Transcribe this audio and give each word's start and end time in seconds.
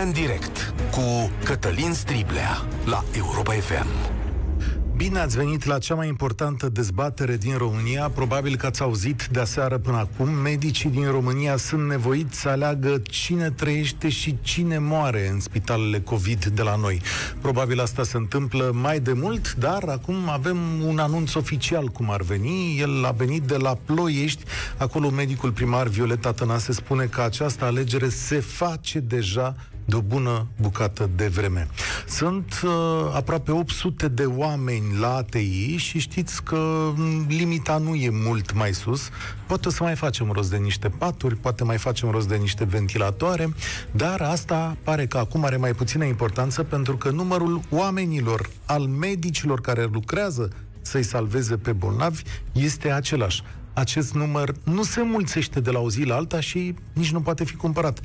România 0.00 0.20
în 0.20 0.26
direct 0.26 0.74
cu 0.90 1.30
Cătălin 1.44 1.92
Striblea 1.92 2.66
la 2.84 3.04
Europa 3.16 3.52
FM. 3.52 4.18
Bine 4.96 5.18
ați 5.18 5.36
venit 5.36 5.64
la 5.64 5.78
cea 5.78 5.94
mai 5.94 6.08
importantă 6.08 6.68
dezbatere 6.68 7.36
din 7.36 7.56
România. 7.56 8.08
Probabil 8.08 8.56
că 8.56 8.66
ați 8.66 8.82
auzit 8.82 9.28
de 9.30 9.40
aseară 9.40 9.78
până 9.78 9.96
acum. 9.96 10.28
Medicii 10.28 10.90
din 10.90 11.10
România 11.10 11.56
sunt 11.56 11.88
nevoiți 11.88 12.40
să 12.40 12.48
aleagă 12.48 13.02
cine 13.02 13.50
trăiește 13.50 14.08
și 14.08 14.38
cine 14.42 14.78
moare 14.78 15.28
în 15.28 15.40
spitalele 15.40 16.00
COVID 16.00 16.44
de 16.44 16.62
la 16.62 16.76
noi. 16.76 17.00
Probabil 17.40 17.80
asta 17.80 18.02
se 18.02 18.16
întâmplă 18.16 18.70
mai 18.74 19.00
de 19.00 19.12
mult, 19.12 19.54
dar 19.54 19.82
acum 19.88 20.28
avem 20.28 20.58
un 20.86 20.98
anunț 20.98 21.34
oficial 21.34 21.88
cum 21.88 22.10
ar 22.10 22.22
veni. 22.22 22.78
El 22.78 23.04
a 23.04 23.10
venit 23.10 23.42
de 23.42 23.56
la 23.56 23.78
Ploiești. 23.84 24.44
Acolo 24.76 25.10
medicul 25.10 25.50
primar 25.50 25.86
Violeta 25.86 26.32
Tănase 26.32 26.72
spune 26.72 27.04
că 27.04 27.20
această 27.20 27.64
alegere 27.64 28.08
se 28.08 28.40
face 28.40 28.98
deja 28.98 29.56
de 29.90 29.96
o 29.96 30.00
bună 30.00 30.46
bucată 30.60 31.10
de 31.16 31.26
vreme. 31.26 31.68
Sunt 32.08 32.60
uh, 32.64 32.70
aproape 33.14 33.50
800 33.50 34.08
de 34.08 34.24
oameni 34.24 34.98
la 35.00 35.14
ATI 35.14 35.76
și 35.76 35.98
știți 35.98 36.42
că 36.42 36.92
mm, 36.96 37.26
limita 37.28 37.78
nu 37.78 37.94
e 37.94 38.10
mult 38.12 38.52
mai 38.52 38.72
sus. 38.72 39.08
Poate 39.46 39.68
o 39.68 39.70
să 39.70 39.82
mai 39.82 39.94
facem 39.94 40.30
rost 40.30 40.50
de 40.50 40.56
niște 40.56 40.88
paturi, 40.88 41.36
poate 41.36 41.64
mai 41.64 41.78
facem 41.78 42.10
rost 42.10 42.28
de 42.28 42.36
niște 42.36 42.64
ventilatoare, 42.64 43.54
dar 43.90 44.20
asta 44.20 44.76
pare 44.82 45.06
că 45.06 45.18
acum 45.18 45.44
are 45.44 45.56
mai 45.56 45.72
puțină 45.72 46.04
importanță 46.04 46.62
pentru 46.62 46.96
că 46.96 47.10
numărul 47.10 47.60
oamenilor, 47.70 48.50
al 48.64 48.82
medicilor 48.82 49.60
care 49.60 49.88
lucrează 49.92 50.50
să-i 50.80 51.02
salveze 51.02 51.56
pe 51.56 51.72
bolnavi, 51.72 52.22
este 52.52 52.90
același. 52.90 53.42
Acest 53.72 54.14
număr 54.14 54.54
nu 54.64 54.82
se 54.82 55.02
mulțește 55.02 55.60
de 55.60 55.70
la 55.70 55.78
o 55.78 55.90
zi 55.90 56.02
la 56.02 56.14
alta 56.14 56.40
și 56.40 56.74
nici 56.92 57.12
nu 57.12 57.20
poate 57.20 57.44
fi 57.44 57.54
cumpărat 57.54 58.00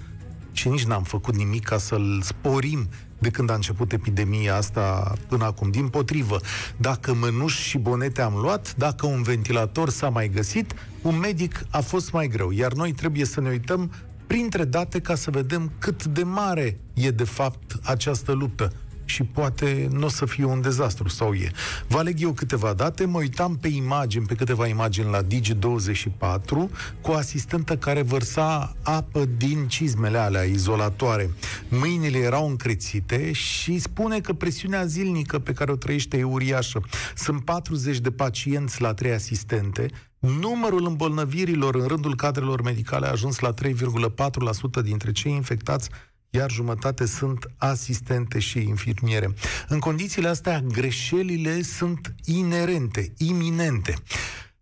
și 0.56 0.67
nici 0.67 0.86
n-am 0.86 1.03
făcut 1.03 1.36
nimic 1.36 1.64
ca 1.64 1.78
să-l 1.78 2.22
sporim 2.23 2.89
de 3.20 3.30
când 3.30 3.50
a 3.50 3.53
început 3.53 3.92
epidemia 3.92 4.56
asta 4.56 5.14
până 5.28 5.45
acum. 5.45 5.72
Din 5.72 5.88
potrivă, 5.88 6.39
dacă 6.78 7.14
mănuși 7.14 7.62
și 7.62 7.78
bonete 7.78 8.22
am 8.22 8.34
luat, 8.34 8.75
dacă 8.75 9.06
un 9.06 9.22
ventilator 9.22 9.89
s-a 9.89 10.09
mai 10.09 10.30
găsit, 10.30 10.73
un 11.02 11.20
medic 11.20 11.66
a 11.70 11.80
fost 11.80 12.12
mai 12.12 12.28
greu. 12.28 12.52
Iar 12.52 12.73
noi 12.73 12.92
trebuie 12.92 13.25
să 13.25 13.42
ne 13.42 13.50
uităm 13.50 13.92
printre 14.28 14.64
date 14.64 15.00
ca 15.00 15.16
să 15.16 15.31
vedem 15.31 15.72
cât 15.80 16.06
de 16.06 16.23
mare 16.23 16.78
e 16.94 17.12
de 17.12 17.23
fapt 17.23 17.75
această 17.84 18.31
luptă 18.31 18.73
și 19.06 19.23
poate 19.23 19.88
nu 19.92 20.06
o 20.06 20.09
să 20.09 20.25
fie 20.25 20.45
un 20.45 20.61
dezastru 20.61 21.08
sau 21.08 21.34
e. 21.34 21.52
Vă 21.88 21.98
aleg 21.98 22.22
eu 22.22 22.31
câteva 22.31 22.73
date, 22.73 23.06
mă 23.06 23.17
uitam 23.17 23.58
pe 23.58 23.67
imagini, 23.67 24.25
pe 24.25 24.36
câteva 24.36 24.67
imagini 24.67 25.09
la 25.09 25.22
Digi24 25.23 26.69
cu 27.02 27.12
o 27.12 27.13
asistentă 27.13 27.78
care 27.78 28.02
vărsa 28.02 28.75
apă 28.84 29.25
din 29.38 29.68
cizmele 29.68 30.18
alea 30.18 30.44
izolatoare. 30.44 31.29
Mâinile 31.68 32.18
erau 32.18 32.50
încrețite 32.50 33.31
și 33.31 33.79
spune 33.79 34.19
că 34.19 34.34
presiunea 34.34 34.85
zilnică 34.85 35.40
pe 35.40 35.53
care 35.53 35.72
o 35.72 35.75
trăiește 35.75 36.18
e 36.18 36.24
uriașă. 36.24 36.81
Sunt 37.16 37.44
40 37.44 38.00
de 38.00 38.12
pacienți 38.12 38.81
la 38.81 38.94
trei 38.94 39.12
asistente, 39.12 39.88
Numărul 40.19 40.85
îmbolnăvirilor 40.85 41.75
în 41.75 41.88
rândul 41.88 42.16
cadrelor 42.16 42.62
medicale 42.62 43.08
a 43.08 43.12
ajuns 43.12 43.40
la 43.40 43.53
3,4% 43.53 44.84
dintre 44.84 45.12
cei 45.12 45.31
infectați 45.31 45.90
iar 46.35 46.51
jumătate 46.51 47.06
sunt 47.06 47.51
asistente 47.57 48.40
și 48.40 48.59
infirmiere. 48.59 49.34
În 49.68 49.79
condițiile 49.79 50.28
astea, 50.28 50.62
greșelile 50.62 51.62
sunt 51.62 52.16
inerente, 52.25 53.13
iminente. 53.18 53.96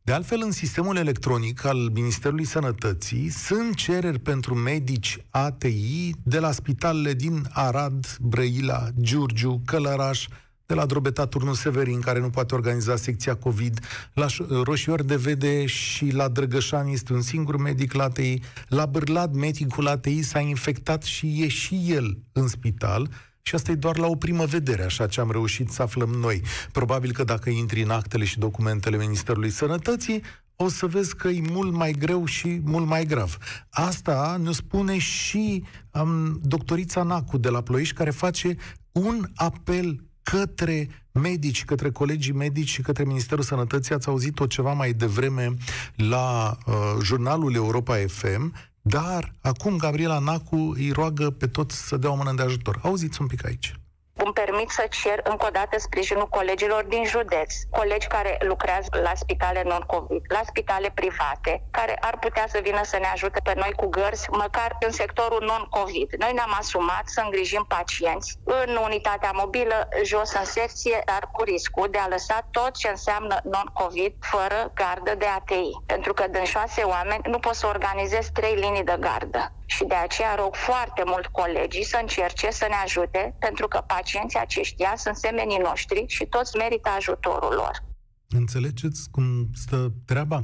De 0.02 0.12
altfel, 0.12 0.42
în 0.44 0.52
sistemul 0.52 0.96
electronic 0.98 1.66
al 1.66 1.90
Ministerului 1.94 2.46
Sănătății 2.46 3.30
sunt 3.30 3.76
cereri 3.76 4.20
pentru 4.20 4.56
medici 4.56 5.18
ATI 5.30 6.12
de 6.24 6.40
la 6.40 6.52
spitalele 6.52 7.14
din 7.14 7.48
Arad, 7.52 8.18
Brăila, 8.22 8.88
Giurgiu, 9.02 9.62
Călăraș, 9.66 10.28
de 10.66 10.74
la 10.74 10.86
Drobeta 10.86 11.26
Turnul 11.26 11.54
Severin, 11.54 12.00
care 12.00 12.20
nu 12.20 12.30
poate 12.30 12.56
organiza 12.56 12.96
secția 12.96 13.36
COVID, 13.36 13.80
la 14.14 14.26
Roșior 14.64 15.04
de 15.04 15.16
Vede 15.16 15.66
și 15.66 16.10
la 16.12 16.28
Drăgășani 16.28 16.94
este 16.94 17.14
un 17.14 17.22
singur 17.22 17.58
medic 17.58 17.94
la 17.94 18.04
ATI, 18.04 18.40
la 18.68 18.86
Bârlad 18.86 19.34
medicul 19.34 19.88
ATI 19.88 20.22
s-a 20.22 20.40
infectat 20.40 21.04
și 21.04 21.44
e 21.44 21.48
și 21.48 21.86
el 21.88 22.18
în 22.32 22.48
spital, 22.48 23.10
și 23.46 23.56
asta 23.56 23.72
e 23.72 23.76
doar 23.76 23.98
la 23.98 24.08
o 24.08 24.16
primă 24.16 24.46
vedere, 24.46 24.84
așa 24.84 25.08
ce 25.08 25.20
am 25.20 25.32
reușit 25.32 25.70
să 25.70 25.82
aflăm 25.82 26.10
noi. 26.10 26.42
Probabil 26.72 27.12
că 27.12 27.24
dacă 27.24 27.50
intri 27.50 27.82
în 27.82 27.90
actele 27.90 28.24
și 28.24 28.40
documentele 28.40 28.98
Ministerului 28.98 29.50
Sănătății, 29.50 30.22
o 30.56 30.70
să 30.70 30.86
vezi 30.86 31.16
că 31.16 31.28
e 31.28 31.42
mult 31.52 31.74
mai 31.74 31.92
greu 31.92 32.26
și 32.26 32.62
mult 32.64 32.88
mai 32.88 33.06
grav. 33.06 33.38
Asta 33.70 34.40
ne 34.44 34.52
spune 34.52 34.98
și 34.98 35.64
um, 35.92 36.40
doctorița 36.42 37.04
Nacu 37.04 37.38
de 37.38 37.50
la 37.50 37.62
Ploiești, 37.62 37.96
care 37.96 38.10
face 38.10 38.56
un 38.92 39.26
apel 39.36 40.04
către 40.24 40.90
medici, 41.12 41.66
către 41.66 41.92
colegii 41.92 42.34
medici 42.34 42.70
și 42.70 42.82
către 42.82 43.04
Ministerul 43.04 43.44
Sănătății. 43.44 43.96
Ați 43.96 44.08
auzit-o 44.08 44.46
ceva 44.46 44.74
mai 44.74 44.94
devreme 44.94 45.56
la 45.96 46.58
uh, 46.66 46.74
jurnalul 47.02 47.56
Europa 47.56 47.96
FM, 48.08 48.54
dar 48.82 49.36
acum 49.42 49.78
Gabriela 49.78 50.20
Nacu 50.20 50.74
îi 50.76 50.92
roagă 50.92 51.30
pe 51.30 51.48
toți 51.48 51.88
să 51.88 51.98
dea 51.98 52.12
o 52.12 52.16
mână 52.16 52.34
de 52.36 52.42
ajutor. 52.42 52.80
Auziți 52.84 53.22
un 53.22 53.28
pic 53.28 53.46
aici 53.46 53.74
îmi 54.16 54.34
permit 54.34 54.70
să 54.70 54.88
cer 54.90 55.20
încă 55.24 55.46
o 55.46 55.50
dată 55.50 55.80
sprijinul 55.80 56.28
colegilor 56.28 56.84
din 56.84 57.06
județ, 57.06 57.54
colegi 57.70 58.08
care 58.08 58.38
lucrează 58.40 58.90
la 59.04 59.12
spitale 59.16 59.64
non-COVID, 59.66 60.24
la 60.28 60.42
spitale 60.46 60.92
private, 60.94 61.64
care 61.72 61.98
ar 62.02 62.18
putea 62.20 62.46
să 62.48 62.60
vină 62.64 62.84
să 62.84 62.98
ne 62.98 63.08
ajute 63.14 63.40
pe 63.44 63.54
noi 63.56 63.72
cu 63.76 63.88
gărzi, 63.88 64.30
măcar 64.30 64.78
în 64.80 64.92
sectorul 64.92 65.44
non-COVID. 65.46 66.14
Noi 66.18 66.34
ne-am 66.34 66.56
asumat 66.60 67.04
să 67.06 67.22
îngrijim 67.24 67.66
pacienți 67.68 68.38
în 68.44 68.80
unitatea 68.84 69.32
mobilă, 69.34 69.88
jos 70.04 70.34
în 70.34 70.46
secție, 70.46 71.02
dar 71.06 71.30
cu 71.32 71.44
riscul 71.44 71.88
de 71.92 71.98
a 71.98 72.08
lăsa 72.08 72.48
tot 72.52 72.76
ce 72.76 72.88
înseamnă 72.88 73.40
non-COVID 73.44 74.14
fără 74.20 74.72
gardă 74.74 75.16
de 75.16 75.26
ATI. 75.26 75.72
Pentru 75.86 76.14
că 76.14 76.28
din 76.28 76.44
șase 76.44 76.82
oameni 76.82 77.22
nu 77.26 77.40
pot 77.40 77.56
să 77.56 77.68
organizez 77.68 78.30
trei 78.34 78.56
linii 78.56 78.84
de 78.84 78.98
gardă. 79.00 79.52
Și 79.76 79.84
de 79.84 79.96
aceea 79.96 80.36
rog 80.36 80.56
foarte 80.56 81.04
mult 81.06 81.26
colegii 81.26 81.86
să 81.86 81.98
încerce 82.02 82.52
să 82.52 82.66
ne 82.70 82.76
ajute, 82.84 83.36
pentru 83.40 83.68
că 83.68 83.84
pacienții 83.88 84.40
aceștia 84.40 84.94
sunt 84.98 85.16
semenii 85.16 85.58
noștri 85.58 86.06
și 86.08 86.26
toți 86.26 86.58
merită 86.58 86.90
ajutorul 86.90 87.54
lor. 87.54 87.84
Înțelegeți 88.30 89.10
cum 89.12 89.48
stă 89.54 89.94
treaba? 90.06 90.40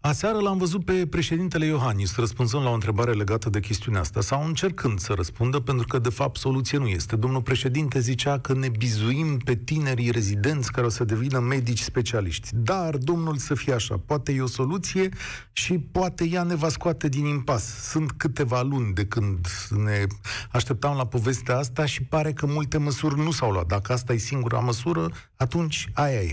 Aseară 0.00 0.38
l-am 0.38 0.58
văzut 0.58 0.84
pe 0.84 1.06
președintele 1.06 1.66
Iohannis 1.66 2.16
răspunzând 2.16 2.62
la 2.62 2.70
o 2.70 2.72
întrebare 2.72 3.12
legată 3.12 3.50
de 3.50 3.60
chestiunea 3.60 4.00
asta 4.00 4.20
sau 4.20 4.44
încercând 4.46 4.98
să 4.98 5.12
răspundă, 5.12 5.60
pentru 5.60 5.86
că 5.86 5.98
de 5.98 6.08
fapt 6.08 6.36
soluție 6.36 6.78
nu 6.78 6.86
este. 6.86 7.16
Domnul 7.16 7.42
președinte 7.42 8.00
zicea 8.00 8.38
că 8.38 8.54
ne 8.54 8.68
bizuim 8.68 9.38
pe 9.38 9.54
tinerii 9.54 10.10
rezidenți 10.10 10.72
care 10.72 10.86
o 10.86 10.88
să 10.88 11.04
devină 11.04 11.38
medici 11.38 11.80
specialiști. 11.80 12.48
Dar, 12.52 12.96
domnul 12.96 13.36
să 13.36 13.54
fie 13.54 13.72
așa, 13.72 14.00
poate 14.06 14.32
e 14.32 14.40
o 14.40 14.46
soluție 14.46 15.08
și 15.52 15.78
poate 15.78 16.28
ea 16.28 16.42
ne 16.42 16.54
va 16.54 16.68
scoate 16.68 17.08
din 17.08 17.24
impas. 17.24 17.64
Sunt 17.90 18.12
câteva 18.12 18.62
luni 18.62 18.94
de 18.94 19.04
când 19.04 19.46
ne 19.84 20.06
așteptam 20.50 20.96
la 20.96 21.06
povestea 21.06 21.56
asta 21.58 21.84
și 21.86 22.02
pare 22.02 22.32
că 22.32 22.46
multe 22.46 22.78
măsuri 22.78 23.18
nu 23.18 23.30
s-au 23.30 23.50
luat. 23.50 23.66
Dacă 23.66 23.92
asta 23.92 24.12
e 24.12 24.16
singura 24.16 24.58
măsură, 24.58 25.10
atunci 25.36 25.90
aia 25.94 26.20
e. 26.20 26.32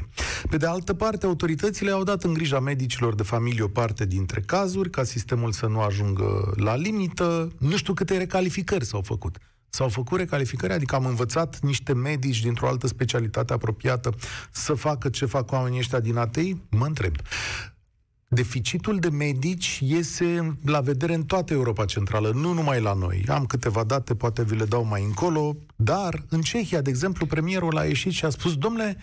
Pe 0.49 0.57
de 0.57 0.65
altă 0.65 0.93
parte, 0.93 1.25
autoritățile 1.25 1.91
au 1.91 2.03
dat 2.03 2.23
în 2.23 2.33
grija 2.33 2.59
medicilor 2.59 3.15
de 3.15 3.23
familie 3.23 3.54
o 3.61 3.67
parte 3.67 4.05
dintre 4.05 4.41
cazuri, 4.41 4.89
ca 4.89 5.03
sistemul 5.03 5.51
să 5.51 5.67
nu 5.67 5.79
ajungă 5.79 6.53
la 6.55 6.75
limită. 6.75 7.51
Nu 7.59 7.77
știu 7.77 7.93
câte 7.93 8.17
recalificări 8.17 8.85
s-au 8.85 9.01
făcut. 9.01 9.37
S-au 9.69 9.89
făcut 9.89 10.17
recalificări, 10.17 10.73
adică 10.73 10.95
am 10.95 11.05
învățat 11.05 11.59
niște 11.59 11.93
medici 11.93 12.41
dintr-o 12.41 12.67
altă 12.67 12.87
specialitate 12.87 13.53
apropiată 13.53 14.15
să 14.51 14.73
facă 14.73 15.09
ce 15.09 15.25
fac 15.25 15.51
oamenii 15.51 15.79
ăștia 15.79 15.99
din 15.99 16.17
ATI? 16.17 16.55
Mă 16.69 16.85
întreb. 16.85 17.15
Deficitul 18.27 18.99
de 18.99 19.09
medici 19.09 19.79
iese 19.83 20.57
la 20.65 20.79
vedere 20.79 21.13
în 21.13 21.23
toată 21.23 21.53
Europa 21.53 21.85
Centrală, 21.85 22.31
nu 22.33 22.53
numai 22.53 22.81
la 22.81 22.93
noi. 22.93 23.25
Am 23.27 23.45
câteva 23.45 23.83
date, 23.83 24.15
poate 24.15 24.43
vi 24.43 24.55
le 24.55 24.65
dau 24.65 24.85
mai 24.85 25.03
încolo, 25.03 25.55
dar 25.75 26.25
în 26.29 26.41
Cehia, 26.41 26.81
de 26.81 26.89
exemplu, 26.89 27.25
premierul 27.25 27.77
a 27.77 27.83
ieșit 27.83 28.11
și 28.11 28.25
a 28.25 28.29
spus, 28.29 28.55
domnule, 28.55 28.97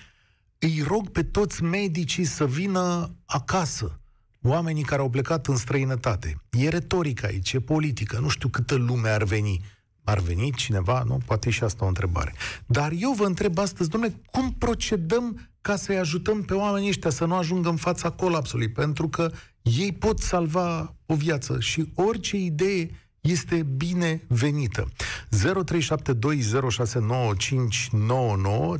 îi 0.58 0.84
rog 0.86 1.08
pe 1.08 1.22
toți 1.22 1.62
medicii 1.62 2.24
să 2.24 2.46
vină 2.46 3.14
acasă 3.24 4.01
oamenii 4.42 4.82
care 4.82 5.00
au 5.00 5.10
plecat 5.10 5.46
în 5.46 5.56
străinătate. 5.56 6.42
E 6.50 6.68
retorică 6.68 7.26
aici, 7.26 7.52
e 7.52 7.60
politică, 7.60 8.18
nu 8.18 8.28
știu 8.28 8.48
câtă 8.48 8.74
lume 8.74 9.08
ar 9.08 9.24
veni. 9.24 9.60
Ar 10.04 10.18
veni 10.18 10.52
cineva? 10.52 11.02
Nu? 11.06 11.20
Poate 11.26 11.50
și 11.50 11.64
asta 11.64 11.84
o 11.84 11.88
întrebare. 11.88 12.34
Dar 12.66 12.92
eu 12.98 13.12
vă 13.12 13.24
întreb 13.24 13.58
astăzi, 13.58 13.88
domnule, 13.88 14.20
cum 14.30 14.52
procedăm 14.52 15.48
ca 15.60 15.76
să-i 15.76 15.98
ajutăm 15.98 16.42
pe 16.42 16.54
oamenii 16.54 16.88
ăștia 16.88 17.10
să 17.10 17.24
nu 17.24 17.34
ajungă 17.34 17.68
în 17.68 17.76
fața 17.76 18.10
colapsului? 18.10 18.68
Pentru 18.68 19.08
că 19.08 19.30
ei 19.62 19.92
pot 19.92 20.18
salva 20.18 20.94
o 21.06 21.14
viață 21.14 21.60
și 21.60 21.92
orice 21.94 22.36
idee 22.36 22.90
este 23.28 23.66
binevenită. 23.76 24.88
0372069599 25.30 25.36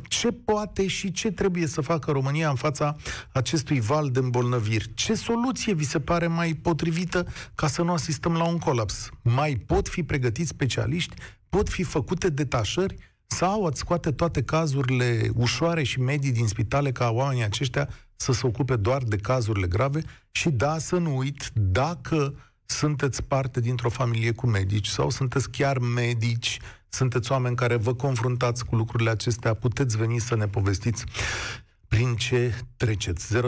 Ce 0.07 0.31
poate 0.31 0.87
și 0.87 1.11
ce 1.11 1.31
trebuie 1.31 1.67
să 1.67 1.81
facă 1.81 2.11
România 2.11 2.49
în 2.49 2.55
fața 2.55 2.95
acestui 3.31 3.79
val 3.79 4.09
de 4.09 4.19
îmbolnăviri? 4.19 4.93
Ce 4.93 5.13
soluție 5.13 5.73
vi 5.73 5.85
se 5.85 5.99
pare 5.99 6.27
mai 6.27 6.53
potrivită 6.53 7.27
ca 7.55 7.67
să 7.67 7.81
nu 7.81 7.91
asistăm 7.91 8.33
la 8.33 8.47
un 8.47 8.57
colaps? 8.57 9.09
Mai 9.21 9.63
pot 9.65 9.87
fi 9.87 10.03
pregătiți 10.03 10.49
specialiști? 10.49 11.15
Pot 11.49 11.69
fi 11.69 11.83
făcute 11.83 12.29
detașări? 12.29 12.95
Sau 13.25 13.65
ați 13.65 13.79
scoate 13.79 14.11
toate 14.11 14.43
cazurile 14.43 15.29
ușoare 15.35 15.83
și 15.83 15.99
medii 15.99 16.31
din 16.31 16.47
spitale 16.47 16.91
ca 16.91 17.09
oamenii 17.09 17.43
aceștia 17.43 17.89
să 18.15 18.31
se 18.31 18.47
ocupe 18.47 18.75
doar 18.75 19.03
de 19.03 19.15
cazurile 19.15 19.67
grave? 19.67 20.03
Și 20.31 20.49
da, 20.49 20.77
să 20.77 20.97
nu 20.97 21.17
uit, 21.17 21.49
dacă 21.53 22.35
sunteți 22.73 23.23
parte 23.23 23.59
dintr-o 23.59 23.89
familie 23.89 24.31
cu 24.31 24.47
medici 24.47 24.87
sau 24.87 25.09
sunteți 25.09 25.51
chiar 25.51 25.77
medici, 25.77 26.59
sunteți 26.89 27.31
oameni 27.31 27.55
care 27.55 27.75
vă 27.75 27.93
confruntați 27.93 28.65
cu 28.65 28.75
lucrurile 28.75 29.09
acestea, 29.09 29.53
puteți 29.53 29.97
veni 29.97 30.19
să 30.19 30.35
ne 30.35 30.47
povestiți 30.47 31.05
prin 31.87 32.15
ce 32.15 32.53
treceți. 32.77 33.37
0372069599 33.37 33.41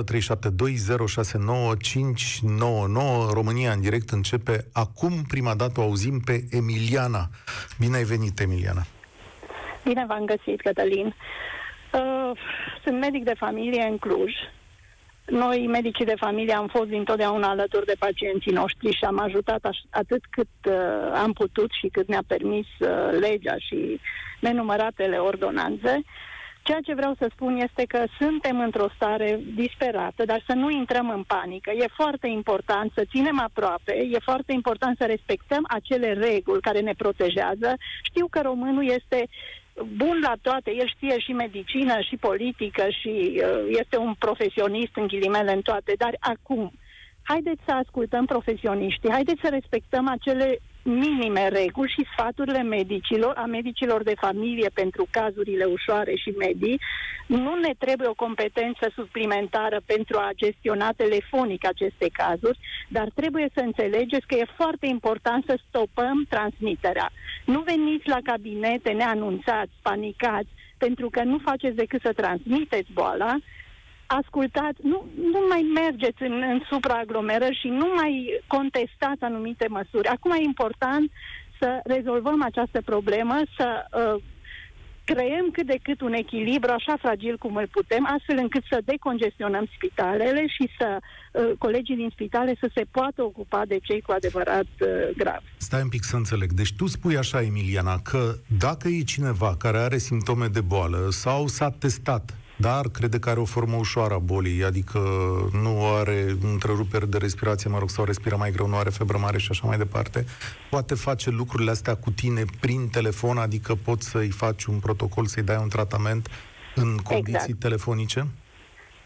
România 3.33 3.71
în 3.71 3.81
direct 3.81 4.09
începe 4.09 4.65
acum. 4.73 5.23
Prima 5.27 5.55
dată 5.55 5.79
o 5.79 5.83
auzim 5.83 6.19
pe 6.19 6.45
Emiliana. 6.49 7.29
Bine 7.79 7.95
ai 7.95 8.03
venit, 8.03 8.39
Emiliana. 8.39 8.85
Bine 9.83 10.05
v-am 10.07 10.25
găsit, 10.25 10.61
Cătălin. 10.61 11.05
Uh, 11.05 12.31
sunt 12.83 12.99
medic 12.99 13.23
de 13.23 13.33
familie 13.37 13.81
în 13.81 13.97
Cluj. 13.97 14.31
Noi, 15.25 15.67
medicii 15.67 16.05
de 16.05 16.13
familie, 16.17 16.53
am 16.53 16.67
fost 16.67 16.89
dintotdeauna 16.89 17.49
alături 17.49 17.85
de 17.85 17.95
pacienții 17.99 18.51
noștri 18.51 18.91
și 18.91 19.03
am 19.05 19.19
ajutat 19.19 19.63
aș- 19.65 19.85
atât 19.89 20.21
cât 20.29 20.47
uh, 20.69 21.11
am 21.13 21.33
putut 21.33 21.71
și 21.71 21.87
cât 21.87 22.07
ne-a 22.07 22.23
permis 22.27 22.65
uh, 22.79 23.09
legea 23.19 23.55
și 23.57 23.99
nenumăratele 24.39 25.17
ordonanțe. 25.17 26.01
Ceea 26.67 26.79
ce 26.87 26.93
vreau 26.93 27.15
să 27.17 27.27
spun 27.31 27.55
este 27.55 27.83
că 27.87 28.03
suntem 28.19 28.59
într-o 28.59 28.89
stare 28.95 29.39
disperată, 29.55 30.25
dar 30.25 30.43
să 30.47 30.53
nu 30.53 30.69
intrăm 30.69 31.09
în 31.09 31.23
panică. 31.23 31.71
E 31.71 31.97
foarte 32.01 32.27
important 32.27 32.91
să 32.95 33.05
ținem 33.09 33.39
aproape, 33.39 33.93
e 34.11 34.19
foarte 34.19 34.51
important 34.53 34.97
să 34.97 35.05
respectăm 35.05 35.63
acele 35.67 36.13
reguli 36.13 36.61
care 36.61 36.79
ne 36.79 36.93
protejează. 36.97 37.69
Știu 38.03 38.27
că 38.27 38.41
românul 38.41 38.85
este 38.89 39.27
bun 40.01 40.19
la 40.21 40.33
toate, 40.41 40.75
el 40.75 40.87
știe 40.87 41.19
și 41.19 41.31
medicină, 41.31 41.99
și 41.99 42.15
politică, 42.15 42.85
și 42.89 43.13
uh, 43.35 43.65
este 43.67 43.97
un 43.97 44.13
profesionist 44.19 44.95
în 44.95 45.07
ghilimele 45.07 45.51
în 45.51 45.61
toate, 45.61 45.93
dar 45.97 46.15
acum, 46.19 46.71
haideți 47.23 47.61
să 47.65 47.71
ascultăm 47.71 48.25
profesioniștii, 48.25 49.11
haideți 49.11 49.41
să 49.41 49.49
respectăm 49.49 50.07
acele 50.07 50.59
minime 50.85 51.47
reguli 51.47 51.91
și 51.91 52.07
sfaturile 52.11 52.63
medicilor, 52.63 53.33
a 53.37 53.45
medicilor 53.45 54.03
de 54.03 54.13
familie 54.19 54.69
pentru 54.73 55.07
cazurile 55.11 55.63
ușoare 55.65 56.15
și 56.15 56.29
medii. 56.29 56.79
Nu 57.27 57.55
ne 57.55 57.73
trebuie 57.77 58.07
o 58.07 58.13
competență 58.13 58.91
suplimentară 58.95 59.81
pentru 59.85 60.17
a 60.17 60.29
gestiona 60.35 60.91
telefonic 60.91 61.67
aceste 61.67 62.09
cazuri, 62.13 62.59
dar 62.87 63.07
trebuie 63.15 63.49
să 63.53 63.59
înțelegeți 63.59 64.27
că 64.27 64.35
e 64.35 64.55
foarte 64.55 64.85
important 64.85 65.43
să 65.47 65.59
stopăm 65.67 66.25
transmiterea. 66.29 67.11
Nu 67.45 67.59
veniți 67.61 68.07
la 68.07 68.19
cabinete 68.23 68.91
neanunțați, 68.91 69.71
panicați, 69.81 70.49
pentru 70.77 71.09
că 71.09 71.23
nu 71.23 71.37
faceți 71.37 71.75
decât 71.75 72.01
să 72.01 72.13
transmiteți 72.13 72.91
boala, 72.93 73.35
ascultați, 74.07 74.79
nu, 74.81 75.05
nu 75.15 75.39
mai 75.49 75.61
mergeți 75.73 76.21
în, 76.23 76.41
în 76.51 76.61
supraaglomerări 76.69 77.59
și 77.61 77.67
nu 77.67 77.87
mai 77.95 78.41
contestați 78.47 79.21
anumite 79.23 79.67
măsuri. 79.69 80.07
Acum 80.07 80.31
e 80.31 80.41
important 80.43 81.11
să 81.59 81.79
rezolvăm 81.83 82.43
această 82.43 82.81
problemă, 82.81 83.41
să 83.57 83.67
uh, 84.15 84.23
creăm 85.05 85.45
cât 85.51 85.65
de 85.65 85.79
cât 85.81 86.01
un 86.01 86.13
echilibru 86.13 86.71
așa 86.71 86.95
fragil 86.99 87.37
cum 87.37 87.55
îl 87.55 87.67
putem, 87.71 88.07
astfel 88.15 88.37
încât 88.37 88.63
să 88.69 88.81
decongestionăm 88.85 89.65
spitalele 89.75 90.47
și 90.47 90.69
să 90.77 90.97
uh, 90.97 91.51
colegii 91.57 91.95
din 91.95 92.09
spitale 92.11 92.55
să 92.59 92.69
se 92.73 92.85
poată 92.91 93.23
ocupa 93.23 93.61
de 93.67 93.79
cei 93.83 94.01
cu 94.01 94.11
adevărat 94.11 94.67
uh, 94.79 94.87
gravi. 95.17 95.45
Stai 95.57 95.81
un 95.81 95.89
pic 95.89 96.03
să 96.03 96.15
înțeleg. 96.15 96.51
Deci 96.51 96.73
tu 96.73 96.87
spui 96.87 97.17
așa, 97.17 97.41
Emiliana, 97.41 97.99
că 97.99 98.33
dacă 98.59 98.87
e 98.87 99.03
cineva 99.03 99.55
care 99.57 99.77
are 99.77 99.97
simptome 99.97 100.47
de 100.47 100.61
boală 100.61 101.07
sau 101.09 101.47
s-a 101.47 101.69
testat 101.69 102.33
dar 102.55 102.85
crede 102.87 103.19
că 103.19 103.29
are 103.29 103.39
o 103.39 103.45
formă 103.45 103.75
ușoară 103.75 104.13
a 104.13 104.17
bolii, 104.17 104.63
adică 104.63 104.99
nu 105.51 105.85
are 105.85 106.35
întreruperi 106.41 107.09
de 107.09 107.17
respirație, 107.17 107.69
mă 107.69 107.79
rog, 107.79 107.89
sau 107.89 108.05
respiră 108.05 108.35
mai 108.35 108.51
greu, 108.51 108.67
nu 108.67 108.75
are 108.75 108.89
febră 108.89 109.17
mare 109.17 109.37
și 109.37 109.47
așa 109.51 109.67
mai 109.67 109.77
departe. 109.77 110.25
Poate 110.69 110.95
face 110.95 111.29
lucrurile 111.29 111.71
astea 111.71 111.95
cu 111.95 112.11
tine 112.11 112.43
prin 112.59 112.89
telefon, 112.89 113.37
adică 113.37 113.75
poți 113.75 114.09
să-i 114.09 114.29
faci 114.29 114.63
un 114.65 114.79
protocol, 114.79 115.25
să-i 115.25 115.43
dai 115.43 115.57
un 115.61 115.69
tratament 115.69 116.27
în 116.75 116.97
condiții 116.97 117.33
exact. 117.33 117.59
telefonice? 117.59 118.27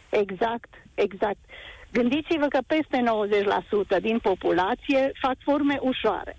Exact, 0.09 0.69
exact. 0.93 1.37
Gândiți-vă 1.91 2.45
că 2.47 2.59
peste 2.67 3.03
90% 3.97 4.01
din 4.01 4.19
populație 4.19 5.11
fac 5.21 5.35
forme 5.43 5.77
ușoare. 5.81 6.37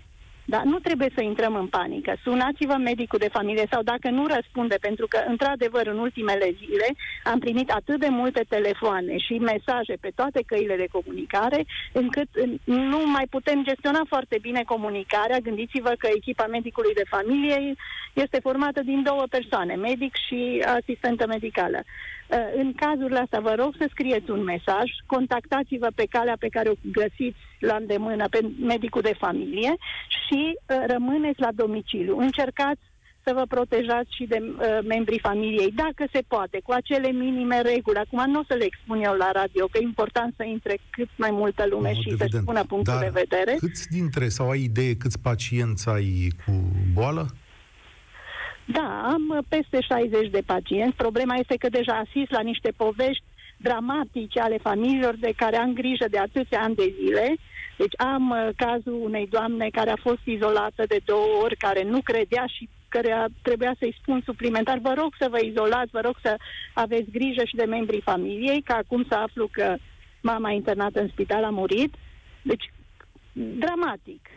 Dar 0.53 0.63
nu 0.63 0.79
trebuie 0.79 1.11
să 1.15 1.21
intrăm 1.21 1.55
în 1.55 1.67
panică. 1.67 2.11
Sunați-vă 2.23 2.75
medicul 2.77 3.19
de 3.19 3.35
familie 3.37 3.67
sau 3.71 3.81
dacă 3.83 4.09
nu 4.09 4.27
răspunde, 4.27 4.75
pentru 4.81 5.05
că, 5.07 5.19
într-adevăr, 5.27 5.87
în 5.87 5.97
ultimele 5.97 6.55
zile 6.61 6.87
am 7.23 7.39
primit 7.39 7.69
atât 7.69 7.99
de 7.99 8.07
multe 8.09 8.43
telefoane 8.49 9.17
și 9.17 9.33
mesaje 9.33 9.95
pe 9.99 10.11
toate 10.15 10.41
căile 10.45 10.75
de 10.75 10.87
comunicare, 10.91 11.65
încât 11.91 12.29
nu 12.63 13.01
mai 13.15 13.25
putem 13.29 13.63
gestiona 13.63 14.01
foarte 14.07 14.37
bine 14.41 14.61
comunicarea. 14.63 15.39
Gândiți-vă 15.39 15.93
că 15.97 16.07
echipa 16.15 16.45
medicului 16.47 16.93
de 16.93 17.11
familie 17.15 17.73
este 18.13 18.39
formată 18.41 18.81
din 18.83 19.03
două 19.03 19.23
persoane, 19.29 19.75
medic 19.75 20.13
și 20.27 20.63
asistentă 20.77 21.27
medicală. 21.27 21.83
Uh, 22.31 22.37
în 22.55 22.73
cazurile 22.73 23.19
astea, 23.19 23.39
vă 23.39 23.53
rog 23.57 23.71
să 23.77 23.85
scrieți 23.89 24.29
un 24.29 24.43
mesaj, 24.43 24.87
contactați-vă 25.05 25.87
pe 25.95 26.05
calea 26.09 26.35
pe 26.39 26.47
care 26.47 26.69
o 26.69 26.73
găsiți 26.91 27.41
la 27.59 27.75
îndemână 27.75 28.25
pe 28.29 28.39
medicul 28.59 29.01
de 29.01 29.15
familie 29.19 29.75
și 30.21 30.41
uh, 30.53 30.83
rămâneți 30.87 31.39
la 31.39 31.51
domiciliu. 31.55 32.17
Încercați 32.17 32.81
să 33.25 33.31
vă 33.33 33.45
protejați 33.47 34.15
și 34.17 34.25
de 34.25 34.39
uh, 34.41 34.79
membrii 34.87 35.19
familiei, 35.19 35.71
dacă 35.75 36.03
se 36.13 36.21
poate, 36.27 36.59
cu 36.63 36.71
acele 36.71 37.09
minime 37.11 37.61
reguli. 37.61 37.97
Acum 37.97 38.31
nu 38.31 38.39
o 38.39 38.43
să 38.47 38.53
le 38.53 38.65
expun 38.65 39.01
eu 39.03 39.13
la 39.13 39.31
radio, 39.31 39.65
că 39.65 39.77
e 39.77 39.83
important 39.83 40.33
să 40.37 40.43
intre 40.43 40.77
cât 40.89 41.09
mai 41.15 41.31
multă 41.31 41.65
lume 41.69 41.91
no, 41.93 42.01
și 42.01 42.17
să 42.17 42.25
spună 42.41 42.63
punctul 42.63 42.93
Dar 42.93 43.03
de 43.03 43.19
vedere. 43.23 43.55
câți 43.59 43.87
dintre, 43.89 44.29
sau 44.29 44.49
ai 44.49 44.61
idee, 44.61 44.95
câți 44.95 45.19
pacienți 45.19 45.89
ai 45.89 46.27
cu 46.45 46.51
boală? 46.93 47.25
Da, 48.71 49.01
am 49.13 49.23
uh, 49.29 49.43
peste 49.47 49.79
60 49.81 50.29
de 50.29 50.41
pacienți. 50.45 50.95
Problema 50.95 51.35
este 51.35 51.55
că 51.55 51.69
deja 51.69 51.93
asist 51.93 52.31
la 52.31 52.41
niște 52.41 52.71
povești 52.77 53.23
dramatice 53.57 54.39
ale 54.39 54.57
familiilor 54.57 55.15
de 55.15 55.33
care 55.35 55.57
am 55.57 55.73
grijă 55.73 56.05
de 56.09 56.17
atâția 56.17 56.61
ani 56.61 56.75
de 56.75 56.93
zile. 56.99 57.35
Deci 57.77 57.93
am 57.97 58.29
uh, 58.29 58.49
cazul 58.55 58.97
unei 59.01 59.27
doamne 59.27 59.69
care 59.71 59.89
a 59.89 60.01
fost 60.01 60.23
izolată 60.23 60.83
de 60.87 60.99
două 61.05 61.27
ori, 61.43 61.55
care 61.57 61.83
nu 61.83 61.99
credea 62.01 62.45
și 62.45 62.69
care 62.89 63.25
trebuia 63.41 63.75
să-i 63.79 63.97
spun 64.01 64.21
suplimentar, 64.25 64.77
vă 64.77 64.93
rog 64.97 65.15
să 65.19 65.27
vă 65.29 65.39
izolați, 65.39 65.91
vă 65.91 65.99
rog 65.99 66.15
să 66.21 66.35
aveți 66.73 67.11
grijă 67.11 67.43
și 67.45 67.55
de 67.55 67.63
membrii 67.63 68.01
familiei, 68.01 68.61
că 68.61 68.73
acum 68.73 69.05
să 69.09 69.15
aflu 69.15 69.47
că 69.51 69.75
mama 70.21 70.51
internată 70.51 71.01
în 71.01 71.07
spital 71.07 71.43
a 71.43 71.49
murit. 71.49 71.93
Deci, 72.41 72.71
dramatic. 73.33 74.29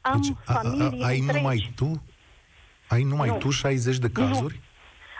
Am 0.00 0.20
deci, 0.20 0.36
familii 0.44 1.02
a, 1.02 1.04
a, 1.04 1.08
ai 1.08 1.18
întregi. 1.18 1.42
numai 1.42 1.72
tu 1.76 2.02
ai 2.88 3.02
numai 3.02 3.28
nu. 3.28 3.36
tu 3.36 3.50
60 3.50 3.98
de 3.98 4.10
cazuri? 4.10 4.60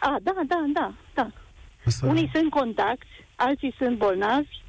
Nu. 0.02 0.10
A, 0.10 0.16
da, 0.22 0.32
da, 0.46 0.64
da, 0.72 0.92
da. 1.14 1.30
Asta... 1.86 2.06
Unii 2.06 2.30
sunt 2.34 2.50
contacti, 2.50 3.06
alții 3.36 3.74
sunt 3.78 3.96
bolnavi, 3.96 4.64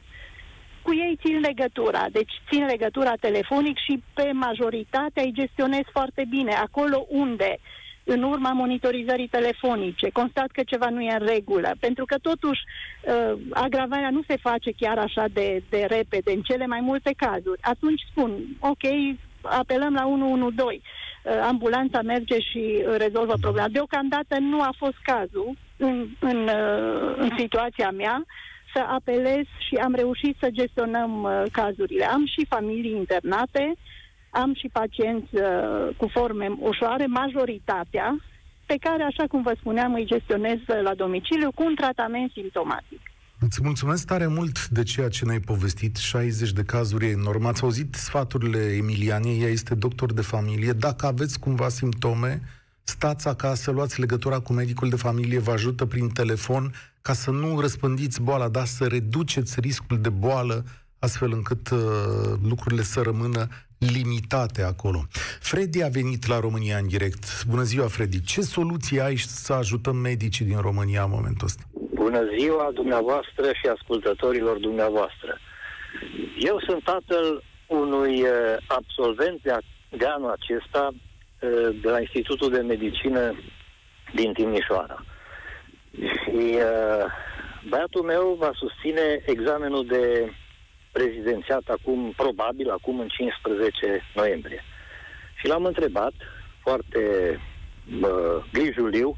cu 0.81 0.93
ei 0.93 1.17
țin 1.23 1.39
legătura. 1.39 2.05
Deci 2.11 2.31
țin 2.49 2.65
legătura 2.65 3.13
telefonic 3.19 3.77
și 3.77 4.03
pe 4.13 4.31
majoritatea 4.33 5.23
îi 5.23 5.33
gestionez 5.33 5.85
foarte 5.91 6.25
bine. 6.29 6.53
Acolo 6.53 7.05
unde, 7.09 7.57
în 8.03 8.23
urma 8.23 8.51
monitorizării 8.51 9.27
telefonice, 9.27 10.09
constat 10.09 10.47
că 10.51 10.61
ceva 10.65 10.89
nu 10.89 11.01
e 11.01 11.17
în 11.19 11.25
regulă, 11.25 11.71
pentru 11.79 12.05
că 12.05 12.17
totuși 12.17 12.61
uh, 12.63 13.39
agravarea 13.53 14.09
nu 14.09 14.21
se 14.27 14.37
face 14.37 14.71
chiar 14.71 14.97
așa 14.97 15.25
de, 15.33 15.63
de 15.69 15.85
repede, 15.89 16.31
în 16.31 16.41
cele 16.41 16.65
mai 16.65 16.79
multe 16.79 17.13
cazuri. 17.17 17.61
Atunci 17.61 18.01
spun, 18.11 18.31
ok, 18.59 18.83
apelăm 19.41 19.93
la 19.93 20.07
112 20.07 20.81
Uh, 21.27 21.39
ambulanța 21.47 22.01
merge 22.01 22.39
și 22.39 22.63
uh, 22.77 22.95
rezolvă 22.97 23.33
problema. 23.41 23.67
Deocamdată 23.67 24.37
nu 24.39 24.61
a 24.61 24.73
fost 24.77 24.97
cazul 25.01 25.57
în, 25.77 26.07
în, 26.19 26.37
uh, 26.43 27.15
în 27.17 27.29
situația 27.37 27.91
mea 27.91 28.25
să 28.73 28.79
apelez 28.87 29.45
și 29.67 29.75
am 29.75 29.93
reușit 29.93 30.35
să 30.39 30.49
gestionăm 30.51 31.27
cazurile. 31.51 32.05
Am 32.05 32.25
și 32.25 32.45
familii 32.49 32.95
internate, 32.95 33.73
am 34.29 34.53
și 34.53 34.69
pacienți 34.71 35.29
cu 35.97 36.07
forme 36.07 36.47
ușoare, 36.59 37.05
majoritatea, 37.05 38.17
pe 38.65 38.75
care, 38.79 39.03
așa 39.03 39.23
cum 39.29 39.41
vă 39.41 39.53
spuneam, 39.59 39.93
îi 39.93 40.05
gestionez 40.05 40.57
la 40.65 40.93
domiciliu 40.93 41.51
cu 41.55 41.63
un 41.63 41.75
tratament 41.75 42.31
simptomatic. 42.31 43.01
Îți 43.39 43.63
mulțumesc 43.63 44.05
tare 44.05 44.27
mult 44.27 44.67
de 44.67 44.83
ceea 44.83 45.09
ce 45.09 45.25
ne-ai 45.25 45.39
povestit. 45.39 45.95
60 45.95 46.51
de 46.51 46.63
cazuri 46.63 47.09
enorm. 47.09 47.45
Ați 47.45 47.63
auzit 47.63 47.95
sfaturile 47.95 48.75
Emilianiei, 48.75 49.41
ea 49.41 49.49
este 49.49 49.75
doctor 49.75 50.13
de 50.13 50.21
familie. 50.21 50.71
Dacă 50.71 51.05
aveți 51.05 51.39
cumva 51.39 51.69
simptome, 51.69 52.41
stați 52.83 53.27
acasă, 53.27 53.71
luați 53.71 53.99
legătura 53.99 54.39
cu 54.39 54.53
medicul 54.53 54.89
de 54.89 54.95
familie, 54.95 55.39
vă 55.39 55.51
ajută 55.51 55.85
prin 55.85 56.09
telefon 56.09 56.73
ca 57.01 57.13
să 57.13 57.31
nu 57.31 57.59
răspândiți 57.59 58.21
boala, 58.21 58.47
dar 58.47 58.65
să 58.65 58.85
reduceți 58.85 59.59
riscul 59.59 60.01
de 60.01 60.09
boală 60.09 60.65
astfel 60.99 61.31
încât 61.31 61.69
uh, 61.69 61.79
lucrurile 62.41 62.83
să 62.83 63.01
rămână 63.01 63.47
limitate 63.77 64.63
acolo. 64.63 65.07
Freddy 65.39 65.83
a 65.83 65.87
venit 65.87 66.25
la 66.25 66.39
România 66.39 66.77
în 66.77 66.87
direct. 66.87 67.45
Bună 67.45 67.63
ziua, 67.63 67.87
Freddy. 67.87 68.21
Ce 68.21 68.41
soluție 68.41 69.01
ai 69.01 69.17
să 69.17 69.53
ajutăm 69.53 69.95
medicii 69.95 70.45
din 70.45 70.57
România 70.57 71.03
în 71.03 71.09
momentul 71.09 71.47
ăsta? 71.47 71.63
Bună 72.07 72.29
ziua 72.37 72.71
dumneavoastră 72.73 73.45
și 73.47 73.67
ascultătorilor 73.67 74.57
dumneavoastră. 74.57 75.39
Eu 76.37 76.59
sunt 76.59 76.83
tatăl 76.83 77.43
unui 77.67 78.21
uh, 78.21 78.29
absolvent 78.67 79.41
de, 79.41 79.57
de 79.89 80.05
anul 80.05 80.29
acesta 80.29 80.89
uh, 80.91 81.69
de 81.81 81.89
la 81.89 81.99
Institutul 81.99 82.49
de 82.49 82.59
Medicină 82.59 83.35
din 84.13 84.33
Timișoara. 84.33 85.05
Și 85.91 86.35
uh, 86.35 87.05
băiatul 87.69 88.01
meu 88.01 88.35
va 88.39 88.51
susține 88.53 89.21
examenul 89.25 89.85
de 89.85 90.31
prezidențiat 90.91 91.63
acum, 91.67 92.13
probabil 92.15 92.69
acum 92.69 92.99
în 92.99 93.07
15 93.07 94.01
noiembrie. 94.15 94.63
Și 95.35 95.47
l-am 95.47 95.65
întrebat 95.65 96.13
foarte 96.61 96.99
uh, 98.01 98.43
grijuliu 98.51 99.17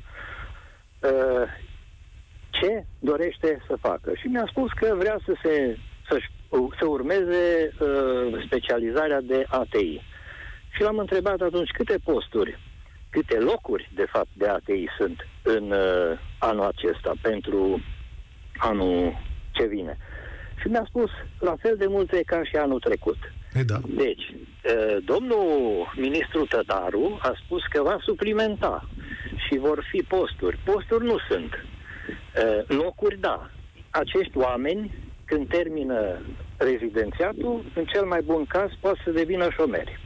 uh, 0.99 1.67
ce 2.61 2.85
dorește 2.99 3.61
să 3.67 3.75
facă. 3.81 4.11
Și 4.15 4.27
mi-a 4.27 4.45
spus 4.49 4.71
că 4.71 4.95
vrea 4.97 5.19
să 5.25 5.33
se 5.43 5.77
să, 6.09 6.17
să 6.79 6.85
urmeze 6.85 7.73
uh, 7.79 8.43
specializarea 8.45 9.21
de 9.21 9.45
ATI. 9.47 10.01
Și 10.69 10.81
l-am 10.81 10.97
întrebat 10.97 11.41
atunci 11.41 11.69
câte 11.69 11.97
posturi, 12.03 12.59
câte 13.09 13.37
locuri, 13.39 13.89
de 13.95 14.05
fapt, 14.11 14.29
de 14.33 14.47
ATI 14.47 14.85
sunt 14.97 15.27
în 15.43 15.71
uh, 15.71 16.19
anul 16.39 16.65
acesta 16.65 17.13
pentru 17.21 17.81
anul 18.57 19.17
ce 19.51 19.65
vine. 19.65 19.97
Și 20.61 20.67
mi-a 20.67 20.85
spus 20.87 21.09
la 21.39 21.55
fel 21.59 21.75
de 21.77 21.85
multe 21.87 22.21
ca 22.25 22.43
și 22.43 22.55
anul 22.55 22.79
trecut. 22.79 23.17
E 23.53 23.63
da. 23.63 23.79
Deci, 23.87 24.33
domnul 25.05 25.47
ministru 25.95 26.45
Tătaru 26.45 27.19
a 27.21 27.33
spus 27.43 27.61
că 27.69 27.81
va 27.81 27.97
suplimenta 28.01 28.89
și 29.47 29.57
vor 29.57 29.85
fi 29.91 30.01
posturi. 30.01 30.59
Posturi 30.65 31.05
nu 31.05 31.17
sunt. 31.29 31.65
Locuri, 32.67 33.19
da. 33.19 33.49
Acești 33.89 34.37
oameni, 34.37 34.93
când 35.25 35.47
termină 35.47 36.19
rezidențiatul, 36.57 37.63
în 37.75 37.85
cel 37.85 38.05
mai 38.05 38.21
bun 38.21 38.45
caz, 38.45 38.69
pot 38.79 38.97
să 39.03 39.11
devină 39.11 39.47
șomeri. 39.57 39.99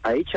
Aici 0.00 0.36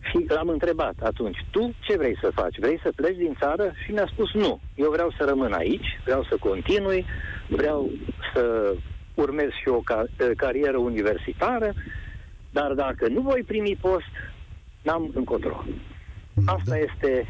și 0.00 0.24
l-am 0.28 0.48
întrebat 0.48 0.94
atunci, 1.02 1.38
tu 1.50 1.74
ce 1.80 1.96
vrei 1.96 2.18
să 2.22 2.30
faci? 2.34 2.58
Vrei 2.58 2.80
să 2.82 2.92
pleci 2.96 3.16
din 3.16 3.36
țară? 3.40 3.72
Și 3.84 3.90
mi-a 3.90 4.08
spus 4.12 4.32
nu. 4.32 4.60
Eu 4.74 4.90
vreau 4.90 5.14
să 5.18 5.24
rămân 5.24 5.52
aici, 5.52 6.00
vreau 6.04 6.24
să 6.24 6.36
continui, 6.40 7.06
vreau 7.48 7.90
să 8.34 8.74
urmez 9.14 9.48
și 9.62 9.68
o 9.68 9.80
ca- 9.80 10.04
carieră 10.36 10.76
universitară, 10.76 11.74
dar 12.50 12.72
dacă 12.72 13.08
nu 13.08 13.20
voi 13.20 13.42
primi 13.46 13.78
post, 13.80 14.12
n-am 14.82 15.10
încotro. 15.14 15.64
Asta 16.46 16.70
da. 16.70 16.78
este 16.78 17.28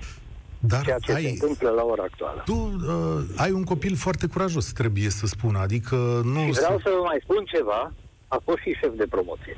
dar 0.59 0.85
ceea 0.85 0.99
ce 0.99 1.13
ai, 1.13 1.23
se 1.23 1.29
întâmplă 1.29 1.71
la 1.71 1.83
ora 1.83 2.03
actuală. 2.03 2.43
Tu 2.45 2.55
uh, 2.55 3.25
ai 3.37 3.51
un 3.51 3.65
copil 3.65 3.97
foarte 3.97 4.27
curajos, 4.27 4.73
trebuie 4.73 5.11
să 5.11 5.27
spun, 5.27 5.55
adică 5.55 5.97
nu... 6.25 6.41
Și 6.41 6.51
vreau 6.51 6.79
să 6.79 6.91
vă 6.97 7.03
mai 7.05 7.19
spun 7.23 7.45
ceva, 7.45 7.93
a 8.29 8.41
fost 8.45 8.59
și 8.59 8.77
șef 8.81 8.97
de 8.97 9.07
promoție. 9.11 9.57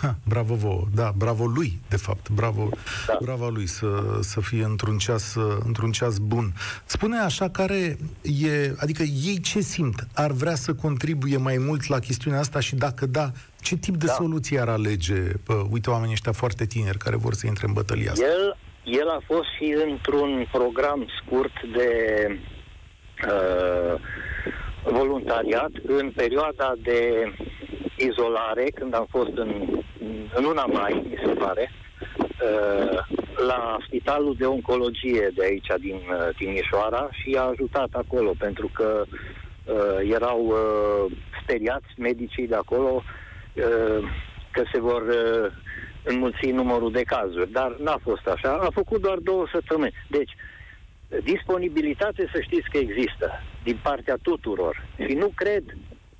Ha, 0.00 0.16
bravo 0.24 0.54
vouă, 0.54 0.84
da, 0.94 1.12
bravo 1.16 1.46
lui, 1.46 1.80
de 1.88 1.96
fapt, 1.96 2.28
bravo, 2.28 2.68
da. 3.06 3.18
bravo 3.22 3.48
lui 3.48 3.66
să, 3.66 4.18
să 4.20 4.40
fie 4.40 4.64
într-un 4.64 4.98
ceas, 4.98 5.34
într-un 5.64 5.92
ceas 5.92 6.18
bun. 6.18 6.52
Spune 6.84 7.18
așa, 7.18 7.50
care 7.50 7.98
e, 8.22 8.74
adică 8.76 9.02
ei 9.02 9.40
ce 9.40 9.60
simt? 9.60 10.06
Ar 10.14 10.30
vrea 10.30 10.54
să 10.54 10.74
contribuie 10.74 11.36
mai 11.36 11.56
mult 11.58 11.86
la 11.86 11.98
chestiunea 11.98 12.40
asta 12.40 12.60
și 12.60 12.74
dacă 12.74 13.06
da, 13.06 13.30
ce 13.60 13.76
tip 13.76 13.96
de 13.96 14.06
da. 14.06 14.12
soluție 14.12 14.60
ar 14.60 14.68
alege? 14.68 15.22
Pă, 15.22 15.66
uite, 15.70 15.90
oamenii 15.90 16.12
ăștia 16.12 16.32
foarte 16.32 16.66
tineri 16.66 16.98
care 16.98 17.16
vor 17.16 17.34
să 17.34 17.46
intre 17.46 17.66
în 17.66 17.72
bătălia 17.72 18.10
asta. 18.10 18.24
El, 18.24 18.56
el 18.86 19.08
a 19.08 19.20
fost 19.24 19.48
și 19.56 19.76
într-un 19.86 20.46
program 20.52 21.06
scurt 21.22 21.62
de 21.72 21.90
uh, 23.28 24.00
voluntariat 24.82 25.70
în 25.86 26.10
perioada 26.10 26.74
de 26.82 27.32
izolare, 27.96 28.64
când 28.74 28.94
am 28.94 29.06
fost 29.10 29.30
în, 29.34 29.82
în 30.34 30.44
luna 30.44 30.64
mai, 30.64 31.06
mi 31.08 31.18
se 31.24 31.32
pare, 31.32 31.70
uh, 32.18 32.98
la 33.46 33.76
Spitalul 33.86 34.34
de 34.38 34.44
Oncologie 34.44 35.30
de 35.34 35.44
aici, 35.44 35.72
din 35.80 35.94
uh, 35.94 36.36
Timișoara, 36.36 37.08
și 37.12 37.36
a 37.38 37.42
ajutat 37.42 37.88
acolo, 37.92 38.32
pentru 38.38 38.70
că 38.74 39.04
uh, 39.64 40.10
erau 40.12 40.54
speriați 41.42 41.86
medicii 41.96 42.46
de 42.46 42.54
acolo 42.54 43.02
că 44.50 44.62
se 44.72 44.80
vor 44.80 45.02
înmulți 46.06 46.46
numărul 46.46 46.92
de 46.92 47.02
cazuri. 47.02 47.50
Dar 47.50 47.76
n-a 47.78 47.98
fost 48.02 48.26
așa. 48.26 48.52
A 48.52 48.70
făcut 48.70 49.00
doar 49.00 49.18
două 49.18 49.46
săptămâni. 49.52 49.94
Deci, 50.08 50.32
disponibilitate 51.22 52.30
să 52.34 52.40
știți 52.40 52.70
că 52.70 52.78
există 52.78 53.30
din 53.62 53.78
partea 53.82 54.16
tuturor. 54.22 54.86
Și 55.06 55.12
nu 55.12 55.32
cred 55.34 55.64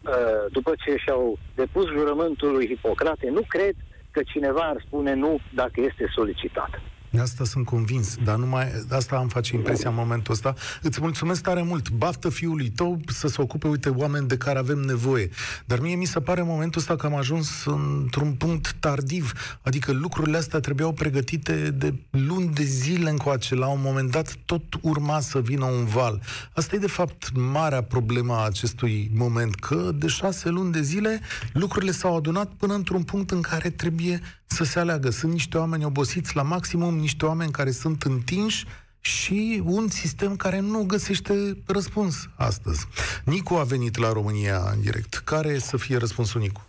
Uh, 0.06 0.52
după 0.52 0.72
ce 0.84 0.96
și-au 0.96 1.38
depus 1.54 1.86
jurământul 1.86 2.52
lui 2.52 2.66
Hipocrate, 2.66 3.30
nu 3.30 3.40
cred 3.48 3.74
că 4.10 4.20
cineva 4.22 4.60
ar 4.60 4.82
spune 4.86 5.14
nu 5.14 5.40
dacă 5.54 5.80
este 5.80 6.06
solicitat. 6.14 6.80
Asta 7.20 7.44
sunt 7.44 7.64
convins, 7.64 8.16
dar 8.24 8.36
numai 8.36 8.84
asta 8.90 9.16
am 9.16 9.28
face 9.28 9.54
impresia 9.54 9.88
în 9.88 9.94
momentul 9.96 10.32
ăsta. 10.32 10.54
Îți 10.82 11.00
mulțumesc 11.00 11.42
tare 11.42 11.62
mult. 11.62 11.90
Baftă 11.90 12.28
fiului 12.28 12.68
tău 12.70 13.00
să 13.06 13.28
se 13.28 13.42
ocupe, 13.42 13.68
uite, 13.68 13.88
oameni 13.88 14.28
de 14.28 14.36
care 14.36 14.58
avem 14.58 14.78
nevoie. 14.78 15.30
Dar 15.64 15.78
mie 15.78 15.94
mi 15.94 16.04
se 16.04 16.20
pare 16.20 16.40
în 16.40 16.46
momentul 16.46 16.80
ăsta 16.80 16.96
că 16.96 17.06
am 17.06 17.14
ajuns 17.14 17.64
într-un 17.64 18.32
punct 18.32 18.76
tardiv. 18.80 19.32
Adică 19.62 19.92
lucrurile 19.92 20.36
astea 20.36 20.60
trebuiau 20.60 20.92
pregătite 20.92 21.70
de 21.70 21.94
luni 22.10 22.48
de 22.48 22.62
zile 22.62 23.10
încoace. 23.10 23.54
La 23.54 23.66
un 23.66 23.80
moment 23.82 24.10
dat 24.10 24.34
tot 24.44 24.62
urma 24.80 25.20
să 25.20 25.40
vină 25.40 25.64
un 25.64 25.84
val. 25.84 26.22
Asta 26.54 26.76
e 26.76 26.78
de 26.78 26.86
fapt 26.86 27.30
marea 27.34 27.82
problemă 27.82 28.34
a 28.34 28.44
acestui 28.44 29.10
moment, 29.14 29.54
că 29.54 29.90
de 29.94 30.06
șase 30.06 30.48
luni 30.48 30.72
de 30.72 30.82
zile 30.82 31.20
lucrurile 31.52 31.90
s-au 31.90 32.16
adunat 32.16 32.52
până 32.56 32.74
într-un 32.74 33.02
punct 33.02 33.30
în 33.30 33.40
care 33.40 33.70
trebuie 33.70 34.20
să 34.46 34.64
se 34.64 34.78
aleagă. 34.78 35.10
Sunt 35.10 35.32
niște 35.32 35.58
oameni 35.58 35.84
obosiți 35.84 36.36
la 36.36 36.42
maximum, 36.42 36.96
niște 36.98 37.26
oameni 37.26 37.50
care 37.50 37.70
sunt 37.70 38.02
întinși 38.02 38.64
și 39.00 39.62
un 39.64 39.88
sistem 39.88 40.36
care 40.36 40.60
nu 40.60 40.84
găsește 40.86 41.34
răspuns 41.66 42.28
astăzi. 42.36 42.86
Nicu 43.24 43.54
a 43.54 43.62
venit 43.62 43.96
la 43.98 44.12
România 44.12 44.58
în 44.74 44.80
direct. 44.80 45.14
Care 45.14 45.58
să 45.58 45.76
fie 45.76 45.96
răspunsul 45.96 46.40
Nicu? 46.40 46.66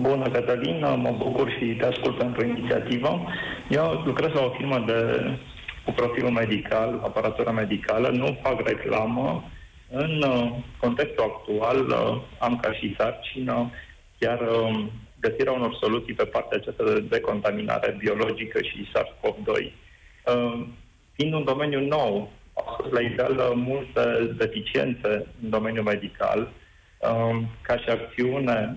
Bună, 0.00 0.30
Cătălin, 0.30 0.78
mă 0.78 1.14
bucur 1.18 1.50
și 1.58 1.76
te 1.78 1.86
ascult 1.86 2.18
pentru 2.18 2.46
inițiativă. 2.46 3.26
Eu 3.68 4.02
lucrez 4.04 4.30
la 4.32 4.40
o 4.40 4.50
firmă 4.50 4.84
de, 4.86 4.98
cu 5.84 5.92
profil 5.92 6.28
medical, 6.30 7.00
aparatură 7.02 7.50
medicală, 7.50 8.08
nu 8.08 8.38
fac 8.42 8.60
reclamă. 8.66 9.44
În 9.90 10.22
uh, 10.28 10.52
contextul 10.80 11.24
actual 11.24 11.88
uh, 11.88 12.22
am 12.38 12.58
ca 12.62 12.72
și 12.72 12.94
sarcină 12.98 13.70
chiar 14.18 14.40
um, 14.40 14.90
găsirea 15.28 15.52
unor 15.52 15.76
soluții 15.80 16.14
pe 16.14 16.24
partea 16.24 16.58
aceasta 16.60 16.84
de 16.84 17.00
decontaminare 17.00 17.96
biologică 17.98 18.58
și 18.62 18.88
SARS-CoV-2. 18.92 19.50
Uh, 19.52 20.66
fiind 21.12 21.32
un 21.34 21.44
domeniu 21.44 21.80
nou, 21.80 22.30
au 22.54 22.76
fost 22.76 22.92
la 22.92 23.00
ideal 23.00 23.52
multe 23.54 24.34
deficiențe 24.36 25.26
în 25.42 25.50
domeniul 25.50 25.84
medical, 25.84 26.40
uh, 26.98 27.42
ca 27.62 27.76
și 27.76 27.88
acțiune, 27.88 28.76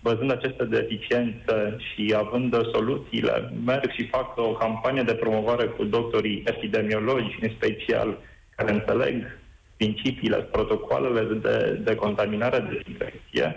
văzând 0.00 0.30
aceste 0.30 0.64
deficiențe 0.64 1.76
și 1.78 2.14
având 2.16 2.54
soluțiile, 2.72 3.52
merg 3.64 3.90
și 3.92 4.08
fac 4.08 4.36
o 4.36 4.52
campanie 4.52 5.02
de 5.02 5.14
promovare 5.14 5.64
cu 5.64 5.84
doctorii 5.84 6.42
epidemiologi, 6.46 7.38
în 7.40 7.50
special, 7.56 8.18
care 8.56 8.72
înțeleg 8.72 9.38
principiile, 9.76 10.36
protocoalele 10.36 11.34
de 11.34 11.80
decontaminare, 11.84 12.58
de 12.58 12.74
dezinfecție 12.76 13.56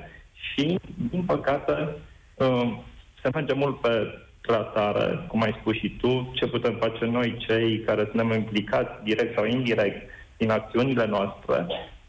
și, 0.50 0.80
din 1.10 1.24
păcate, 1.24 1.96
uh, 2.36 2.78
se 3.22 3.30
merge 3.34 3.54
mult 3.54 3.82
pe 3.82 4.14
tratare, 4.42 5.26
cum 5.28 5.42
ai 5.42 5.58
spus 5.60 5.76
și 5.76 5.90
tu, 5.90 6.32
ce 6.36 6.48
putem 6.48 6.78
face 6.80 7.06
noi, 7.06 7.46
cei 7.48 7.80
care 7.80 8.08
suntem 8.10 8.32
implicați 8.32 9.04
direct 9.04 9.36
sau 9.36 9.46
indirect 9.46 10.10
din 10.38 10.52
acțiunile 10.52 11.06
noastre. 11.06 11.66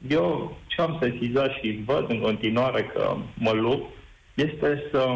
Eu 0.09 0.57
ce 0.67 0.81
am 0.81 0.99
sesizat 1.03 1.51
și 1.51 1.83
văd 1.85 2.11
în 2.11 2.21
continuare 2.21 2.83
că 2.83 3.17
mă 3.35 3.53
lupt 3.53 3.91
este 4.35 4.83
să 4.91 5.07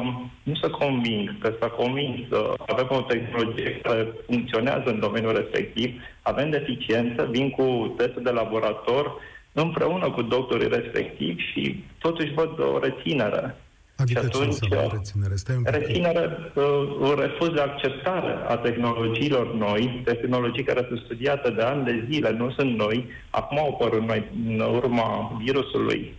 nu 0.42 0.54
să 0.54 0.68
conving, 0.70 1.38
că 1.38 1.54
să 1.60 1.66
convins 1.66 2.28
să 2.28 2.54
avem 2.66 2.86
o 2.90 3.00
tehnologie 3.00 3.80
care 3.82 4.08
funcționează 4.26 4.84
în 4.86 5.00
domeniul 5.00 5.34
respectiv, 5.34 6.02
avem 6.22 6.50
deficiență, 6.50 7.28
vin 7.30 7.50
cu 7.50 7.94
testul 7.96 8.22
de 8.22 8.30
laborator 8.30 9.20
împreună 9.62 10.10
cu 10.10 10.22
doctorii 10.22 10.68
respectivi 10.68 11.42
și 11.42 11.84
totuși 11.98 12.32
văd 12.32 12.60
o 12.60 12.78
reținere. 12.78 13.56
Adică 13.96 14.20
și 14.20 14.26
atunci, 14.26 14.56
ce 14.56 14.64
înseamnă 14.64 14.92
reținere? 14.92 15.34
Stai 15.36 15.56
un 15.56 15.62
pic. 15.62 15.74
Reținere, 15.74 16.52
uh, 16.54 17.14
refuz 17.18 17.48
de 17.48 17.60
acceptare 17.60 18.32
a 18.48 18.56
tehnologiilor 18.56 19.54
noi, 19.54 20.02
tehnologii 20.04 20.62
care 20.62 20.84
sunt 20.88 21.00
studiate 21.04 21.50
de 21.50 21.62
ani 21.62 21.84
de 21.84 22.06
zile, 22.10 22.30
nu 22.30 22.50
sunt 22.50 22.76
noi, 22.76 23.06
acum 23.30 23.58
au 23.58 23.68
apărut 23.72 24.06
noi 24.06 24.24
în 24.46 24.60
urma 24.60 25.36
virusului 25.44 26.14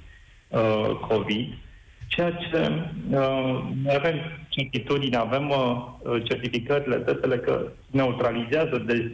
uh, 0.47 0.89
COVID, 1.07 1.53
ceea 2.07 2.31
ce 2.31 2.71
uh, 3.11 3.63
noi 3.83 3.95
avem 3.95 4.15
certitudine, 4.49 5.17
avem 5.17 5.49
uh, 5.49 6.23
certificările, 6.23 6.95
testele 6.95 7.37
că 7.37 7.67
neutralizează 7.91 8.83
de 8.85 9.11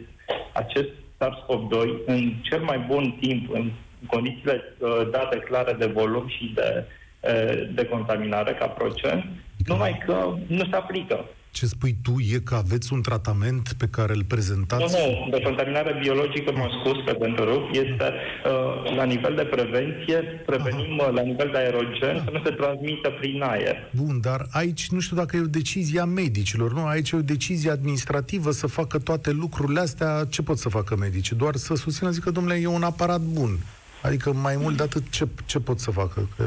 acest 0.52 0.88
SARS-CoV-2 1.18 2.04
în 2.06 2.32
cel 2.42 2.62
mai 2.62 2.78
bun 2.88 3.16
timp, 3.20 3.52
în 3.52 3.70
condițiile 4.06 4.62
uh, 4.78 5.08
date 5.10 5.36
clare 5.38 5.72
de 5.78 5.86
volum 5.86 6.28
și 6.28 6.52
de, 6.54 6.84
uh, 7.20 7.68
de 7.74 7.84
contaminare 7.84 8.52
ca 8.58 8.66
procent, 8.66 9.24
numai 9.66 10.02
că 10.06 10.34
nu 10.46 10.64
se 10.70 10.76
aplică. 10.76 11.24
Ce 11.50 11.66
spui 11.66 11.96
tu 12.02 12.14
e 12.34 12.38
că 12.44 12.54
aveți 12.54 12.92
un 12.92 13.02
tratament 13.02 13.72
pe 13.78 13.86
care 13.90 14.12
îl 14.14 14.24
prezentați? 14.24 14.96
Nu, 14.96 15.24
nu. 15.24 15.30
De 15.30 15.42
contaminare 15.42 15.98
biologică, 16.00 16.52
mă 16.54 16.68
scuz 16.78 17.04
pe 17.04 17.12
pentru 17.12 17.70
este 17.72 18.04
uh, 18.04 18.96
la 18.96 19.04
nivel 19.04 19.34
de 19.34 19.44
prevenție, 19.44 20.16
prevenim 20.46 21.00
Aha. 21.00 21.10
la 21.10 21.22
nivel 21.22 21.48
de 21.52 21.58
aerogen 21.58 22.22
să 22.24 22.30
nu 22.32 22.40
se 22.44 22.50
transmită 22.50 23.10
prin 23.20 23.42
aer. 23.42 23.76
Bun, 23.90 24.20
dar 24.20 24.46
aici 24.50 24.88
nu 24.88 25.00
știu 25.00 25.16
dacă 25.16 25.36
e 25.36 25.40
o 25.40 25.56
decizie 25.60 26.00
a 26.00 26.04
medicilor, 26.04 26.72
nu? 26.72 26.86
Aici 26.86 27.10
e 27.10 27.16
o 27.16 27.20
decizie 27.20 27.70
administrativă 27.70 28.50
să 28.50 28.66
facă 28.66 28.98
toate 28.98 29.30
lucrurile 29.30 29.80
astea. 29.80 30.24
Ce 30.30 30.42
pot 30.42 30.58
să 30.58 30.68
facă 30.68 30.96
medicii? 30.96 31.36
Doar 31.36 31.54
să 31.54 31.74
susțină, 31.74 32.10
zică, 32.10 32.30
domnule, 32.30 32.60
e 32.60 32.66
un 32.66 32.82
aparat 32.82 33.20
bun. 33.20 33.58
Adică 34.06 34.32
mai 34.32 34.56
mult 34.62 34.76
de 34.76 34.82
atât 34.82 35.10
ce, 35.10 35.24
ce 35.46 35.58
pot 35.58 35.78
să 35.78 35.90
facă? 35.90 36.28
Că... 36.36 36.44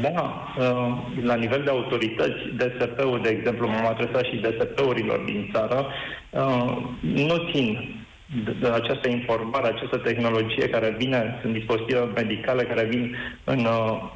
Da, 0.00 0.46
uh, 0.58 1.22
la 1.22 1.34
nivel 1.34 1.62
de 1.64 1.70
autorități, 1.70 2.38
DSP-ul, 2.56 3.20
de 3.22 3.28
exemplu, 3.28 3.68
m-am 3.68 3.86
adresat 3.86 4.24
și 4.24 4.36
DSP-urilor 4.44 5.18
din 5.24 5.50
țară, 5.52 5.86
uh, 6.30 6.76
nu 7.00 7.36
țin 7.52 7.96
de 8.60 8.68
această 8.68 9.08
informare, 9.08 9.66
această 9.66 9.96
tehnologie 9.96 10.68
care 10.68 10.94
vine, 10.98 11.38
sunt 11.40 11.52
dispozitive 11.52 12.10
medicale 12.14 12.62
care 12.62 12.84
vin 12.84 13.16
în, 13.44 13.64
uh, 13.64 14.10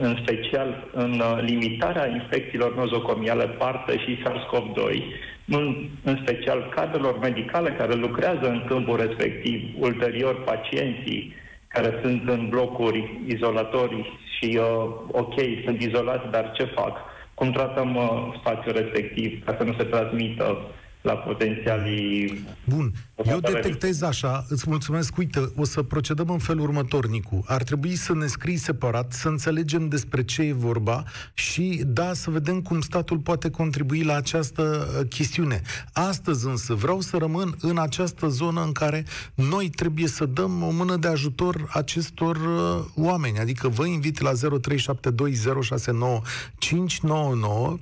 în 0.00 0.16
special 0.22 0.88
în 0.92 1.22
limitarea 1.40 2.08
infecțiilor 2.08 2.76
nozocomiale, 2.76 3.44
parte 3.44 3.98
și 3.98 4.22
SARS-CoV-2, 4.22 5.02
în, 5.46 5.88
în 6.02 6.18
special 6.22 6.72
cadrelor 6.74 7.18
medicale 7.18 7.70
care 7.70 7.94
lucrează 7.94 8.48
în 8.48 8.62
câmpul 8.66 8.96
respectiv, 8.96 9.62
ulterior 9.78 10.44
pacienții, 10.44 11.34
care 11.76 11.98
sunt 12.02 12.28
în 12.28 12.48
blocuri 12.48 13.20
izolatorii 13.26 14.06
și, 14.34 14.58
uh, 14.60 14.88
ok, 15.12 15.34
sunt 15.64 15.80
izolați, 15.82 16.30
dar 16.30 16.52
ce 16.54 16.64
fac? 16.64 16.94
Cum 17.34 17.50
tratăm 17.50 17.96
uh, 17.96 18.34
spațiul 18.38 18.74
respectiv 18.74 19.44
ca 19.44 19.54
să 19.58 19.64
nu 19.64 19.74
se 19.78 19.84
transmită 19.84 20.58
la 21.06 21.14
potențialii... 21.14 22.46
Bun, 22.64 22.92
eu 23.24 23.40
detectez 23.40 24.02
așa, 24.02 24.44
îți 24.48 24.64
mulțumesc, 24.68 25.16
uite, 25.16 25.52
o 25.56 25.64
să 25.64 25.82
procedăm 25.82 26.30
în 26.30 26.38
felul 26.38 26.62
următor, 26.62 27.06
Nicu. 27.06 27.44
Ar 27.46 27.62
trebui 27.62 27.94
să 27.94 28.14
ne 28.14 28.26
scrii 28.26 28.56
separat, 28.56 29.12
să 29.12 29.28
înțelegem 29.28 29.88
despre 29.88 30.24
ce 30.24 30.42
e 30.42 30.52
vorba 30.52 31.04
și, 31.34 31.82
da, 31.86 32.12
să 32.12 32.30
vedem 32.30 32.62
cum 32.62 32.80
statul 32.80 33.18
poate 33.18 33.50
contribui 33.50 34.02
la 34.02 34.14
această 34.16 34.62
uh, 34.62 35.06
chestiune. 35.08 35.60
Astăzi 35.92 36.46
însă 36.46 36.74
vreau 36.74 37.00
să 37.00 37.16
rămân 37.16 37.56
în 37.60 37.78
această 37.78 38.28
zonă 38.28 38.62
în 38.62 38.72
care 38.72 39.04
noi 39.34 39.68
trebuie 39.68 40.06
să 40.06 40.26
dăm 40.26 40.62
o 40.62 40.70
mână 40.70 40.96
de 40.96 41.08
ajutor 41.08 41.68
acestor 41.72 42.36
uh, 42.36 42.84
oameni. 42.94 43.38
Adică 43.38 43.68
vă 43.68 43.86
invit 43.86 44.20
la 44.20 44.32
0372069599 44.32 44.38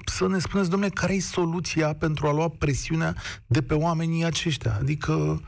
să 0.05 0.29
ne 0.29 0.39
spuneți, 0.39 0.71
domnule, 0.71 0.91
care 0.95 1.15
e 1.15 1.21
soluția 1.21 1.95
pentru 1.95 2.27
a 2.27 2.33
lua 2.33 2.49
presiunea 2.59 3.14
de 3.47 3.63
pe 3.63 3.75
oamenii 3.75 4.25
aceștia. 4.25 4.77
Adică 4.81 5.41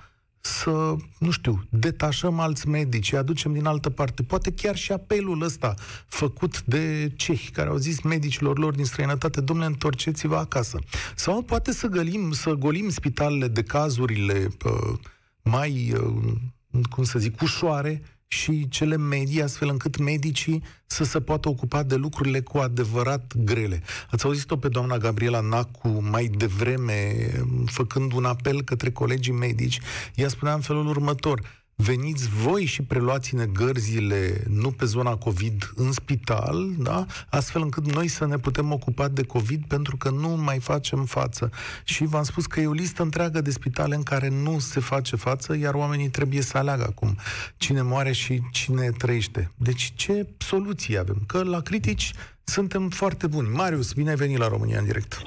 să, 0.47 0.97
nu 1.19 1.31
știu, 1.31 1.63
detașăm 1.69 2.41
alți 2.41 2.69
medici, 2.69 3.13
aducem 3.13 3.53
din 3.53 3.67
altă 3.67 3.91
parte. 3.91 4.23
Poate 4.23 4.53
chiar 4.53 4.77
și 4.77 4.93
apelul 4.93 5.43
ăsta 5.43 5.75
făcut 6.07 6.63
de 6.63 7.13
cehi 7.17 7.51
care 7.51 7.69
au 7.69 7.77
zis 7.77 8.01
medicilor 8.01 8.59
lor 8.59 8.75
din 8.75 8.85
străinătate, 8.85 9.41
domnule, 9.41 9.69
întorceți-vă 9.69 10.37
acasă. 10.37 10.79
Sau 11.15 11.43
poate 11.43 11.73
să 11.73 11.87
gălim, 11.87 12.33
să 12.33 12.51
golim 12.51 12.89
spitalele 12.89 13.49
de 13.49 13.63
cazurile 13.63 14.49
uh, 14.65 14.99
mai, 15.43 15.93
uh, 16.01 16.83
cum 16.91 17.05
să 17.05 17.19
zic, 17.19 17.41
ușoare, 17.41 18.03
și 18.29 18.69
cele 18.69 18.97
medii, 18.97 19.43
astfel 19.43 19.69
încât 19.69 19.99
medicii 19.99 20.63
să 20.87 21.05
se 21.05 21.21
poată 21.21 21.49
ocupa 21.49 21.83
de 21.83 21.95
lucrurile 21.95 22.41
cu 22.41 22.59
adevărat 22.59 23.33
grele. 23.37 23.83
Ați 24.11 24.25
auzit-o 24.25 24.57
pe 24.57 24.69
doamna 24.69 24.99
Gabriela 24.99 25.41
Nacu 25.41 25.89
mai 25.89 26.25
devreme, 26.25 27.31
făcând 27.67 28.13
un 28.13 28.25
apel 28.25 28.63
către 28.63 28.91
colegii 28.91 29.33
medici. 29.33 29.81
Ea 30.15 30.29
spunea 30.29 30.55
în 30.55 30.61
felul 30.61 30.87
următor, 30.87 31.65
veniți 31.77 32.29
voi 32.29 32.65
și 32.65 32.83
preluați-ne 32.83 33.47
gărzile, 33.47 34.43
nu 34.49 34.71
pe 34.71 34.85
zona 34.85 35.17
COVID, 35.17 35.71
în 35.75 35.93
spital, 35.93 36.71
da? 36.79 37.07
astfel 37.31 37.63
încât 37.63 37.93
noi 37.95 38.09
să 38.09 38.27
ne 38.27 38.37
putem 38.37 38.73
ocupa 38.73 39.09
de 39.09 39.23
COVID, 39.23 39.65
pentru 39.69 39.97
că 39.97 40.11
nu 40.11 40.29
mai 40.29 40.59
facem 40.59 41.05
față. 41.05 41.51
Și 41.85 42.05
v-am 42.05 42.23
spus 42.23 42.47
că 42.47 42.61
e 42.61 42.67
o 42.67 42.73
listă 42.73 43.03
întreagă 43.03 43.41
de 43.41 43.51
spitale 43.51 43.95
în 43.95 44.03
care 44.03 44.29
nu 44.29 44.59
se 44.59 44.81
face 44.81 45.17
față, 45.17 45.57
iar 45.57 45.75
oamenii 45.75 46.09
trebuie 46.09 46.41
să 46.41 46.59
aleagă 46.59 46.87
acum 46.89 47.17
cine 47.57 47.83
moare 47.83 48.13
și 48.13 48.41
cine 48.53 48.91
trăiește. 48.99 49.51
Deci 49.57 49.93
ce 49.95 50.27
soluții 50.39 50.99
avem? 50.99 51.23
Că 51.27 51.43
la 51.43 51.61
critici 51.61 52.13
suntem 52.45 52.89
foarte 52.89 53.27
buni. 53.27 53.49
Marius, 53.49 53.93
bine 53.93 54.11
ai 54.11 54.17
venit 54.17 54.39
la 54.39 54.49
România 54.49 54.79
în 54.79 54.85
direct. 54.85 55.23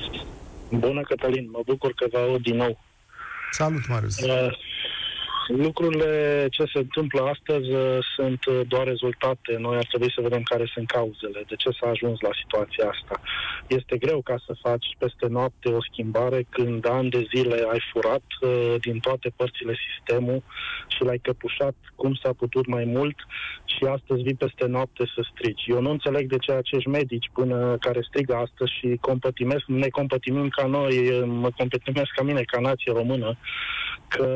Bună, 0.70 1.02
Cătălin, 1.02 1.50
mă 1.52 1.62
bucur 1.66 1.94
că 1.94 2.06
vă 2.12 2.18
aud 2.18 2.42
din 2.42 2.56
nou. 2.56 2.80
Salut, 3.52 3.88
Marius. 3.88 4.20
Uh, 4.20 4.58
Lucrurile 5.50 6.48
ce 6.50 6.64
se 6.74 6.78
întâmplă 6.78 7.22
astăzi 7.22 7.70
uh, 7.72 7.98
sunt 8.16 8.46
uh, 8.46 8.60
doar 8.68 8.88
rezultate. 8.88 9.56
Noi 9.58 9.78
ar 9.78 9.86
trebui 9.86 10.12
să 10.16 10.22
vedem 10.22 10.42
care 10.42 10.66
sunt 10.74 10.88
cauzele, 10.88 11.44
de 11.48 11.56
ce 11.56 11.70
s-a 11.80 11.90
ajuns 11.90 12.20
la 12.20 12.30
situația 12.42 12.90
asta. 12.90 13.22
Este 13.68 13.98
greu 13.98 14.22
ca 14.22 14.36
să 14.46 14.54
faci 14.62 14.88
peste 14.98 15.28
noapte 15.28 15.70
o 15.70 15.82
schimbare 15.82 16.46
când 16.50 16.88
ani 16.88 17.10
de 17.10 17.28
zile 17.36 17.68
ai 17.72 17.82
furat 17.92 18.24
uh, 18.42 18.76
din 18.82 19.00
toate 19.00 19.32
părțile 19.36 19.76
sistemul 19.88 20.44
și 20.88 21.04
l-ai 21.04 21.18
căpușat 21.18 21.76
cum 21.96 22.14
s-a 22.14 22.34
putut 22.34 22.66
mai 22.68 22.84
mult 22.86 23.18
și 23.66 23.84
astăzi 23.84 24.22
vii 24.22 24.44
peste 24.44 24.66
noapte 24.66 25.04
să 25.16 25.28
strici. 25.32 25.68
Eu 25.68 25.82
nu 25.82 25.90
înțeleg 25.90 26.30
de 26.30 26.38
ce 26.38 26.52
acești 26.52 26.90
medici 26.90 27.30
până 27.34 27.78
care 27.80 28.02
strigă 28.10 28.36
astăzi 28.36 28.74
și 28.80 28.98
compătimesc, 29.02 29.64
ne 29.66 29.88
compătimim 29.88 30.50
ca 30.50 30.66
noi, 30.66 31.24
mă 31.26 31.50
compătimesc 31.58 32.12
ca 32.16 32.24
mine, 32.24 32.42
ca 32.42 32.60
nație 32.60 32.92
română, 32.92 33.38
că 34.08 34.28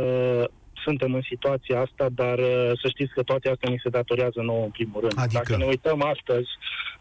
suntem 0.83 1.13
în 1.13 1.21
situația 1.21 1.79
asta, 1.79 2.05
dar 2.21 2.37
uh, 2.39 2.71
să 2.81 2.87
știți 2.87 3.13
că 3.13 3.23
toate 3.23 3.49
astea 3.49 3.69
ni 3.69 3.83
se 3.83 3.89
datorează 3.89 4.41
nouă 4.41 4.63
în 4.63 4.69
primul 4.69 4.99
rând. 4.99 5.13
Adică? 5.17 5.39
Dacă 5.39 5.57
ne 5.57 5.65
uităm 5.65 6.03
astăzi, 6.03 6.49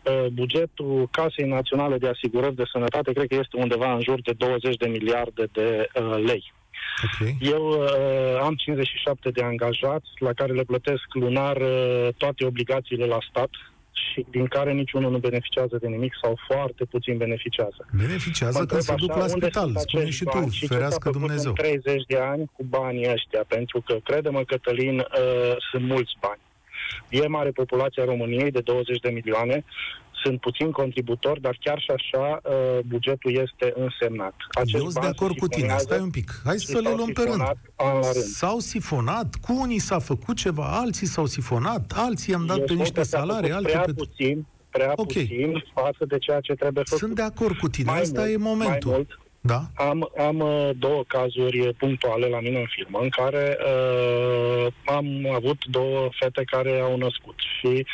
uh, 0.02 0.26
bugetul 0.32 1.08
Casei 1.10 1.48
Naționale 1.48 1.98
de 1.98 2.08
Asigurări 2.08 2.54
de 2.54 2.70
Sănătate 2.72 3.12
cred 3.12 3.28
că 3.28 3.34
este 3.34 3.56
undeva 3.56 3.92
în 3.94 4.00
jur 4.00 4.20
de 4.20 4.32
20 4.32 4.76
de 4.76 4.88
miliarde 4.88 5.44
de 5.52 5.88
uh, 5.94 6.22
lei. 6.26 6.52
Okay. 7.04 7.36
Eu 7.40 7.68
uh, 7.68 8.40
am 8.42 8.54
57 8.54 9.30
de 9.30 9.42
angajați 9.42 10.08
la 10.18 10.32
care 10.32 10.52
le 10.52 10.62
plătesc 10.62 11.04
lunar 11.12 11.56
uh, 11.56 12.08
toate 12.16 12.44
obligațiile 12.44 13.04
la 13.04 13.18
stat, 13.30 13.50
și 13.92 14.26
din 14.30 14.46
care 14.46 14.72
niciunul 14.72 15.10
nu 15.10 15.18
beneficiază 15.18 15.76
de 15.80 15.86
nimic 15.86 16.12
sau 16.22 16.38
foarte 16.46 16.84
puțin 16.84 17.16
beneficiază. 17.16 17.88
Beneficiază 17.96 18.64
că 18.64 18.80
se 18.80 18.94
duc 18.94 19.16
la 19.16 19.26
spital, 19.26 19.72
spune 19.76 20.10
și 20.10 20.24
tu, 20.24 20.48
și 20.50 20.66
ferească 20.66 21.10
Dumnezeu. 21.10 21.50
În 21.50 21.54
30 21.54 22.02
de 22.06 22.18
ani 22.18 22.50
cu 22.56 22.64
banii 22.64 23.10
ăștia, 23.12 23.44
pentru 23.48 23.80
că, 23.80 23.94
crede-mă, 24.04 24.42
Cătălin, 24.44 24.98
uh, 24.98 25.56
sunt 25.70 25.84
mulți 25.84 26.12
bani. 26.20 26.40
E 27.08 27.26
mare 27.26 27.50
populația 27.50 28.04
României 28.04 28.50
de 28.50 28.60
20 28.60 28.98
de 28.98 29.10
milioane, 29.10 29.64
sunt 30.22 30.40
puțin 30.40 30.70
contributori, 30.70 31.40
dar 31.40 31.58
chiar 31.60 31.78
și 31.80 31.90
așa 31.90 32.40
uh, 32.42 32.78
bugetul 32.86 33.32
este 33.32 33.72
însemnat. 33.76 34.34
Acest 34.50 34.82
Eu 34.82 34.90
sunt 34.90 35.02
de 35.04 35.06
acord 35.06 35.36
cu 35.36 35.46
tine, 35.46 35.74
stai 35.78 36.00
un 36.00 36.10
pic. 36.10 36.40
Hai 36.44 36.58
să 36.58 36.78
le 36.78 36.92
luăm 36.96 37.12
pe 37.12 37.22
rând. 37.22 37.42
S-au 38.12 38.58
sifonat, 38.58 39.34
cu 39.34 39.52
unii 39.60 39.78
s-a 39.78 39.98
făcut 39.98 40.36
ceva, 40.36 40.64
alții 40.64 41.06
s-au 41.06 41.26
sifonat, 41.26 41.92
alții 41.94 42.34
am 42.34 42.46
dat 42.46 42.58
Eu 42.58 42.64
pe 42.64 42.72
niște 42.72 43.02
salarii, 43.02 43.50
alții 43.50 43.70
prea 43.70 43.80
pe... 43.80 43.92
puțin, 43.92 44.46
prea 44.70 44.92
okay. 44.94 45.22
puțin 45.22 45.64
față 45.74 46.04
de 46.04 46.18
ceea 46.18 46.40
ce 46.40 46.52
trebuie 46.52 46.84
făcut. 46.84 47.02
Sunt 47.02 47.14
de 47.14 47.22
acord 47.22 47.56
cu 47.56 47.68
tine, 47.68 47.90
mai 47.90 48.00
asta 48.00 48.20
mult, 48.20 48.32
e 48.32 48.36
momentul. 48.36 48.90
Mai 48.90 48.96
mult, 48.96 49.18
Da. 49.44 49.60
Am, 49.74 50.10
am 50.18 50.38
uh, 50.40 50.70
două 50.78 51.02
cazuri 51.06 51.74
punctuale 51.78 52.26
la 52.26 52.40
mine 52.40 52.58
în 52.58 52.66
firmă 52.76 52.98
în 53.02 53.08
care 53.08 53.56
uh, 53.60 54.66
am 54.84 55.06
avut 55.34 55.64
două 55.66 56.08
fete 56.20 56.42
care 56.44 56.80
au 56.80 56.96
născut 56.96 57.34
și 57.58 57.86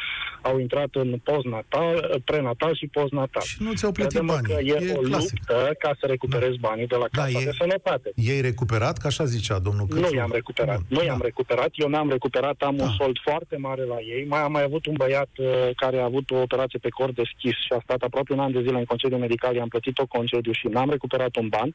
au 0.42 0.58
intrat 0.58 0.88
în 0.92 1.20
postnatal, 1.22 2.20
prenatal 2.24 2.74
și 2.76 2.86
postnatal. 2.86 3.42
Și 3.42 3.56
nu 3.62 3.72
ți-au 3.74 3.92
plătit 3.92 4.18
Credem 4.18 4.34
banii. 4.34 4.54
că 4.54 4.84
e, 4.84 4.88
E 4.90 4.94
o 4.96 5.00
clasic. 5.00 5.38
luptă 5.38 5.74
ca 5.78 5.90
să 6.00 6.06
recuperezi 6.06 6.58
banii 6.58 6.86
de 6.86 6.94
la 6.96 7.06
Da, 7.12 7.22
Casa 7.22 7.38
e- 7.40 7.44
de 7.44 7.50
Sănătate. 7.58 8.12
Ei 8.14 8.40
recuperat, 8.40 8.98
că 8.98 9.06
așa 9.06 9.24
zicea 9.24 9.58
domnul 9.58 9.86
Cățu. 9.86 10.00
Nu 10.00 10.16
i-am 10.16 10.30
recuperat. 10.32 10.76
Bun, 10.76 10.86
Nu 10.88 10.98
da. 10.98 11.04
i-am 11.04 11.20
recuperat. 11.22 11.68
Eu 11.72 11.88
n-am 11.88 12.10
recuperat. 12.10 12.62
Am 12.62 12.76
Da. 12.76 12.82
un 12.84 12.90
sold 12.98 13.16
foarte 13.22 13.56
mare 13.56 13.82
la 13.84 13.96
ei. 14.00 14.24
Mai 14.28 14.40
am 14.40 14.52
mai 14.52 14.62
avut 14.62 14.86
un 14.86 14.94
băiat 14.96 15.28
uh, 15.38 15.46
care 15.76 15.98
a 15.98 16.04
avut 16.04 16.30
o 16.30 16.36
operație 16.36 16.78
pe 16.78 16.88
cor 16.88 17.12
deschis 17.12 17.52
și 17.64 17.72
a 17.76 17.80
stat 17.82 18.00
aproape 18.02 18.32
un 18.32 18.40
an 18.40 18.52
de 18.52 18.60
zile 18.60 18.78
în 18.78 18.84
concediu 18.84 19.16
medical. 19.18 19.54
I-am 19.54 19.68
plătit 19.68 19.98
o 19.98 20.06
concediu 20.06 20.52
și 20.52 20.66
n-am 20.66 20.90
recuperat 20.90 21.36
un 21.38 21.48
ban. 21.48 21.74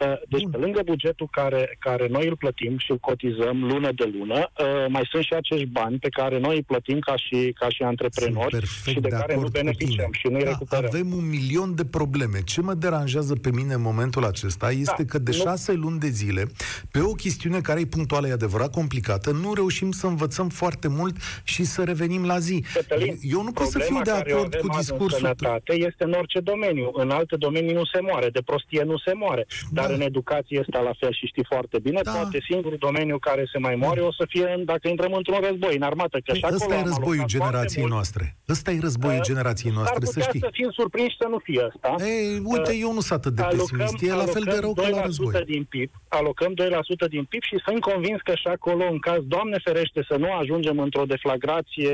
Uh, 0.00 0.12
deci, 0.28 0.42
Bun. 0.42 0.50
pe 0.50 0.56
lângă 0.56 0.80
bugetul 0.84 1.28
care, 1.30 1.76
care 1.78 2.06
noi 2.10 2.26
îl 2.26 2.36
plătim 2.36 2.78
și 2.78 2.90
îl 2.90 2.98
cotizăm 2.98 3.64
lună 3.64 3.90
de 3.92 4.12
lună, 4.18 4.50
uh, 4.58 4.86
mai 4.88 5.08
sunt 5.10 5.22
și 5.24 5.32
acești 5.34 5.66
bani 5.66 5.98
pe 5.98 6.08
care 6.08 6.38
noi 6.38 6.56
îi 6.56 6.62
plătim 6.62 6.98
ca 6.98 7.16
și, 7.16 7.52
ca 7.60 7.68
și 7.68 7.82
antreprenori 7.82 8.50
Sunt 8.50 8.62
perfect 8.62 8.88
și 8.96 9.00
de, 9.00 9.00
de 9.00 9.08
care 9.08 9.32
nu 9.34 9.38
acord 9.38 9.52
cu 9.54 9.58
beneficiem 9.60 10.10
tine. 10.10 10.18
și 10.20 10.26
nu-i 10.26 10.42
da, 10.44 10.48
recuperăm. 10.50 10.84
Avem 10.92 11.12
un 11.12 11.28
milion 11.28 11.74
de 11.74 11.84
probleme. 11.84 12.38
Ce 12.44 12.60
mă 12.60 12.74
deranjează 12.74 13.34
pe 13.34 13.50
mine 13.52 13.74
în 13.74 13.82
momentul 13.82 14.24
acesta 14.24 14.70
este 14.70 15.02
Da, 15.02 15.04
că 15.08 15.18
de 15.18 15.30
nu- 15.36 15.42
șase 15.42 15.72
luni 15.72 15.98
de 15.98 16.08
zile, 16.08 16.42
pe 16.90 17.00
o 17.00 17.12
chestiune 17.12 17.60
care 17.60 17.80
e 17.80 17.84
punctuală, 17.86 18.28
e 18.28 18.32
adevărat 18.32 18.70
complicată, 18.70 19.30
nu 19.30 19.54
reușim 19.54 19.90
să 19.90 20.06
învățăm 20.06 20.48
foarte 20.48 20.88
mult 20.88 21.16
și 21.44 21.64
să 21.64 21.82
revenim 21.84 22.24
la 22.26 22.38
zi. 22.38 22.64
Cătălin, 22.74 23.18
Eu 23.22 23.42
nu 23.42 23.52
pot 23.52 23.66
să 23.66 23.78
fiu 23.78 23.94
problema 23.94 24.04
de 24.04 24.10
care 24.10 24.32
o 24.32 24.36
acord 24.36 24.54
avem 24.54 24.66
cu 24.68 24.76
azi 24.76 24.88
discursul 24.88 25.18
În 25.26 25.32
sănătate 25.36 25.72
este 25.74 26.04
în 26.04 26.12
orice 26.12 26.40
domeniu. 26.40 26.90
În 26.92 27.10
alte 27.10 27.36
domenii 27.36 27.72
nu 27.74 27.84
se 27.84 28.00
moare. 28.00 28.28
De 28.30 28.42
prostie 28.42 28.82
nu 28.82 28.93
se 29.06 29.12
moare. 29.14 29.46
Dar 29.70 29.86
Da. 29.88 29.94
în 29.94 30.00
educație 30.00 30.58
este 30.60 30.78
la 30.78 30.92
fel 31.00 31.12
și 31.12 31.26
știi 31.26 31.46
foarte 31.48 31.78
bine. 31.78 32.00
Da. 32.02 32.10
Poate 32.12 32.38
singurul 32.50 32.78
domeniu 32.80 33.18
care 33.18 33.44
se 33.52 33.58
mai 33.58 33.74
moare 33.74 34.00
o 34.00 34.12
să 34.12 34.24
fie 34.28 34.46
în, 34.56 34.64
dacă 34.64 34.88
intrăm 34.88 35.12
într-un 35.12 35.38
război, 35.48 35.76
în 35.76 35.82
armată. 35.82 36.16
Că 36.18 36.22
Păi 36.30 36.38
și 36.38 36.44
acolo 36.44 36.60
ăsta 36.60 36.74
e 36.74 36.78
am 36.78 36.84
războiul 36.84 37.12
alocat 37.24 37.28
generației 37.36 37.60
foarte 37.60 37.80
mult. 37.80 37.92
noastre. 37.92 38.24
Ăsta 38.54 38.70
e 38.70 38.78
războiul 38.88 39.18
Uh, 39.24 39.28
generației 39.30 39.72
S-ar 39.72 39.78
noastre, 39.80 40.04
să 40.04 40.12
putea 40.12 40.28
știi. 40.28 40.40
să 40.46 40.50
fim 40.52 40.70
surprinși 40.80 41.16
să 41.20 41.26
nu 41.34 41.38
fie 41.46 41.62
ăsta. 41.70 41.90
Ei, 42.12 42.26
uite, 42.52 42.72
Uh, 42.74 42.80
eu 42.84 42.90
nu 42.96 43.00
sunt 43.06 43.18
atât 43.20 43.32
de 43.38 43.42
alocăm, 43.42 43.78
pesimist. 43.78 43.96
E 44.08 44.20
la 44.24 44.28
fel 44.36 44.44
de 44.52 44.56
alocăm 44.60 44.60
rău 44.66 44.72
ca 44.74 44.88
la 44.88 44.96
2% 45.00 45.04
război. 45.06 45.44
din 45.54 45.64
PIB, 45.72 45.90
alocăm 46.18 46.52
2% 46.54 47.06
din 47.14 47.24
PIB 47.30 47.42
și 47.50 47.56
sunt 47.66 47.80
convins 47.90 48.20
că 48.28 48.34
și 48.42 48.46
acolo, 48.56 48.84
în 48.94 48.98
caz, 49.08 49.20
Doamne 49.34 49.58
ferește, 49.66 50.00
să 50.10 50.16
nu 50.22 50.28
ajungem 50.42 50.76
într-o 50.86 51.04
deflagrație 51.14 51.92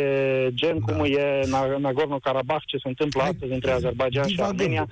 gen 0.61 0.77
Da. 0.79 0.85
cum 0.93 1.05
e 1.05 1.41
Na- 1.55 1.79
Nagorno-Karabakh, 1.87 2.65
ce 2.67 2.77
se 2.83 2.89
întâmplă 2.89 3.21
Hai, 3.21 3.31
astăzi 3.31 3.53
între 3.53 3.71
Azerbaijan 3.71 4.27
și 4.27 4.35
divagăm. 4.35 4.57
Armenia. 4.59 4.87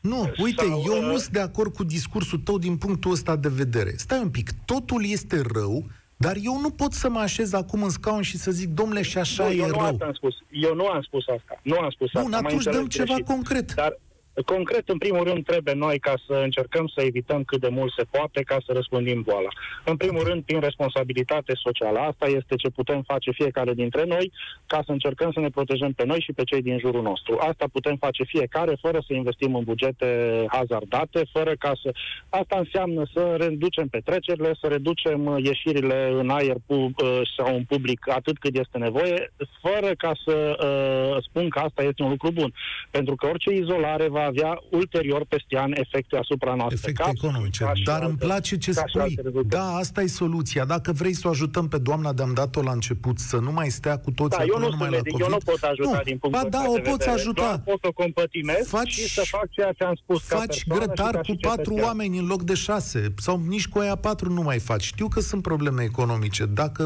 Nu, 0.00 0.32
uite, 0.42 0.64
Sau, 0.64 0.82
eu 0.86 0.96
uh, 0.98 1.04
nu 1.04 1.16
sunt 1.16 1.32
de 1.32 1.40
acord 1.40 1.74
cu 1.74 1.84
discursul 1.84 2.38
tău 2.38 2.58
din 2.58 2.76
punctul 2.76 3.10
ăsta 3.12 3.36
de 3.36 3.48
vedere. 3.48 3.92
Stai 3.96 4.18
un 4.18 4.28
pic, 4.30 4.50
totul 4.64 5.04
este 5.06 5.42
rău, 5.54 5.84
dar 6.16 6.36
eu 6.42 6.60
nu 6.60 6.70
pot 6.70 6.92
să 6.92 7.08
mă 7.08 7.18
așez 7.18 7.52
acum 7.52 7.82
în 7.82 7.90
scaun 7.90 8.22
și 8.22 8.36
să 8.36 8.50
zic, 8.50 8.68
domnule, 8.68 9.02
și 9.02 9.18
așa 9.18 9.44
nu, 9.44 9.50
e 9.50 9.56
eu 9.56 9.66
nu 9.66 9.72
rău. 9.72 9.80
asta 9.80 10.04
am 10.04 10.12
spus. 10.12 10.34
Eu 10.50 10.74
nu 10.74 10.86
am 10.86 11.02
spus 11.02 11.24
asta. 11.28 11.60
Nu 11.62 11.78
am 11.78 11.90
spus 11.90 12.10
Bun, 12.12 12.22
asta. 12.22 12.40
m-ai 12.40 12.50
atunci 12.50 12.62
dăm 12.64 12.82
înțeles 12.82 12.92
ceva 13.08 13.14
greșit. 13.18 13.26
concret. 13.34 13.74
Dar 13.74 13.98
Concret, 14.42 14.88
în 14.88 14.98
primul 14.98 15.24
rând, 15.24 15.44
trebuie 15.44 15.74
noi 15.74 15.98
ca 15.98 16.14
să 16.26 16.32
încercăm 16.32 16.86
să 16.94 17.02
evităm 17.02 17.44
cât 17.44 17.60
de 17.60 17.68
mult 17.68 17.92
se 17.96 18.04
poate 18.10 18.42
ca 18.42 18.56
să 18.66 18.72
răspândim 18.72 19.22
boala. 19.22 19.48
În 19.84 19.96
primul 19.96 20.22
rând, 20.22 20.42
prin 20.42 20.60
responsabilitate 20.60 21.52
socială. 21.54 21.98
Asta 21.98 22.26
este 22.26 22.54
ce 22.54 22.68
putem 22.70 23.02
face 23.02 23.30
fiecare 23.30 23.74
dintre 23.74 24.04
noi 24.04 24.32
ca 24.66 24.82
să 24.86 24.92
încercăm 24.92 25.32
să 25.32 25.40
ne 25.40 25.50
protejăm 25.50 25.92
pe 25.92 26.04
noi 26.04 26.20
și 26.20 26.32
pe 26.32 26.44
cei 26.44 26.62
din 26.62 26.78
jurul 26.78 27.02
nostru. 27.02 27.36
Asta 27.40 27.64
putem 27.72 27.96
face 27.96 28.24
fiecare 28.24 28.78
fără 28.80 28.98
să 29.06 29.12
investim 29.14 29.54
în 29.54 29.64
bugete 29.64 30.44
hazardate, 30.48 31.22
fără 31.32 31.52
ca 31.58 31.72
să... 31.82 31.94
Asta 32.28 32.56
înseamnă 32.58 33.02
să 33.14 33.34
reducem 33.38 33.88
petrecerile, 33.88 34.52
să 34.60 34.66
reducem 34.66 35.26
uh, 35.26 35.44
ieșirile 35.44 36.10
în 36.12 36.30
aer 36.30 36.56
pu- 36.66 36.74
uh, 36.74 37.20
sau 37.36 37.54
în 37.54 37.64
public 37.64 38.08
atât 38.08 38.38
cât 38.38 38.58
este 38.58 38.78
nevoie, 38.78 39.32
fără 39.60 39.94
ca 39.98 40.12
să 40.24 40.36
uh, 40.36 41.22
spun 41.22 41.48
că 41.48 41.58
asta 41.58 41.82
este 41.82 42.02
un 42.02 42.10
lucru 42.10 42.30
bun. 42.30 42.52
Pentru 42.90 43.14
că 43.14 43.26
orice 43.26 43.50
izolare 43.52 44.08
va 44.08 44.24
avea 44.32 44.52
ulterior 44.70 45.22
peste 45.32 45.56
an 45.58 45.72
efecte 45.84 46.16
asupra 46.16 46.54
noastră. 46.54 46.78
Efecte 46.82 47.02
Ca- 47.02 47.10
economice. 47.14 47.64
ca 47.64 47.74
și 47.74 47.82
Dar 47.82 47.94
alte- 47.94 48.06
îmi 48.08 48.18
place 48.18 48.56
ce 48.64 48.70
ca 48.72 48.80
și 48.80 48.88
spui. 48.88 49.00
alte 49.02 49.20
rezultate. 49.28 49.56
Da, 49.56 49.66
asta 49.84 50.02
e 50.02 50.06
soluția. 50.06 50.64
Dacă 50.64 50.92
vrei 50.92 51.12
să 51.20 51.24
o 51.26 51.30
ajutăm 51.30 51.68
pe 51.68 51.78
doamna 51.78 52.12
de-am 52.12 52.32
dat-o 52.34 52.62
la 52.62 52.72
început, 52.72 53.18
să 53.18 53.36
nu 53.36 53.52
mai 53.52 53.68
stea 53.68 53.96
cu 53.98 54.10
toți 54.10 54.36
Da, 54.36 54.42
eu 54.42 54.48
acolo 54.48 54.64
nu 54.64 54.70
numai 54.70 54.88
sunt 54.88 54.90
la 54.90 54.96
medic, 54.96 55.12
COVID. 55.12 55.26
eu 55.26 55.32
nu 55.36 55.52
pot 55.52 55.62
ajuta 55.72 55.96
nu. 55.96 56.02
din 56.10 56.18
punctul 56.18 56.42
Ba 56.42 56.48
da, 56.48 56.58
ăsta 56.58 56.70
o 56.70 56.74
de 56.74 56.80
poți 56.80 56.92
vedere. 56.96 57.10
ajuta. 57.20 57.42
Doar 57.42 57.58
pot 57.70 57.78
să 57.82 57.86
o 57.86 57.92
compătimez 57.92 58.64
Faci- 58.76 58.94
și 58.98 59.08
să 59.18 59.22
fac 59.36 59.46
ceea 59.50 59.72
ce 59.78 59.84
am 59.84 59.94
spus 60.02 60.18
ca 60.28 60.36
Faci 60.36 60.46
persoană 60.46 60.80
și 60.82 60.86
grătar 60.86 61.12
ca 61.14 61.18
cu 61.18 61.24
și 61.32 61.36
patru 61.40 61.62
cetățean. 61.62 61.86
oameni 61.86 62.18
în 62.18 62.26
loc 62.26 62.42
de 62.42 62.54
șase. 62.54 63.00
Sau 63.26 63.34
nici 63.54 63.68
cu 63.68 63.78
aia 63.78 63.96
patru 64.08 64.28
nu 64.32 64.42
mai 64.42 64.58
faci. 64.58 64.84
Știu 64.92 65.08
că 65.08 65.20
sunt 65.20 65.42
probleme 65.42 65.82
economice. 65.82 66.44
Dacă 66.46 66.82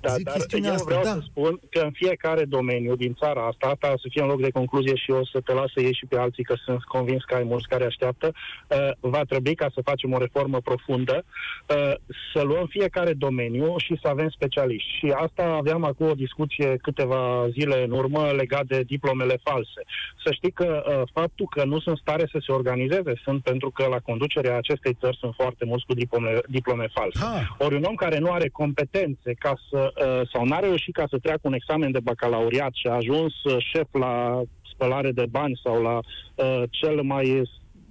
Da, 0.00 0.14
zic 0.14 0.24
dar 0.24 0.34
chestiunea 0.34 0.68
eu 0.68 0.74
asta, 0.74 0.86
vreau 0.88 1.02
da. 1.02 1.12
să 1.12 1.22
spun 1.30 1.52
că 1.70 1.80
în 1.88 1.92
fiecare 1.92 2.44
domeniu 2.44 2.94
din 2.96 3.12
țara 3.20 3.40
asta, 3.46 3.66
asta 3.72 3.86
o 3.94 3.98
să 3.98 4.06
fie 4.10 4.22
în 4.22 4.28
loc 4.28 4.40
de 4.40 4.50
concluzie 4.50 4.94
și 4.96 5.10
o 5.10 5.24
să 5.32 5.38
te 5.44 5.52
las 5.52 5.70
să 5.74 5.80
ieși 5.80 5.98
și 6.00 6.06
pe 6.06 6.16
alții, 6.16 6.44
că 6.44 6.54
sunt 6.64 6.69
convins 6.84 7.24
că 7.24 7.34
ai 7.34 7.42
mulți 7.42 7.68
care 7.68 7.84
așteaptă, 7.84 8.32
uh, 8.32 8.90
va 9.00 9.22
trebui 9.22 9.54
ca 9.54 9.70
să 9.74 9.80
facem 9.84 10.12
o 10.12 10.18
reformă 10.18 10.60
profundă, 10.60 11.24
uh, 11.24 11.94
să 12.32 12.42
luăm 12.42 12.66
fiecare 12.66 13.12
domeniu 13.12 13.74
și 13.78 13.98
să 14.02 14.08
avem 14.08 14.28
specialiști. 14.28 14.90
Și 14.98 15.06
asta 15.16 15.42
aveam 15.42 15.84
acum 15.84 16.06
o 16.06 16.14
discuție 16.14 16.76
câteva 16.82 17.48
zile 17.50 17.84
în 17.84 17.90
urmă 17.90 18.30
legat 18.36 18.64
de 18.64 18.82
diplomele 18.86 19.38
false. 19.42 19.80
Să 20.24 20.32
știi 20.32 20.50
că 20.50 20.82
uh, 20.86 21.02
faptul 21.12 21.46
că 21.50 21.64
nu 21.64 21.80
sunt 21.80 21.98
stare 21.98 22.28
să 22.32 22.38
se 22.46 22.52
organizeze 22.52 23.12
sunt 23.24 23.42
pentru 23.42 23.70
că 23.70 23.86
la 23.86 23.98
conducerea 23.98 24.56
acestei 24.56 24.96
țări 25.00 25.16
sunt 25.16 25.34
foarte 25.34 25.64
mulți 25.64 25.86
cu 25.86 25.94
diplome, 25.94 26.38
diplome 26.48 26.86
false. 26.92 27.18
Ha. 27.20 27.56
Ori 27.58 27.74
un 27.74 27.82
om 27.82 27.94
care 27.94 28.18
nu 28.18 28.30
are 28.30 28.48
competențe 28.48 29.34
ca 29.38 29.54
să, 29.70 29.92
uh, 29.96 30.28
sau 30.32 30.44
n-a 30.44 30.58
reușit 30.58 30.94
ca 30.94 31.06
să 31.10 31.18
treacă 31.18 31.40
un 31.42 31.52
examen 31.52 31.90
de 31.90 32.00
bacalaureat 32.00 32.72
și 32.74 32.86
a 32.86 32.94
ajuns 32.94 33.44
uh, 33.44 33.56
șef 33.58 33.88
la 33.92 34.42
spălare 34.80 35.12
de 35.12 35.26
bani 35.30 35.60
sau 35.64 35.82
la 35.82 35.96
uh, 35.98 36.62
cel 36.70 37.02
mai 37.02 37.42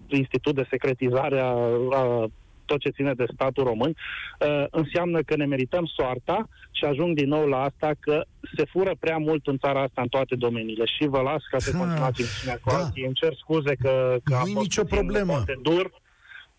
institut 0.07 0.55
de 0.55 0.67
secretizare 0.69 1.39
a, 1.39 1.53
a 1.91 2.25
tot 2.65 2.79
ce 2.79 2.89
ține 2.89 3.13
de 3.13 3.25
statul 3.33 3.63
român, 3.63 3.95
uh, 4.39 4.65
înseamnă 4.69 5.21
că 5.21 5.35
ne 5.35 5.45
merităm 5.45 5.85
soarta 5.85 6.47
și 6.71 6.85
ajung 6.85 7.15
din 7.15 7.27
nou 7.27 7.45
la 7.47 7.61
asta 7.61 7.91
că 7.99 8.23
se 8.55 8.63
fură 8.65 8.91
prea 8.99 9.17
mult 9.17 9.47
în 9.47 9.57
țara 9.57 9.81
asta 9.81 10.01
în 10.01 10.07
toate 10.07 10.35
domeniile. 10.35 10.85
Și 10.85 11.07
vă 11.07 11.21
las 11.21 11.41
ca 11.51 11.57
să 11.59 11.71
Ha, 11.71 11.77
continuați 11.77 12.21
emisiunea 12.21 12.59
cu 12.63 12.69
da. 12.69 12.77
alții. 12.77 13.03
Îmi 13.03 13.13
cer 13.13 13.33
scuze 13.39 13.75
că, 13.81 14.17
că 14.23 14.35
a 14.35 14.41
Nu-i 14.43 14.51
fost 14.53 14.65
nicio 14.65 14.81
puțin, 14.83 14.97
problemă. 14.97 15.31
poate 15.33 15.59
dur, 15.61 15.91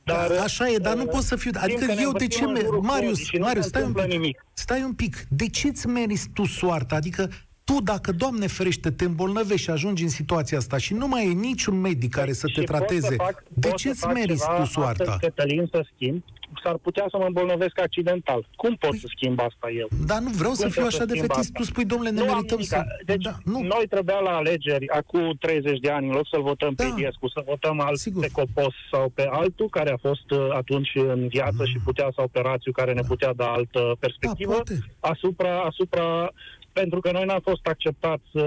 dar, 0.02 0.28
Da, 0.28 0.42
așa 0.42 0.68
e, 0.68 0.76
dar 0.76 0.94
nu 0.96 1.02
uh, 1.02 1.08
pot 1.08 1.22
să 1.22 1.36
fiu... 1.36 1.50
știm 1.50 1.62
Adică 1.64 1.84
că 1.84 1.92
ne 1.94 2.00
eu 2.02 2.12
de 2.12 2.26
ce... 2.26 2.44
învățăm 2.44 2.48
în 2.48 2.52
Me... 2.52 2.60
jurul 2.60 2.80
Marius, 2.80 3.10
codii 3.10 3.24
și 3.24 3.36
nu 3.36 3.44
Marius, 3.44 3.62
se 3.62 3.68
stai 3.68 3.82
un 3.82 3.86
întâmplă 3.88 4.10
pic. 4.12 4.20
nimic. 4.20 4.44
Stai 4.52 4.82
un 4.82 4.92
pic. 4.94 5.14
De 5.28 5.48
ce 5.48 5.68
îți 5.68 5.86
meriți 5.86 6.28
tu 6.34 6.44
soarta? 6.44 6.94
Adică 6.94 7.30
tu, 7.74 7.80
dacă, 7.82 8.12
Doamne 8.12 8.46
ferește, 8.46 8.90
te 8.90 9.04
îmbolnăvești 9.04 9.62
și 9.64 9.70
ajungi 9.70 10.02
în 10.02 10.08
situația 10.08 10.58
asta 10.58 10.76
și 10.78 10.94
nu 10.94 11.06
mai 11.08 11.26
e 11.26 11.32
niciun 11.32 11.80
medic 11.80 12.10
care 12.14 12.32
să 12.32 12.46
te 12.46 12.52
Și 12.52 12.56
pot 12.58 12.66
trateze, 12.66 13.16
fac- 13.16 13.42
de 13.48 13.68
pot 13.68 13.76
ce 13.78 13.86
să 13.86 13.90
îți 13.92 14.00
fac 14.00 14.12
meriți 14.14 14.44
ceva 14.44 14.58
tu 14.60 14.64
soarta? 14.66 15.02
Astăzi, 15.02 15.18
Cătălin, 15.20 15.68
să 15.72 15.86
schimb, 15.94 16.22
s-ar 16.64 16.76
putea 16.76 17.06
să 17.10 17.16
mă 17.18 17.24
îmbolnăvesc 17.26 17.80
accidental. 17.80 18.46
Cum 18.56 18.74
pot 18.74 18.94
Păi- 18.96 19.00
să 19.00 19.06
schimb 19.16 19.38
asta 19.40 19.66
eu? 19.82 19.88
Dar 20.06 20.18
nu 20.20 20.30
vreau 20.30 20.52
să 20.54 20.62
Cum 20.62 20.70
fiu 20.70 20.82
pot 20.82 20.92
așa 20.92 21.04
de 21.04 21.14
schimb 21.14 21.26
fetist. 21.30 21.48
asta? 21.48 21.58
Tu 21.60 21.64
spui, 21.70 21.84
domnule, 21.84 22.10
ne 22.10 22.20
nu 22.20 22.22
am 22.28 22.30
merităm 22.34 22.58
nimica. 22.58 22.76
să... 22.76 23.02
Deci, 23.10 23.22
da, 23.22 23.34
nu. 23.44 23.58
noi 23.74 23.84
trebuia 23.94 24.18
la 24.28 24.30
alegeri, 24.42 24.88
acum 24.88 25.36
30 25.40 25.78
de 25.78 25.90
ani, 25.90 26.06
în 26.08 26.14
loc 26.14 26.26
să-l 26.32 26.42
votăm 26.42 26.74
pe 26.74 26.82
Da. 26.82 26.88
Iliescu, 26.94 27.28
să 27.28 27.40
votăm 27.46 27.80
alt 27.80 27.98
Sigur. 27.98 28.22
pe 28.22 28.28
Copos 28.38 28.74
sau 28.92 29.04
pe 29.18 29.24
altul 29.30 29.68
care 29.68 29.90
a 29.92 29.96
fost 30.08 30.30
uh, 30.30 30.48
atunci 30.60 30.90
în 30.94 31.20
viață 31.28 31.62
și 31.64 31.76
putea, 31.84 32.08
sau 32.16 32.26
pe 32.28 32.40
Rațiu, 32.40 32.72
care 32.72 32.92
ne 32.92 33.02
putea 33.12 33.32
da 33.32 33.46
altă 33.58 33.80
perspectivă 34.04 34.50
Da, 34.50 34.56
poate. 34.56 34.74
asupra, 35.00 35.52
asupra, 35.70 36.30
pentru 36.72 37.00
că 37.00 37.10
noi 37.12 37.24
n-am 37.24 37.40
fost 37.40 37.66
acceptați 37.66 38.28
uh, 38.32 38.44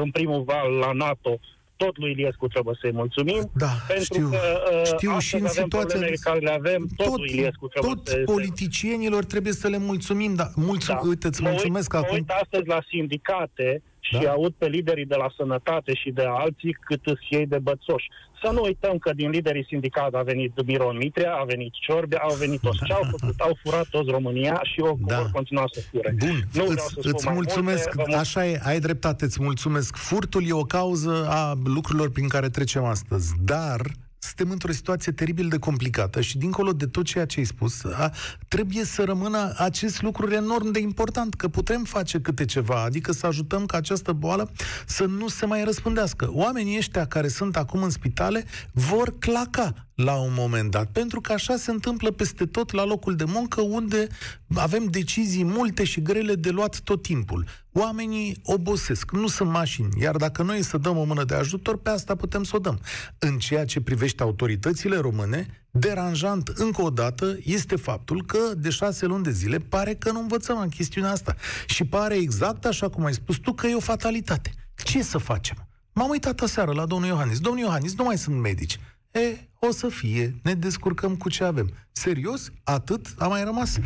în 0.00 0.10
primul 0.10 0.42
val 0.42 0.70
la 0.72 0.92
NATO, 0.92 1.38
tot 1.76 1.98
lui 1.98 2.10
Iliescu 2.10 2.48
trebuie 2.48 2.76
să-i 2.80 2.92
mulțumim. 2.92 3.50
Da, 3.54 3.66
pentru 3.86 4.04
știu. 4.04 4.28
că 4.28 4.36
uh, 4.72 4.82
Știu 4.86 5.10
astăzi 5.10 5.26
și 5.28 5.34
în 5.34 5.46
avem 5.46 5.62
situația 5.62 5.78
problemele 5.78 6.10
de- 6.16 6.20
care 6.28 6.38
le 6.38 6.50
avem, 6.50 6.86
tot, 6.96 7.06
tot, 7.06 7.18
lui 7.18 7.30
Iliescu 7.32 7.66
trebuie 7.68 7.94
tot 7.94 8.08
să... 8.08 8.22
politicienilor 8.24 9.24
trebuie 9.24 9.52
să 9.52 9.68
le 9.68 9.78
mulțumim, 9.78 10.34
dar 10.34 10.50
mulțum, 10.54 10.94
Da. 11.02 11.08
uite, 11.08 11.26
îți 11.26 11.42
Mă 11.42 11.48
mulțumesc 11.48 11.92
uit, 11.92 12.00
mă 12.02 12.06
acum. 12.06 12.14
uit 12.18 12.30
astăzi 12.42 12.66
la 12.66 12.78
sindicate 12.88 13.82
și 14.08 14.18
Da. 14.22 14.30
aud 14.30 14.52
pe 14.58 14.66
liderii 14.68 15.06
de 15.06 15.14
la 15.14 15.28
sănătate 15.36 15.94
și 15.94 16.10
de 16.10 16.24
alții 16.28 16.72
cât 16.72 17.00
îți 17.06 17.26
ei 17.30 17.46
de 17.46 17.58
bățoși. 17.58 18.08
Să 18.44 18.50
nu 18.52 18.62
uităm 18.62 18.98
că 18.98 19.12
din 19.12 19.30
liderii 19.30 19.64
sindicate 19.68 20.16
a 20.16 20.22
venit 20.22 20.66
Miron 20.66 20.96
Mitrea, 20.96 21.32
a 21.34 21.44
venit 21.44 21.72
Ciorbea, 21.72 22.18
au 22.28 22.34
venit 22.34 22.60
toți. 22.60 22.78
Ce 22.86 22.92
au 22.92 23.02
făcut? 23.10 23.34
Au 23.40 23.58
furat 23.62 23.86
toți 23.90 24.10
România 24.10 24.60
și 24.62 24.80
o 24.80 24.96
Da. 25.06 25.16
vor 25.16 25.30
continua 25.32 25.64
să 25.72 25.80
fure. 25.90 26.14
Bun, 26.18 26.28
nu 26.34 26.42
vreau 26.52 26.66
îți, 26.68 26.82
să 26.82 26.88
spun 27.00 27.10
îți 27.14 27.24
mai 27.24 27.34
mulțumesc, 27.34 27.84
multe, 27.94 28.02
vă 28.02 28.04
mul- 28.08 28.18
așa 28.18 28.46
e, 28.46 28.60
ai 28.64 28.80
dreptate, 28.80 29.24
îți 29.24 29.42
mulțumesc. 29.42 29.96
Furtul 29.96 30.46
e 30.48 30.52
o 30.52 30.62
cauză 30.62 31.26
a 31.28 31.52
lucrurilor 31.64 32.10
prin 32.10 32.28
care 32.28 32.48
trecem 32.48 32.84
astăzi, 32.84 33.32
dar 33.44 33.80
suntem 34.24 34.50
într-o 34.50 34.72
situație 34.72 35.12
teribil 35.12 35.48
de 35.48 35.58
complicată 35.58 36.20
și 36.20 36.38
dincolo 36.38 36.72
de 36.72 36.86
tot 36.86 37.04
ceea 37.04 37.26
ce 37.26 37.38
ai 37.38 37.44
spus, 37.44 37.84
a, 37.84 38.12
trebuie 38.48 38.84
să 38.84 39.04
rămână 39.04 39.54
acest 39.56 40.02
lucru 40.02 40.32
enorm 40.32 40.70
de 40.70 40.78
important, 40.78 41.34
că 41.34 41.48
putem 41.48 41.84
face 41.84 42.20
câte 42.20 42.44
ceva, 42.44 42.82
adică 42.82 43.12
să 43.12 43.26
ajutăm 43.26 43.66
ca 43.66 43.76
această 43.76 44.12
boală 44.12 44.50
să 44.86 45.04
nu 45.04 45.28
se 45.28 45.46
mai 45.46 45.64
răspândească. 45.64 46.28
Oamenii 46.30 46.76
ăștia 46.76 47.06
care 47.06 47.28
sunt 47.28 47.56
acum 47.56 47.82
în 47.82 47.90
spitale 47.90 48.44
vor 48.72 49.18
claca. 49.18 49.86
La 49.94 50.14
un 50.14 50.32
moment 50.36 50.70
dat, 50.70 50.90
pentru 50.90 51.20
că 51.20 51.32
așa 51.32 51.56
se 51.56 51.70
întâmplă 51.70 52.10
peste 52.10 52.46
tot 52.46 52.72
la 52.72 52.84
locul 52.84 53.16
de 53.16 53.24
muncă, 53.24 53.60
unde 53.60 54.06
avem 54.54 54.84
decizii 54.84 55.44
multe 55.44 55.84
și 55.84 56.02
grele 56.02 56.34
de 56.34 56.50
luat 56.50 56.80
tot 56.80 57.02
timpul. 57.02 57.46
Oamenii 57.72 58.40
obosesc, 58.44 59.10
nu 59.10 59.26
sunt 59.26 59.50
mașini, 59.50 59.88
iar 60.00 60.16
dacă 60.16 60.42
noi 60.42 60.62
să 60.62 60.78
dăm 60.78 60.96
o 60.96 61.04
mână 61.04 61.24
de 61.24 61.34
ajutor, 61.34 61.78
pe 61.78 61.90
asta 61.90 62.14
putem 62.14 62.44
să 62.44 62.56
o 62.56 62.58
dăm. 62.58 62.80
În 63.18 63.38
ceea 63.38 63.64
ce 63.64 63.80
privește 63.80 64.22
autoritățile 64.22 64.96
române, 64.96 65.66
deranjant 65.70 66.48
încă 66.48 66.82
o 66.82 66.90
dată 66.90 67.36
este 67.44 67.76
faptul 67.76 68.24
că 68.24 68.38
de 68.56 68.70
șase 68.70 69.06
luni 69.06 69.22
de 69.22 69.30
zile 69.30 69.58
pare 69.58 69.94
că 69.94 70.12
nu 70.12 70.20
învățăm 70.20 70.58
în 70.58 70.68
chestiunea 70.68 71.10
asta. 71.10 71.36
Și 71.66 71.84
pare 71.84 72.14
exact 72.14 72.64
așa 72.64 72.88
cum 72.88 73.04
ai 73.04 73.14
spus 73.14 73.36
tu 73.36 73.52
că 73.52 73.66
e 73.66 73.74
o 73.74 73.80
fatalitate. 73.80 74.52
Ce 74.84 75.02
să 75.02 75.18
facem? 75.18 75.66
M-am 75.92 76.10
uitat 76.10 76.40
aseară 76.40 76.72
la 76.72 76.86
domnul 76.86 77.08
Iohannis. 77.08 77.40
Domnul 77.40 77.62
Iohannis, 77.62 77.94
nu 77.94 78.04
mai 78.04 78.18
sunt 78.18 78.40
medici. 78.40 78.78
E, 79.12 79.48
o 79.58 79.70
să 79.70 79.88
fie, 79.88 80.34
ne 80.42 80.54
descurcăm 80.54 81.16
cu 81.16 81.28
ce 81.28 81.44
avem. 81.44 81.68
Serios? 81.92 82.52
Atât 82.64 83.06
a 83.18 83.26
mai 83.26 83.44
rămas? 83.44 83.80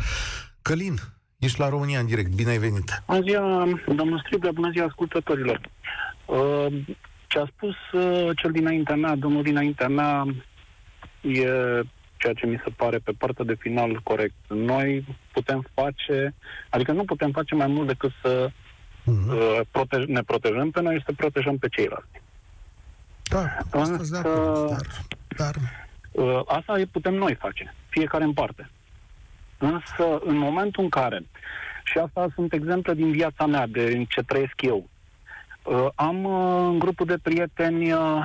Călin, 0.61 0.95
ești 1.39 1.59
la 1.59 1.69
România 1.69 1.99
în 1.99 2.05
direct, 2.05 2.35
bine 2.35 2.49
ai 2.49 2.57
venit. 2.57 3.03
Bună 3.07 3.21
ziua, 3.21 3.67
domnul 3.95 4.21
Striblea, 4.25 4.51
bună 4.51 4.69
ziua 4.71 4.85
ascultătorilor. 4.85 5.61
Uh, 6.25 6.67
ce 7.27 7.39
a 7.39 7.45
spus 7.45 7.75
uh, 7.93 8.29
cel 8.35 8.51
dinaintea 8.51 8.95
mea, 8.95 9.15
domnul 9.15 9.43
dinaintea 9.43 9.87
mea, 9.87 10.25
e 11.21 11.45
ceea 12.17 12.33
ce 12.33 12.45
mi 12.45 12.61
se 12.63 12.69
pare 12.75 12.97
pe 12.97 13.11
partea 13.17 13.45
de 13.45 13.55
final 13.59 13.99
corect. 14.03 14.35
Noi 14.47 15.05
putem 15.31 15.65
face, 15.73 16.33
adică 16.69 16.91
nu 16.91 17.03
putem 17.03 17.31
face 17.31 17.55
mai 17.55 17.67
mult 17.67 17.87
decât 17.87 18.11
să 18.21 18.49
uh-huh. 18.49 19.29
uh, 19.31 19.59
protej- 19.71 20.07
ne 20.07 20.21
protejăm 20.21 20.71
pe 20.71 20.81
noi 20.81 20.97
și 20.97 21.03
să 21.05 21.13
protejăm 21.13 21.57
pe 21.57 21.67
ceilalți. 21.67 22.25
Da, 23.29 23.57
asta 23.71 23.99
de 24.09 24.17
acord, 24.17 24.69
dar... 24.69 24.85
dar... 25.37 25.55
Uh, 26.11 26.41
asta 26.45 26.81
putem 26.91 27.13
noi 27.13 27.35
face, 27.35 27.73
fiecare 27.89 28.23
în 28.23 28.33
parte. 28.33 28.69
Însă, 29.57 30.19
în 30.25 30.37
momentul 30.37 30.83
în 30.83 30.89
care, 30.89 31.25
și 31.83 31.97
asta 31.97 32.27
sunt 32.33 32.53
exemple 32.53 32.93
din 32.93 33.11
viața 33.11 33.45
mea, 33.45 33.67
de 33.67 34.05
ce 34.09 34.21
trăiesc 34.21 34.61
eu, 34.61 34.89
uh, 35.63 35.87
am 35.95 36.23
uh, 36.23 36.67
în 36.71 36.79
grupul 36.79 37.05
de 37.05 37.17
prieteni 37.21 37.91
uh, 37.91 38.23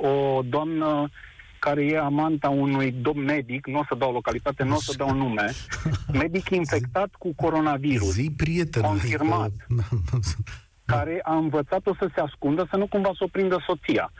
o 0.00 0.42
doamnă 0.42 1.10
care 1.58 1.84
e 1.84 1.98
amanta 1.98 2.48
unui 2.48 2.92
domn 2.92 3.24
medic, 3.24 3.66
nu 3.66 3.78
o 3.78 3.84
să 3.88 3.94
dau 3.94 4.12
localitate, 4.12 4.64
nu 4.64 4.74
o 4.74 4.80
să 4.80 4.94
dau 4.96 5.14
nume, 5.14 5.50
medic 6.22 6.50
infectat 6.50 7.10
cu 7.18 7.32
coronavirus. 7.34 8.12
Zi, 8.12 8.30
prieten. 8.36 8.82
Confirmat. 8.82 9.50
Adică... 9.68 10.20
Care 10.90 11.20
a 11.22 11.34
învățat-o 11.36 11.94
să 11.94 12.10
se 12.14 12.20
ascundă, 12.20 12.66
să 12.70 12.76
nu 12.76 12.86
cumva 12.86 13.10
să 13.14 13.24
o 13.24 13.26
prindă 13.32 13.62
soția. 13.66 14.12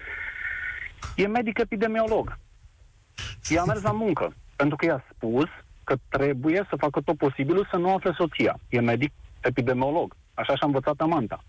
E 1.16 1.26
medic 1.26 1.58
epidemiolog. 1.58 2.38
Ea 3.48 3.62
a 3.62 3.64
mers 3.70 3.82
la 3.82 3.92
muncă, 3.92 4.34
pentru 4.56 4.76
că 4.76 4.84
i-a 4.84 5.04
spus 5.14 5.48
că 5.84 5.94
trebuie 6.08 6.66
să 6.68 6.76
facă 6.76 7.00
tot 7.00 7.16
posibilul 7.16 7.68
să 7.70 7.76
nu 7.76 7.94
afle 7.94 8.12
soția. 8.16 8.58
E 8.68 8.80
medic 8.80 9.12
epidemiolog. 9.40 10.16
Așa 10.34 10.54
și-a 10.56 10.66
învățat 10.66 11.00
amanta. 11.00 11.44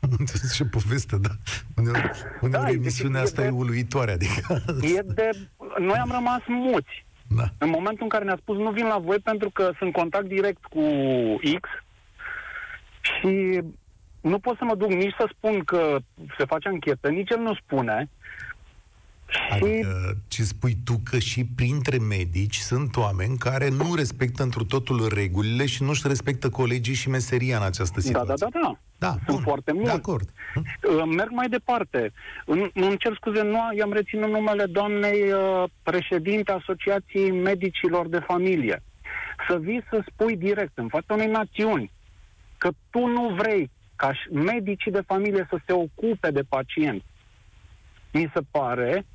Ce 0.56 0.64
poveste, 0.64 1.16
da. 1.16 1.30
Uneori, 1.76 2.10
uneori 2.40 2.66
da, 2.66 2.70
emisiunea 2.70 3.20
asta 3.20 3.40
e, 3.40 3.44
de, 3.44 3.50
e 3.50 3.58
uluitoare. 3.58 4.12
Adică... 4.12 4.62
E 4.80 5.02
de... 5.02 5.30
Noi 5.78 5.98
am 5.98 6.10
rămas 6.10 6.40
muți. 6.46 7.06
Da. 7.28 7.44
În 7.58 7.68
momentul 7.68 8.02
în 8.02 8.08
care 8.08 8.24
ne-a 8.24 8.38
spus 8.40 8.56
nu 8.56 8.70
vin 8.70 8.86
la 8.86 8.98
voi 8.98 9.18
pentru 9.18 9.50
că 9.50 9.70
sunt 9.78 9.92
contact 9.92 10.26
direct 10.26 10.64
cu 10.64 10.82
X 11.60 11.68
și 13.00 13.62
nu 14.28 14.38
pot 14.38 14.56
să 14.56 14.64
mă 14.64 14.74
duc 14.74 14.88
nici 14.88 15.14
să 15.18 15.30
spun 15.36 15.64
că 15.64 15.98
se 16.38 16.44
face 16.44 16.68
anchetă, 16.68 17.08
nici 17.08 17.30
el 17.30 17.38
nu 17.38 17.54
spune. 17.54 18.08
Adică 19.50 20.16
ce 20.28 20.42
spui 20.42 20.76
tu 20.84 21.00
că 21.10 21.18
și 21.18 21.44
printre 21.56 21.98
medici 21.98 22.56
sunt 22.56 22.96
oameni 22.96 23.38
care 23.38 23.68
nu 23.68 23.94
respectă 23.94 24.42
întru 24.42 24.64
totul 24.64 25.08
regulile 25.14 25.66
și 25.66 25.82
nu-și 25.82 26.06
respectă 26.06 26.50
colegii 26.50 26.94
și 26.94 27.08
meseria 27.08 27.56
în 27.56 27.62
această 27.62 28.00
situație. 28.00 28.34
Da, 28.38 28.46
da, 28.46 28.58
da, 28.60 28.60
da. 28.62 28.78
Da, 28.98 29.10
Sunt 29.10 29.26
bun, 29.26 29.40
foarte 29.42 29.72
mulți. 29.72 29.88
De 29.88 29.96
acord. 29.96 30.28
Uh, 30.54 31.02
merg 31.16 31.30
mai 31.30 31.48
departe. 31.48 32.12
Îmi 32.74 32.96
cer 32.98 33.14
scuze, 33.14 33.42
nu 33.42 33.58
i-am 33.76 33.92
reținut 33.92 34.30
numele 34.30 34.64
doamnei 34.64 35.32
uh, 35.32 35.64
președinte 35.82 36.52
Asociației 36.52 37.30
Medicilor 37.30 38.08
de 38.08 38.18
Familie. 38.18 38.82
Să 39.48 39.58
vii 39.58 39.84
să 39.90 40.04
spui 40.06 40.36
direct 40.36 40.78
în 40.78 40.88
fața 40.88 41.14
unei 41.14 41.26
națiuni 41.26 41.92
că 42.58 42.70
tu 42.90 43.06
nu 43.06 43.34
vrei 43.34 43.70
ca 43.98 44.12
medicii 44.30 44.90
de 44.90 45.02
familie 45.06 45.46
să 45.50 45.58
se 45.66 45.72
ocupe 45.72 46.30
de 46.30 46.42
pacient. 46.48 47.02
Mi 48.12 48.30
se 48.34 48.40
pare 48.50 49.06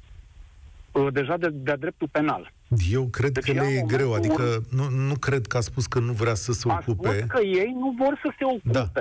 uh, 0.91 1.07
deja 1.13 1.37
de, 1.37 1.49
de 1.49 1.75
dreptul 1.79 2.07
penal. 2.11 2.51
Eu 2.91 3.03
cred 3.03 3.31
deci 3.31 3.43
că 3.43 3.51
le 3.51 3.67
e 3.67 3.83
greu, 3.87 4.13
adică 4.13 4.63
nu, 4.69 4.89
nu 4.89 5.15
cred 5.15 5.47
că 5.47 5.57
a 5.57 5.59
spus 5.59 5.85
că 5.85 5.99
nu 5.99 6.11
vrea 6.11 6.33
să 6.33 6.51
se 6.51 6.67
ocupe. 6.67 7.07
A 7.07 7.11
spus 7.11 7.29
că 7.29 7.41
ei 7.41 7.73
nu 7.75 7.95
vor 7.97 8.19
să 8.21 8.33
se 8.37 8.43
ocupe. 8.45 8.71
Da. 8.71 8.91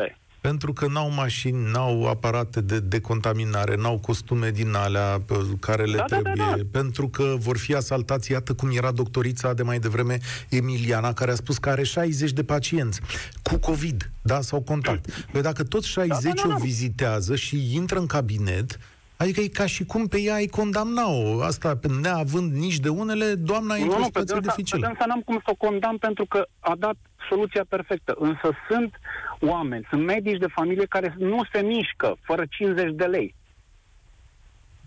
Pentru 0.42 0.72
că 0.72 0.86
n-au 0.86 1.10
mașini, 1.10 1.70
n-au 1.70 2.08
aparate 2.08 2.60
de 2.60 2.80
decontaminare, 2.80 3.76
n-au 3.76 3.98
costume 3.98 4.50
din 4.50 4.74
alea 4.74 5.22
pe 5.26 5.34
care 5.60 5.84
le 5.84 5.96
da, 5.96 6.04
trebuie, 6.04 6.32
da, 6.36 6.44
da, 6.50 6.56
da. 6.56 6.62
pentru 6.70 7.08
că 7.08 7.34
vor 7.38 7.58
fi 7.58 7.74
asaltați, 7.74 8.32
iată 8.32 8.54
cum 8.54 8.70
era 8.72 8.90
doctorița 8.90 9.52
de 9.52 9.62
mai 9.62 9.78
devreme, 9.78 10.18
Emiliana, 10.48 11.12
care 11.12 11.30
a 11.30 11.34
spus 11.34 11.58
că 11.58 11.68
are 11.68 11.82
60 11.82 12.32
de 12.32 12.44
pacienți 12.44 13.00
cu 13.42 13.56
COVID, 13.56 14.10
da, 14.22 14.40
sau 14.40 14.60
contact. 14.60 15.24
Păi 15.32 15.42
dacă 15.42 15.62
toți 15.62 15.88
60 15.88 16.22
da, 16.22 16.28
da, 16.28 16.42
da, 16.42 16.48
da. 16.48 16.54
o 16.54 16.58
vizitează 16.58 17.36
și 17.36 17.74
intră 17.74 17.98
în 17.98 18.06
cabinet, 18.06 18.78
Adică 19.22 19.40
e 19.40 19.48
ca 19.48 19.66
și 19.66 19.84
cum 19.84 20.06
pe 20.06 20.20
ea 20.20 20.34
ai 20.34 20.46
condamna-o. 20.46 21.42
Asta, 21.42 21.78
neavând 22.02 22.52
nici 22.52 22.78
de 22.78 22.88
unele, 22.88 23.34
doamna 23.34 23.76
e 23.76 23.82
într-o 23.82 24.02
situație 24.02 24.40
dificilă. 24.40 24.94
Pe 24.98 25.04
n-am 25.06 25.20
cum 25.20 25.40
să 25.44 25.50
o 25.50 25.66
condamn 25.66 25.98
pentru 25.98 26.26
că 26.26 26.46
a 26.58 26.74
dat 26.78 26.96
soluția 27.28 27.64
perfectă. 27.68 28.14
Însă 28.18 28.50
sunt 28.68 29.00
oameni, 29.40 29.86
sunt 29.90 30.04
medici 30.04 30.38
de 30.38 30.46
familie 30.46 30.86
care 30.86 31.14
nu 31.18 31.44
se 31.52 31.60
mișcă 31.60 32.16
fără 32.20 32.44
50 32.48 32.94
de 32.94 33.04
lei. 33.04 33.34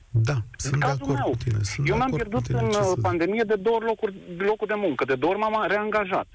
Da, 0.10 0.34
sunt 0.58 0.80
de 0.80 0.86
acord 0.86 1.20
meu. 1.20 1.30
cu 1.30 1.38
tine. 1.44 1.58
Sunt 1.62 1.90
Eu 1.90 1.98
m-am 1.98 2.12
pierdut 2.12 2.46
în 2.48 2.70
pandemie 3.02 3.44
de 3.48 3.56
două 3.56 3.78
locuri, 3.82 4.16
locuri 4.38 4.70
de 4.70 4.78
muncă, 4.78 5.06
de 5.06 5.16
două 5.16 5.34
ori 5.34 5.42
m-am 5.42 5.66
reangajat. 5.68 6.28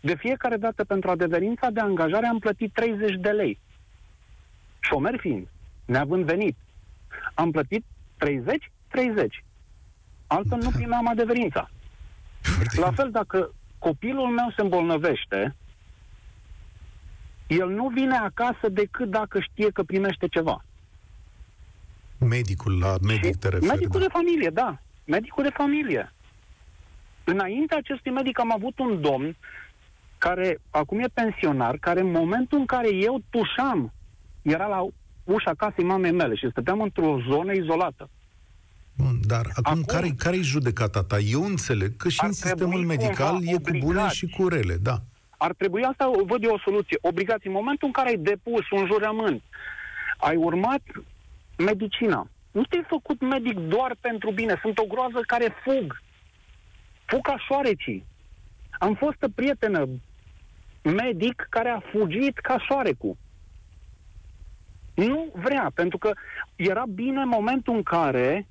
De 0.00 0.14
fiecare 0.14 0.56
dată 0.56 0.84
pentru 0.84 1.10
adeverința 1.10 1.70
de 1.70 1.80
angajare 1.80 2.26
am 2.26 2.38
plătit 2.38 2.72
30 2.72 3.14
de 3.20 3.30
lei. 3.30 3.58
Șomer 4.80 5.18
fiind, 5.18 5.46
neavând 5.84 6.24
venit. 6.24 6.56
Am 7.34 7.50
plătit 7.50 7.84
30, 8.16 8.72
30. 8.88 9.44
Altfel 10.26 10.58
nu 10.58 10.70
primeam 10.70 11.08
adeverința. 11.14 11.70
La 12.76 12.92
fel, 12.92 13.10
dacă 13.10 13.54
copilul 13.78 14.28
meu 14.28 14.52
se 14.56 14.62
îmbolnăvește, 14.62 15.56
el 17.46 17.68
nu 17.68 17.88
vine 17.88 18.16
acasă 18.16 18.68
decât 18.70 19.10
dacă 19.10 19.40
știe 19.40 19.70
că 19.70 19.82
primește 19.82 20.26
ceva. 20.28 20.64
Medicul, 22.18 22.78
la 22.78 22.94
medic 23.02 23.36
te 23.36 23.48
referi, 23.48 23.72
Medicul 23.72 24.00
da. 24.00 24.06
de 24.06 24.12
familie, 24.12 24.50
da. 24.50 24.78
Medicul 25.04 25.42
de 25.42 25.50
familie. 25.54 26.12
Înainte 27.24 27.74
acestui 27.74 28.10
medic 28.10 28.38
am 28.38 28.52
avut 28.52 28.78
un 28.78 29.00
domn 29.00 29.36
care 30.18 30.60
acum 30.70 30.98
e 30.98 31.06
pensionar, 31.14 31.76
care 31.76 32.00
în 32.00 32.10
momentul 32.10 32.58
în 32.58 32.66
care 32.66 32.94
eu 32.94 33.20
tușam, 33.30 33.92
era 34.42 34.66
la 34.66 34.86
ușa 35.24 35.52
casei 35.56 35.84
mamei 35.84 36.12
mele 36.12 36.34
și 36.34 36.48
stăteam 36.50 36.80
într-o 36.80 37.18
zonă 37.28 37.52
izolată. 37.52 38.10
Bun, 38.96 39.20
dar 39.26 39.46
acum, 39.50 39.62
acum 39.64 39.82
care, 39.82 40.08
care 40.18 40.36
e 40.36 40.40
judecata 40.40 41.02
ta? 41.02 41.18
Eu 41.18 41.44
înțeleg 41.44 41.96
că 41.96 42.08
și 42.08 42.24
în 42.24 42.32
sistemul 42.32 42.84
medical 42.84 43.38
e 43.42 43.52
cu 43.52 43.78
bune 43.78 44.08
și 44.08 44.26
cu 44.26 44.48
rele, 44.48 44.76
da. 44.76 44.96
Ar 45.36 45.52
trebui 45.52 45.82
asta, 45.82 46.10
văd 46.26 46.44
eu 46.44 46.52
o 46.52 46.58
soluție. 46.58 46.98
Obligați, 47.00 47.46
în 47.46 47.52
momentul 47.52 47.86
în 47.86 47.92
care 47.92 48.08
ai 48.08 48.16
depus 48.16 48.70
un 48.70 48.86
jurământ, 48.86 49.42
ai 50.16 50.36
urmat 50.36 50.82
medicina. 51.58 52.28
Nu 52.50 52.62
te-ai 52.62 52.84
făcut 52.88 53.20
medic 53.20 53.58
doar 53.58 53.96
pentru 54.00 54.30
bine. 54.30 54.58
Sunt 54.62 54.78
o 54.78 54.84
groază 54.84 55.20
care 55.26 55.54
fug. 55.64 56.02
Fug 57.04 57.20
ca 57.20 57.34
șoarecii. 57.48 58.04
Am 58.78 58.94
fost 58.94 59.22
o 59.22 59.26
prietenă 59.34 59.88
medic 60.82 61.46
care 61.50 61.68
a 61.68 61.80
fugit 61.92 62.38
ca 62.38 62.58
șoarecul. 62.58 63.16
Nu 64.94 65.32
vrea, 65.34 65.70
pentru 65.74 65.98
că 65.98 66.12
era 66.56 66.84
bine 66.94 67.20
în 67.20 67.28
momentul 67.28 67.74
în 67.74 67.82
care 67.82 68.46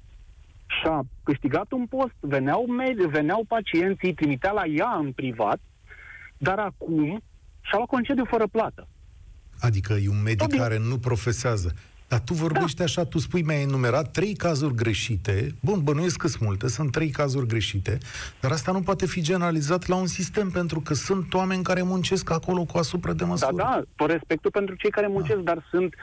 și-a 0.65 1.01
câștigat 1.23 1.71
un 1.71 1.85
post, 1.85 2.13
veneau, 2.19 2.65
med- 2.67 3.09
veneau 3.09 3.45
pacienții, 3.47 4.13
trimitea 4.13 4.51
la 4.51 4.65
ea 4.65 4.95
în 4.99 5.11
privat, 5.11 5.59
dar 6.37 6.59
acum 6.59 7.21
și-a 7.61 7.77
luat 7.77 7.87
concediu 7.87 8.25
fără 8.25 8.47
plată. 8.47 8.87
Adică 9.59 9.93
e 9.93 10.09
un 10.09 10.21
medic 10.23 10.47
Tot 10.47 10.57
care 10.57 10.77
nu 10.77 10.97
profesează. 10.97 11.73
Dar 12.07 12.21
tu 12.21 12.33
vorbești 12.33 12.77
da. 12.77 12.83
așa, 12.83 13.03
tu 13.05 13.17
spui, 13.17 13.41
mi-ai 13.41 13.61
enumerat 13.61 14.11
trei 14.11 14.33
cazuri 14.33 14.75
greșite. 14.75 15.55
Bun, 15.59 15.83
bănuiesc 15.83 16.17
că 16.17 16.27
sunt 16.27 16.41
multe, 16.43 16.67
sunt 16.67 16.91
trei 16.91 17.09
cazuri 17.09 17.47
greșite, 17.47 17.97
dar 18.39 18.51
asta 18.51 18.71
nu 18.71 18.81
poate 18.81 19.05
fi 19.05 19.21
generalizat 19.21 19.87
la 19.87 19.95
un 19.95 20.05
sistem, 20.07 20.49
pentru 20.49 20.79
că 20.79 20.93
sunt 20.93 21.33
oameni 21.33 21.63
care 21.63 21.81
muncesc 21.81 22.31
acolo 22.31 22.63
cu 22.63 22.77
asupra 22.77 23.13
de 23.13 23.23
măsură. 23.23 23.55
Da, 23.55 23.63
da, 23.63 23.81
tot 23.95 24.09
respectul 24.09 24.51
pentru 24.51 24.75
cei 24.75 24.89
care 24.89 25.07
muncesc, 25.07 25.39
da. 25.39 25.53
dar 25.53 25.67
sunt 25.69 25.95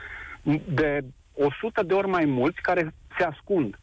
de 0.68 1.04
100 1.34 1.82
de 1.82 1.94
ori 1.94 2.08
mai 2.08 2.24
mulți 2.24 2.60
care 2.60 2.94
se 3.18 3.24
ascund. 3.24 3.78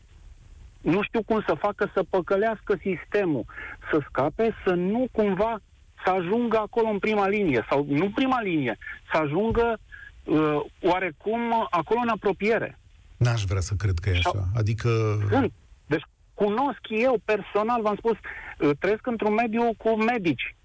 nu 0.82 1.02
știu 1.04 1.24
cum 1.24 1.43
să 1.48 1.54
facă 1.54 1.91
să 1.93 2.04
păcălească 2.10 2.80
sistemul, 2.82 3.46
să 3.91 4.00
scape, 4.10 4.56
să 4.65 4.74
nu 4.74 5.08
cumva 5.12 5.62
să 6.04 6.10
ajungă 6.10 6.58
acolo 6.58 6.88
în 6.88 7.00
prima 7.00 7.28
linie, 7.28 7.65
sau 7.70 7.86
nu 7.89 8.10
prima 8.10 8.41
linie, 8.41 8.78
să 9.12 9.17
ajungă 9.17 9.80
uh, 10.24 10.60
oarecum 10.82 11.67
acolo 11.70 12.00
în 12.00 12.08
apropiere. 12.08 12.78
N-aș 13.17 13.43
vrea 13.43 13.62
să 13.62 13.74
cred 13.78 13.98
că 14.00 14.10
e 14.10 14.15
așa. 14.15 14.48
Adică... 14.56 14.89
Sunt. 15.30 15.52
Deci 15.86 16.04
cunosc 16.34 16.80
eu 16.89 17.22
personal, 17.26 17.82
v-am 17.82 17.96
spus, 17.96 18.17
uh, 18.60 18.70
trăiesc 18.80 19.08
într-un 19.08 19.34
mediu 19.34 19.74
cu 19.78 20.04
medici, 20.04 20.56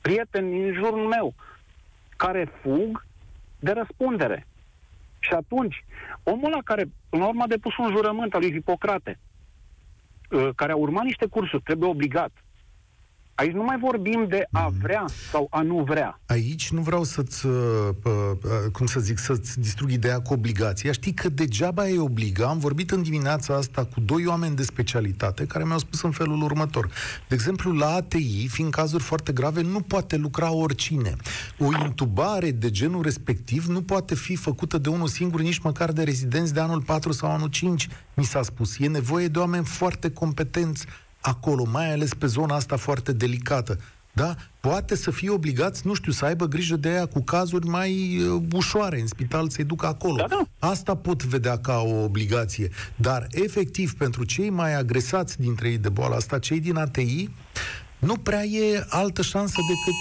prieteni 0.00 0.68
în 0.68 0.74
jurul 0.74 1.06
meu, 1.06 1.34
care 2.16 2.52
fug 2.62 3.04
de 3.58 3.72
răspundere. 3.72 4.46
Și 5.24 5.32
atunci, 5.32 5.84
omul 6.22 6.50
la 6.50 6.62
care, 6.64 6.84
în 7.10 7.20
urmă, 7.20 7.42
a 7.42 7.46
depus 7.46 7.76
un 7.76 7.90
jurământ 7.90 8.34
al 8.34 8.40
lui 8.40 8.52
Hipocrate, 8.52 9.18
uh, 10.30 10.48
care 10.56 10.72
a 10.72 10.76
urmat 10.76 11.04
niște 11.04 11.26
cursuri, 11.26 11.62
trebuie 11.62 11.88
obligat, 11.88 12.43
Aici 13.34 13.52
nu 13.52 13.62
mai 13.62 13.78
vorbim 13.78 14.26
de 14.28 14.46
a 14.52 14.66
mhm. 14.66 14.80
vrea 14.80 15.04
sau 15.30 15.46
a 15.50 15.62
nu 15.62 15.84
vrea. 15.86 16.20
Aici 16.26 16.70
nu 16.70 16.80
vreau 16.80 17.04
să-ți, 17.04 17.46
uh, 17.46 17.52
uh, 18.04 18.70
cum 18.72 18.86
să 18.86 19.00
zic, 19.00 19.18
să-ți 19.18 19.60
distrug 19.60 19.90
ideea 19.90 20.20
cu 20.20 20.32
obligația. 20.32 20.92
Știi 20.92 21.12
că 21.14 21.28
degeaba 21.28 21.88
e 21.88 21.98
obliga. 21.98 22.46
Am 22.46 22.58
vorbit 22.58 22.90
în 22.90 23.02
dimineața 23.02 23.54
asta 23.54 23.84
cu 23.84 24.00
doi 24.00 24.26
oameni 24.26 24.56
de 24.56 24.62
specialitate 24.62 25.46
care 25.46 25.64
mi-au 25.64 25.78
spus 25.78 26.02
în 26.02 26.10
felul 26.10 26.42
următor. 26.42 26.90
De 27.28 27.34
exemplu, 27.34 27.72
la 27.72 27.86
ATI, 27.86 28.48
fiind 28.48 28.70
cazuri 28.70 29.02
foarte 29.02 29.32
grave, 29.32 29.62
nu 29.62 29.80
poate 29.80 30.16
lucra 30.16 30.52
oricine. 30.52 31.16
O 31.58 31.64
intubare 31.84 32.50
de 32.50 32.70
genul 32.70 33.02
respectiv 33.02 33.66
nu 33.66 33.82
poate 33.82 34.14
fi 34.14 34.36
făcută 34.36 34.78
de 34.78 34.88
unul 34.88 35.08
singur, 35.08 35.40
nici 35.40 35.58
măcar 35.58 35.92
de 35.92 36.02
rezidenți 36.02 36.54
de 36.54 36.60
anul 36.60 36.82
4 36.82 37.12
sau 37.12 37.30
anul 37.30 37.48
5, 37.48 37.88
mi 38.14 38.24
s-a 38.24 38.42
spus. 38.42 38.78
E 38.78 38.86
nevoie 38.86 39.28
de 39.28 39.38
oameni 39.38 39.64
foarte 39.64 40.10
competenți 40.10 40.86
acolo, 41.26 41.64
mai 41.70 41.92
ales 41.92 42.14
pe 42.14 42.26
zona 42.26 42.54
asta 42.54 42.76
foarte 42.76 43.12
delicată. 43.12 43.78
Da? 44.12 44.34
Poate 44.60 44.96
să 44.96 45.10
fie 45.10 45.30
obligați, 45.30 45.86
nu 45.86 45.94
știu, 45.94 46.12
să 46.12 46.24
aibă 46.24 46.46
grijă 46.46 46.76
de 46.76 46.88
ea 46.88 47.06
cu 47.06 47.22
cazuri 47.22 47.66
mai 47.66 48.18
uh, 48.18 48.42
ușoare 48.52 49.00
în 49.00 49.06
spital, 49.06 49.48
să-i 49.48 49.64
ducă 49.64 49.86
acolo. 49.86 50.16
Da, 50.16 50.26
da. 50.28 50.68
Asta 50.68 50.96
pot 50.96 51.24
vedea 51.24 51.58
ca 51.58 51.78
o 51.78 52.02
obligație. 52.02 52.70
Dar, 52.96 53.26
efectiv, 53.30 53.94
pentru 53.94 54.24
cei 54.24 54.50
mai 54.50 54.74
agresați 54.74 55.40
dintre 55.40 55.68
ei 55.68 55.78
de 55.78 55.88
boala 55.88 56.16
asta, 56.16 56.38
cei 56.38 56.60
din 56.60 56.76
ATI, 56.76 57.30
nu 57.98 58.16
prea 58.16 58.42
e 58.44 58.86
altă 58.88 59.22
șansă 59.22 59.60
decât... 59.68 59.94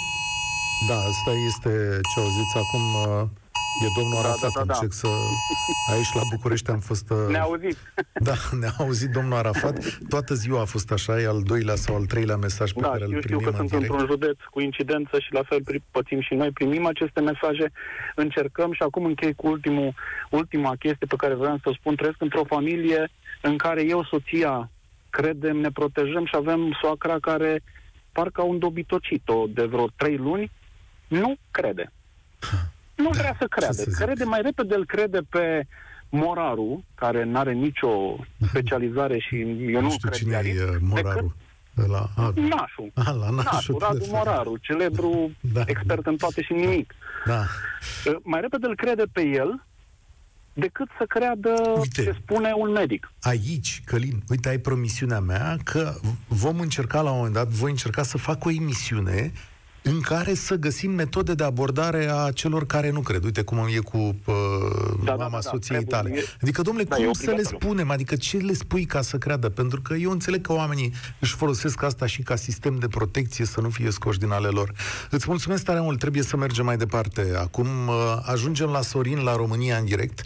Da, 0.87 0.95
asta 0.95 1.31
este 1.47 1.99
ce 2.13 2.19
auziți 2.19 2.55
acum... 2.55 3.13
Uh, 3.21 3.27
E 3.81 3.87
domnul 3.95 4.21
da, 4.21 4.27
Arafat, 4.27 4.53
da, 4.53 4.59
da, 4.59 4.65
da. 4.65 4.73
încerc 4.73 4.91
să... 4.91 5.07
Aici 5.91 6.13
la 6.13 6.21
București 6.29 6.69
am 6.71 6.79
fost... 6.79 7.09
Uh, 7.09 7.17
ne-a 7.29 7.41
auzit. 7.41 7.77
Da, 8.29 8.35
ne-a 8.59 8.73
auzit 8.77 9.09
domnul 9.09 9.37
Arafat. 9.37 9.99
Toată 10.09 10.33
ziua 10.33 10.61
a 10.61 10.65
fost 10.65 10.91
așa, 10.91 11.21
e 11.21 11.27
al 11.27 11.41
doilea 11.43 11.75
sau 11.75 11.95
al 11.95 12.05
treilea 12.05 12.35
mesaj 12.35 12.71
pe 12.71 12.79
da, 12.81 12.89
care 12.89 13.03
îl 13.03 13.19
primim 13.19 13.39
știu 13.39 13.51
că 13.51 13.55
sunt 13.57 13.69
direct. 13.69 13.89
într-un 13.89 14.07
județ 14.07 14.37
cu 14.51 14.59
incidență 14.61 15.19
și 15.19 15.33
la 15.33 15.43
fel 15.43 15.61
pățim 15.91 16.21
și 16.21 16.33
noi. 16.33 16.51
Primim 16.51 16.85
aceste 16.85 17.21
mesaje, 17.21 17.71
încercăm 18.15 18.73
și 18.73 18.81
acum 18.81 19.05
închei 19.05 19.33
cu 19.33 19.47
ultimul, 19.47 19.93
ultima 20.29 20.75
chestie 20.79 21.07
pe 21.07 21.15
care 21.15 21.33
vreau 21.33 21.57
să 21.63 21.69
o 21.69 21.73
spun. 21.73 21.95
Trăiesc 21.95 22.21
într-o 22.21 22.43
familie 22.43 23.11
în 23.41 23.57
care 23.57 23.83
eu, 23.85 24.03
soția, 24.03 24.71
credem, 25.09 25.57
ne 25.57 25.71
protejăm 25.71 26.25
și 26.25 26.35
avem 26.35 26.77
soacra 26.81 27.19
care 27.19 27.63
parcă 28.11 28.41
a 28.41 28.43
un 28.43 28.59
dobitocit-o 28.59 29.45
de 29.47 29.65
vreo 29.65 29.87
trei 29.95 30.17
luni, 30.17 30.51
nu 31.07 31.35
crede. 31.51 31.91
Nu 32.95 33.09
da, 33.09 33.17
vrea 33.17 33.35
să 33.39 33.47
creadă. 33.47 33.73
Să 33.73 34.03
crede 34.05 34.23
mai 34.23 34.41
repede, 34.41 34.75
îl 34.75 34.85
crede 34.85 35.19
pe 35.29 35.67
Moraru, 36.09 36.83
care 36.95 37.23
nu 37.23 37.37
are 37.37 37.53
nicio 37.53 38.15
specializare 38.47 39.19
și 39.19 39.39
eu 39.71 39.81
nu, 39.81 39.81
nu 39.81 39.91
știu 39.91 40.09
cine 40.09 40.41
e 40.45 40.77
Moraru. 40.79 41.35
De 41.75 41.85
la, 41.87 42.09
a, 42.15 42.33
Nașu. 42.35 42.91
A, 42.93 43.11
la 43.11 43.29
Nașu. 43.29 43.49
Nașu 43.51 43.77
Radu 43.77 44.05
Moraru, 44.09 44.57
celebru 44.61 45.31
da, 45.39 45.61
expert 45.65 46.03
da. 46.03 46.09
în 46.11 46.17
toate 46.17 46.41
și 46.41 46.53
nimic. 46.53 46.93
Da. 47.25 47.45
Mai 48.23 48.41
repede 48.41 48.67
îl 48.67 48.75
crede 48.75 49.03
pe 49.11 49.21
el 49.21 49.63
decât 50.53 50.87
să 50.97 51.05
creadă 51.05 51.53
uite, 51.77 52.03
ce 52.03 52.15
spune 52.21 52.53
un 52.55 52.71
medic. 52.71 53.11
Aici, 53.21 53.81
Călin, 53.85 54.23
uite, 54.29 54.49
ai 54.49 54.57
promisiunea 54.57 55.19
mea 55.19 55.57
că 55.63 55.93
vom 56.27 56.59
încerca 56.59 57.01
la 57.01 57.09
un 57.09 57.15
moment 57.15 57.33
dat, 57.33 57.47
voi 57.47 57.69
încerca 57.69 58.03
să 58.03 58.17
fac 58.17 58.45
o 58.45 58.49
emisiune 58.49 59.31
în 59.83 60.01
care 60.01 60.33
să 60.33 60.55
găsim 60.55 60.91
metode 60.91 61.33
de 61.33 61.43
abordare 61.43 62.11
a 62.11 62.31
celor 62.31 62.65
care 62.65 62.89
nu 62.89 62.99
cred. 62.99 63.23
Uite 63.23 63.41
cum 63.41 63.67
e 63.75 63.77
cu 63.77 63.97
uh, 63.97 64.33
da, 65.03 65.15
mama 65.15 65.29
da, 65.29 65.29
da, 65.29 65.39
soției 65.39 65.83
da, 65.83 65.97
tale. 65.97 66.23
Adică, 66.41 66.61
domnule, 66.61 66.85
da, 66.85 66.95
cum 66.95 67.13
să 67.13 67.31
le 67.31 67.43
spunem? 67.43 67.91
Adică 67.91 68.15
ce 68.15 68.37
le 68.37 68.53
spui 68.53 68.85
ca 68.85 69.01
să 69.01 69.17
creadă? 69.17 69.49
Pentru 69.49 69.81
că 69.81 69.93
eu 69.93 70.11
înțeleg 70.11 70.41
că 70.41 70.53
oamenii 70.53 70.93
își 71.19 71.35
folosesc 71.35 71.83
asta 71.83 72.05
și 72.05 72.21
ca 72.21 72.35
sistem 72.35 72.75
de 72.75 72.87
protecție 72.87 73.45
să 73.45 73.61
nu 73.61 73.69
fie 73.69 73.91
scoși 73.91 74.19
din 74.19 74.31
ale 74.31 74.47
lor. 74.47 74.73
Îți 75.09 75.25
mulțumesc 75.27 75.63
tare 75.63 75.79
mult, 75.79 75.99
trebuie 75.99 76.23
să 76.23 76.37
mergem 76.37 76.65
mai 76.65 76.77
departe. 76.77 77.33
Acum 77.37 77.67
uh, 77.87 78.17
ajungem 78.21 78.69
la 78.69 78.81
Sorin, 78.81 79.19
la 79.19 79.35
România 79.35 79.77
în 79.77 79.85
direct. 79.85 80.23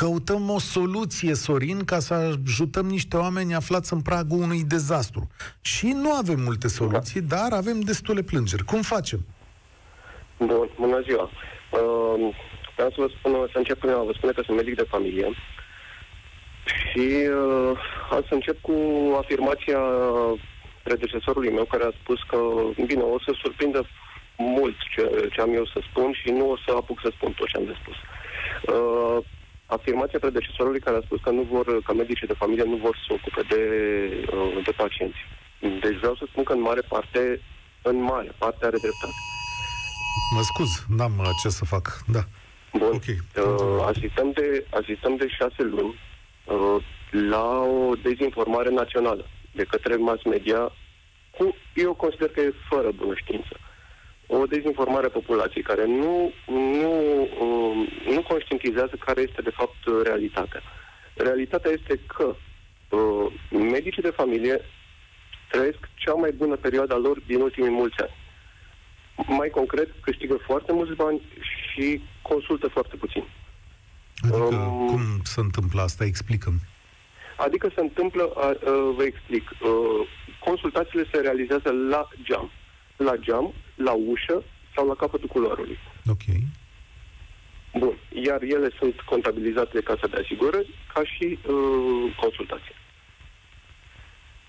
Căutăm 0.00 0.50
o 0.50 0.58
soluție, 0.58 1.34
Sorin, 1.34 1.84
ca 1.84 1.98
să 1.98 2.14
ajutăm 2.14 2.86
niște 2.86 3.16
oameni 3.16 3.54
aflați 3.54 3.92
în 3.92 4.00
pragul 4.00 4.42
unui 4.42 4.62
dezastru. 4.64 5.30
Și 5.60 5.86
nu 5.86 6.12
avem 6.12 6.40
multe 6.40 6.68
soluții, 6.68 7.20
da. 7.20 7.36
dar 7.36 7.58
avem 7.58 7.80
destule 7.80 8.22
plângeri. 8.22 8.64
Cum 8.64 8.82
facem? 8.82 9.20
Bun, 10.38 10.68
bună 10.78 11.00
ziua. 11.00 11.22
Uh, 11.22 12.34
vreau 12.74 12.90
să 12.90 12.96
vă 12.96 13.08
spun, 13.16 13.32
să 13.52 13.58
încep 13.58 13.78
prin 13.78 13.90
a 13.90 14.02
vă 14.02 14.12
spune 14.16 14.32
că 14.32 14.42
sunt 14.44 14.56
medic 14.56 14.74
de 14.76 14.86
familie 14.88 15.28
și 16.64 17.06
uh, 17.40 17.78
am 18.10 18.24
să 18.28 18.34
încep 18.34 18.60
cu 18.60 18.76
afirmația 19.22 19.80
predecesorului 20.82 21.52
meu 21.52 21.64
care 21.64 21.84
a 21.84 21.98
spus 22.02 22.18
că, 22.30 22.38
bine, 22.86 23.02
o 23.02 23.18
să 23.18 23.32
surprindă 23.42 23.86
mult 24.36 24.76
ce, 24.94 25.28
ce 25.32 25.40
am 25.40 25.54
eu 25.54 25.66
să 25.66 25.78
spun 25.90 26.12
și 26.12 26.30
nu 26.30 26.50
o 26.50 26.56
să 26.64 26.70
apuc 26.76 26.98
să 27.02 27.10
spun 27.16 27.32
tot 27.32 27.46
ce 27.46 27.56
am 27.56 27.64
de 27.64 27.76
spus. 27.82 27.96
Uh, 28.74 29.24
afirmația 29.76 30.18
predecesorului 30.18 30.80
care 30.80 30.96
a 30.96 31.06
spus 31.06 31.20
că 31.20 31.30
nu 31.30 31.42
vor, 31.42 31.82
că 31.82 31.92
medicii 31.94 32.26
de 32.26 32.40
familie 32.42 32.64
nu 32.64 32.76
vor 32.76 32.94
să 32.96 33.02
se 33.06 33.12
ocupe 33.18 33.42
de, 33.52 33.62
uh, 34.34 34.64
de 34.64 34.70
pacienți. 34.70 35.20
Deci 35.84 35.98
vreau 36.02 36.14
să 36.14 36.24
spun 36.30 36.44
că 36.44 36.52
în 36.52 36.60
mare 36.60 36.80
parte, 36.80 37.40
în 37.82 37.96
mare 38.02 38.32
parte 38.38 38.66
are 38.66 38.78
dreptate. 38.84 39.18
Mă 40.34 40.42
scuz, 40.42 40.70
n-am 40.96 41.14
uh, 41.18 41.28
ce 41.42 41.48
să 41.48 41.64
fac, 41.64 41.84
da. 42.06 42.22
Bun. 42.72 42.92
Okay. 42.94 43.18
Uh, 43.36 43.84
asistăm, 43.86 44.30
de, 44.32 44.66
asistăm 44.70 45.16
de 45.16 45.28
șase 45.28 45.62
luni 45.62 45.94
uh, 46.44 46.84
la 47.10 47.46
o 47.60 47.94
dezinformare 48.02 48.70
națională 48.70 49.24
de 49.52 49.64
către 49.64 49.96
mass 49.96 50.24
media 50.24 50.72
cu, 51.30 51.56
eu 51.74 51.94
consider 51.94 52.28
că 52.28 52.40
e 52.40 52.52
fără 52.68 52.90
bună 52.96 53.14
știință. 53.14 53.54
Uh, 53.54 53.69
o 54.30 54.46
dezinformare 54.46 55.06
a 55.06 55.18
populației 55.20 55.62
care 55.62 55.86
nu, 55.86 56.32
nu, 56.46 56.92
um, 57.40 57.88
nu 58.14 58.22
conștientizează 58.28 58.94
care 59.04 59.20
este 59.20 59.42
de 59.42 59.50
fapt 59.50 59.76
realitatea. 60.04 60.62
Realitatea 61.14 61.70
este 61.70 62.00
că 62.06 62.34
uh, 62.96 63.32
medicii 63.50 64.02
de 64.02 64.10
familie 64.10 64.60
trăiesc 65.50 65.78
cea 65.94 66.12
mai 66.12 66.32
bună 66.32 66.56
perioadă 66.56 66.94
a 66.94 66.96
lor 67.06 67.20
din 67.26 67.40
ultimii 67.40 67.70
mulți 67.70 68.00
ani. 68.00 68.16
Mai 69.26 69.48
concret, 69.48 69.88
câștigă 70.00 70.36
foarte 70.46 70.72
mulți 70.72 70.94
bani 70.94 71.20
și 71.72 72.02
consultă 72.22 72.68
foarte 72.68 72.96
puțin. 72.96 73.24
Adică 74.22 74.54
um, 74.54 74.86
cum 74.86 75.00
se 75.22 75.40
întâmplă 75.40 75.80
asta? 75.80 76.04
Explicăm. 76.04 76.60
Adică 77.36 77.70
se 77.74 77.80
întâmplă, 77.80 78.22
uh, 78.22 78.50
uh, 78.50 78.94
vă 78.96 79.02
explic, 79.02 79.50
uh, 79.50 80.08
consultațiile 80.38 81.04
se 81.12 81.20
realizează 81.20 81.70
la 81.90 82.08
geam. 82.22 82.50
La 82.96 83.16
geam, 83.16 83.54
la 83.84 83.92
ușă 83.92 84.42
sau 84.74 84.86
la 84.86 84.94
capătul 84.94 85.28
culoarului. 85.28 85.78
Ok. 86.06 86.24
Bun. 87.78 87.96
Iar 88.26 88.42
ele 88.42 88.68
sunt 88.78 89.00
contabilizate 89.00 89.70
de 89.72 89.80
Casa 89.80 90.06
de 90.06 90.16
Asigurări 90.22 90.74
ca 90.94 91.02
și 91.04 91.38
uh, 91.46 92.16
consultație. 92.20 92.74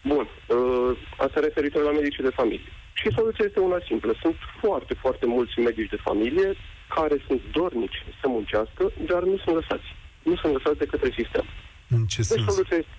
Bun. 0.03 0.28
Uh, 0.47 0.97
asta 1.18 1.39
referitor 1.39 1.84
la 1.84 1.91
medicii 1.91 2.24
de 2.24 2.38
familie. 2.41 2.72
Și 2.93 3.12
soluția 3.16 3.45
este 3.47 3.60
una 3.60 3.80
simplă. 3.88 4.14
Sunt 4.22 4.36
foarte, 4.60 4.93
foarte 4.93 5.26
mulți 5.26 5.60
medici 5.60 5.89
de 5.89 6.03
familie 6.03 6.55
care 6.95 7.24
sunt 7.28 7.41
dornici 7.51 8.03
să 8.22 8.28
muncească, 8.28 8.91
dar 9.05 9.24
nu 9.24 9.38
sunt 9.38 9.55
lăsați. 9.55 9.89
Nu 10.24 10.36
sunt 10.36 10.53
lăsați 10.53 10.78
de 10.78 10.86
către 10.86 11.10
sistem. 11.18 11.45
În 11.89 12.05
ce 12.05 12.18
deci 12.18 12.26
sens? 12.26 12.53
soluția 12.53 12.78
este, 12.78 12.95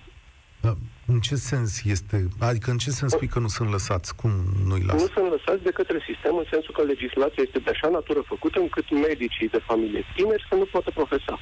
da. 0.61 0.73
În 1.05 1.19
ce 1.19 1.35
sens 1.35 1.83
este? 1.83 2.27
Adică 2.39 2.71
în 2.71 2.77
ce 2.77 2.89
sens 2.89 3.11
spui 3.11 3.27
că 3.27 3.39
nu 3.39 3.47
sunt 3.47 3.69
lăsați? 3.71 4.15
Cum 4.15 4.31
nu-i 4.67 4.83
lasă? 4.87 5.03
Nu 5.03 5.09
sunt 5.15 5.29
lăsați 5.35 5.63
de 5.63 5.71
către 5.79 5.99
sistem 6.09 6.35
în 6.41 6.47
sensul 6.51 6.73
că 6.73 6.81
legislația 6.81 7.43
este 7.45 7.59
de 7.59 7.69
așa 7.69 7.89
natură 7.97 8.21
făcută 8.33 8.59
încât 8.59 8.87
medicii 9.07 9.49
de 9.55 9.61
familie 9.69 10.03
tineri 10.15 10.45
să 10.49 10.55
nu 10.55 10.65
poată 10.71 10.89
profesa. 10.99 11.39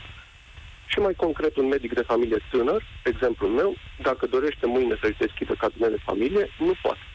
Și 0.92 1.00
mai 1.00 1.14
concret, 1.24 1.56
un 1.56 1.68
medic 1.68 1.94
de 1.94 2.10
familie 2.12 2.40
tânăr, 2.52 2.82
exemplul 3.04 3.50
meu, 3.50 3.76
dacă 4.02 4.26
dorește 4.26 4.66
mâine 4.66 4.96
să-și 5.02 5.24
deschidă 5.26 5.54
cabinet 5.54 5.92
de 5.92 6.02
familie, 6.10 6.44
nu 6.60 6.74
poate. 6.82 7.06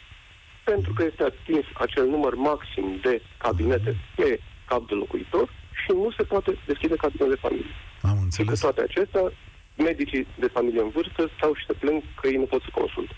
Pentru 0.64 0.92
că 0.92 1.03
este 1.05 1.22
atins 1.22 1.66
acel 1.74 2.07
număr 2.14 2.34
maxim 2.34 2.86
de 3.03 3.22
cabinete 3.44 3.97
pe 4.16 4.40
cap 4.70 4.82
de 4.88 4.94
locuitor 4.94 5.47
și 5.80 5.90
nu 6.03 6.11
se 6.16 6.22
poate 6.22 6.59
deschide 6.66 6.97
cabinet 6.97 7.28
de 7.28 7.44
familie. 7.47 7.74
Am 8.03 8.18
înțeles. 8.22 8.49
Și 8.49 8.55
cu 8.55 8.66
toate 8.66 8.80
acestea, 8.88 9.32
medicii 9.76 10.26
de 10.38 10.46
familie 10.52 10.80
în 10.80 10.90
vârstă 10.94 11.30
stau 11.36 11.54
și 11.54 11.64
se 11.66 11.72
plâng 11.72 12.02
că 12.20 12.26
ei 12.28 12.36
nu 12.36 12.44
pot 12.44 12.62
să 12.62 12.68
consulte. 12.72 13.14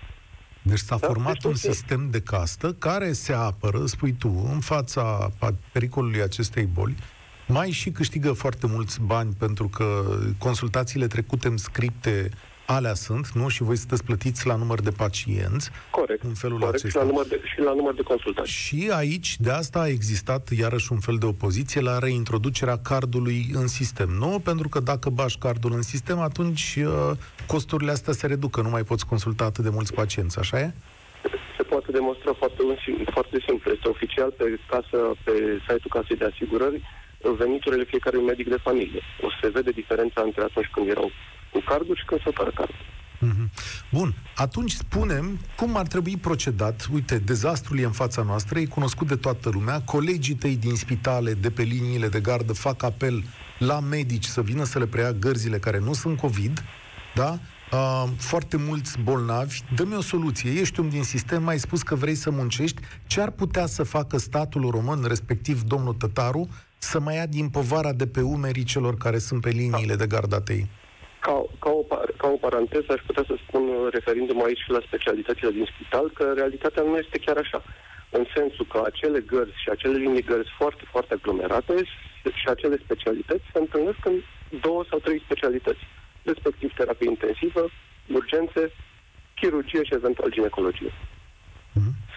Deci 0.63 0.79
s-a 0.79 0.97
Da, 0.97 1.07
format 1.07 1.33
deci 1.33 1.45
un 1.45 1.51
tot 1.53 1.63
e- 1.65 1.73
sistem 1.73 2.09
de 2.11 2.21
castă 2.21 2.73
care 2.73 3.13
se 3.13 3.33
apără, 3.33 3.87
spui 3.87 4.13
tu, 4.13 4.49
în 4.53 4.61
fața 4.61 5.31
pa- 5.37 5.73
pericolului 5.73 6.21
acestei 6.23 6.65
boli, 6.65 6.95
mai 7.47 7.71
și 7.71 7.91
câștigă 7.91 8.33
foarte 8.33 8.67
mulți 8.67 9.01
bani 9.01 9.35
pentru 9.39 9.69
că 9.69 10.17
consultațiile 10.39 11.07
trecute 11.07 11.49
în 11.49 11.57
scripte 11.57 12.31
alea 12.77 12.95
sunt, 12.95 13.29
nu? 13.29 13.49
Și 13.49 13.63
voi 13.63 13.77
sunteți 13.77 14.05
plătiți 14.05 14.47
la 14.47 14.57
număr 14.57 14.81
de 14.81 14.91
pacienți. 14.91 15.71
Corect. 15.91 16.23
În 16.23 16.35
felul 16.35 16.59
corect 16.59 16.79
acesta. 16.79 16.99
Și 16.99 17.05
la, 17.05 17.11
număr 17.11 17.27
de, 17.27 17.41
și 17.45 17.61
la 17.61 17.73
număr 17.75 17.95
de 17.95 18.03
consultații. 18.03 18.53
Și 18.53 18.91
aici, 18.93 19.37
de 19.39 19.51
asta 19.51 19.79
a 19.79 19.89
existat 19.89 20.49
iarăși 20.59 20.93
un 20.93 21.01
fel 21.01 21.17
de 21.17 21.27
opoziție 21.27 21.81
la 21.81 21.99
reintroducerea 21.99 22.79
cardului 22.79 23.47
în 23.53 23.67
sistem. 23.67 24.09
Nu? 24.09 24.41
Pentru 24.45 24.69
că 24.69 24.81
dacă 24.81 25.09
bași 25.11 25.39
cardul 25.39 25.73
în 25.73 25.83
sistem, 25.83 26.19
atunci 26.19 26.79
uh, 26.79 27.11
costurile 27.47 27.91
astea 27.91 28.13
se 28.13 28.27
reducă, 28.27 28.61
nu 28.61 28.69
mai 28.69 28.83
poți 28.83 29.07
consulta 29.07 29.45
atât 29.45 29.65
de 29.65 29.71
mulți 29.71 29.95
pacienți, 29.95 30.39
așa 30.39 30.61
e? 30.61 30.73
Se 31.57 31.63
poate 31.63 31.91
demonstra 31.93 32.33
foarte, 32.33 32.63
un, 32.63 32.77
sim- 32.85 33.13
foarte 33.13 33.39
simplu. 33.47 33.71
Este 33.71 33.89
oficial 33.89 34.31
pe, 34.37 34.45
casă, 34.69 34.99
pe 35.25 35.33
site-ul 35.61 35.95
Casei 35.95 36.17
de 36.17 36.25
Asigurări 36.25 36.83
veniturile 37.37 37.85
fiecărui 37.85 38.23
medic 38.23 38.49
de 38.49 38.57
familie. 38.63 39.03
O 39.23 39.29
să 39.31 39.37
se 39.43 39.49
vede 39.49 39.71
diferența 39.71 40.21
între 40.23 40.43
atunci 40.43 40.71
când 40.73 40.89
erau 40.89 41.11
cu 41.53 41.63
cardul 41.67 41.97
și 41.97 42.05
când 42.05 42.21
sunt 42.21 42.35
fără 42.35 42.51
card. 42.55 42.71
Mhm. 43.21 43.51
Bun, 43.93 44.15
atunci 44.35 44.73
spunem 44.73 45.39
cum 45.57 45.77
ar 45.77 45.87
trebui 45.87 46.17
procedat. 46.17 46.89
Uite, 46.93 47.19
dezastrul 47.19 47.79
e 47.79 47.85
în 47.85 47.93
fața 47.93 48.23
noastră, 48.23 48.59
e 48.59 48.65
cunoscut 48.65 49.07
de 49.07 49.17
toată 49.17 49.51
lumea, 49.53 49.81
colegii 49.81 50.35
tăi 50.35 50.57
din 50.57 50.75
spitale, 50.75 51.33
de 51.33 51.51
pe 51.51 51.63
liniile 51.63 52.09
de 52.09 52.21
gardă, 52.21 52.53
fac 52.53 52.83
apel 52.83 53.25
la 53.59 53.81
medici 53.81 54.25
să 54.25 54.43
vină 54.43 54.65
să 54.65 54.79
le 54.79 54.87
preia 54.87 55.13
gărzile 55.13 55.59
care 55.59 55.79
nu 55.79 55.93
sunt 55.93 56.19
COVID, 56.19 56.65
da? 57.15 57.39
Uh, 57.73 58.05
foarte 58.17 58.57
mulți 58.57 58.99
bolnavi, 58.99 59.61
dă-mi 59.75 59.95
o 59.95 60.01
soluție. 60.01 60.51
Ești 60.61 60.81
un 60.81 60.89
din 60.89 61.03
sistem, 61.03 61.49
ai 61.49 61.59
spus 61.59 61.83
că 61.83 61.95
vrei 61.95 62.15
să 62.15 62.31
muncești. 62.31 62.81
Ce 63.07 63.21
ar 63.21 63.31
putea 63.31 63.67
să 63.67 63.83
facă 63.83 64.19
statul 64.19 64.71
român, 64.71 65.05
respectiv 65.07 65.63
domnul 65.63 65.95
Tătaru, 65.95 66.49
să 66.79 67.01
mai 67.01 67.15
ia 67.15 67.27
din 67.27 67.49
povara 67.49 67.93
de 67.93 68.07
pe 68.07 68.21
umerii 68.21 68.65
celor 68.65 68.97
care 68.97 69.19
sunt 69.19 69.41
pe 69.41 69.51
liniile 69.51 69.97
de 69.97 70.07
gardă 70.07 70.37
a 70.37 70.41
tăi? 70.41 70.69
Ca, 71.21 71.45
ca, 71.59 71.71
o, 71.71 71.83
par- 71.83 72.13
ca 72.17 72.29
o 72.29 72.37
paranteză, 72.37 72.87
aș 72.93 73.03
putea 73.07 73.25
să 73.27 73.35
spun, 73.47 73.89
referindu-mă 73.91 74.43
aici 74.45 74.65
și 74.65 74.71
la 74.71 74.81
specialitățile 74.87 75.51
din 75.51 75.69
spital, 75.75 76.11
că 76.11 76.33
realitatea 76.37 76.83
nu 76.83 76.97
este 76.97 77.19
chiar 77.19 77.37
așa. 77.37 77.63
În 78.11 78.25
sensul 78.35 78.67
că 78.73 78.83
acele 78.85 79.21
gărzi 79.21 79.63
și 79.63 79.69
acele 79.71 79.97
linii 79.97 80.23
gărzi 80.23 80.51
foarte, 80.59 80.83
foarte 80.93 81.15
aglomerate 81.15 81.75
și 82.41 82.49
acele 82.49 82.77
specialități 82.85 83.45
se 83.53 83.59
întâlnesc 83.59 84.05
în 84.05 84.17
două 84.61 84.85
sau 84.91 84.99
trei 84.99 85.21
specialități, 85.25 85.81
respectiv 86.23 86.73
terapie 86.75 87.09
intensivă, 87.09 87.69
urgențe, 88.15 88.73
chirurgie 89.35 89.85
și 89.85 89.95
eventual 89.95 90.31
ginecologie. 90.31 90.93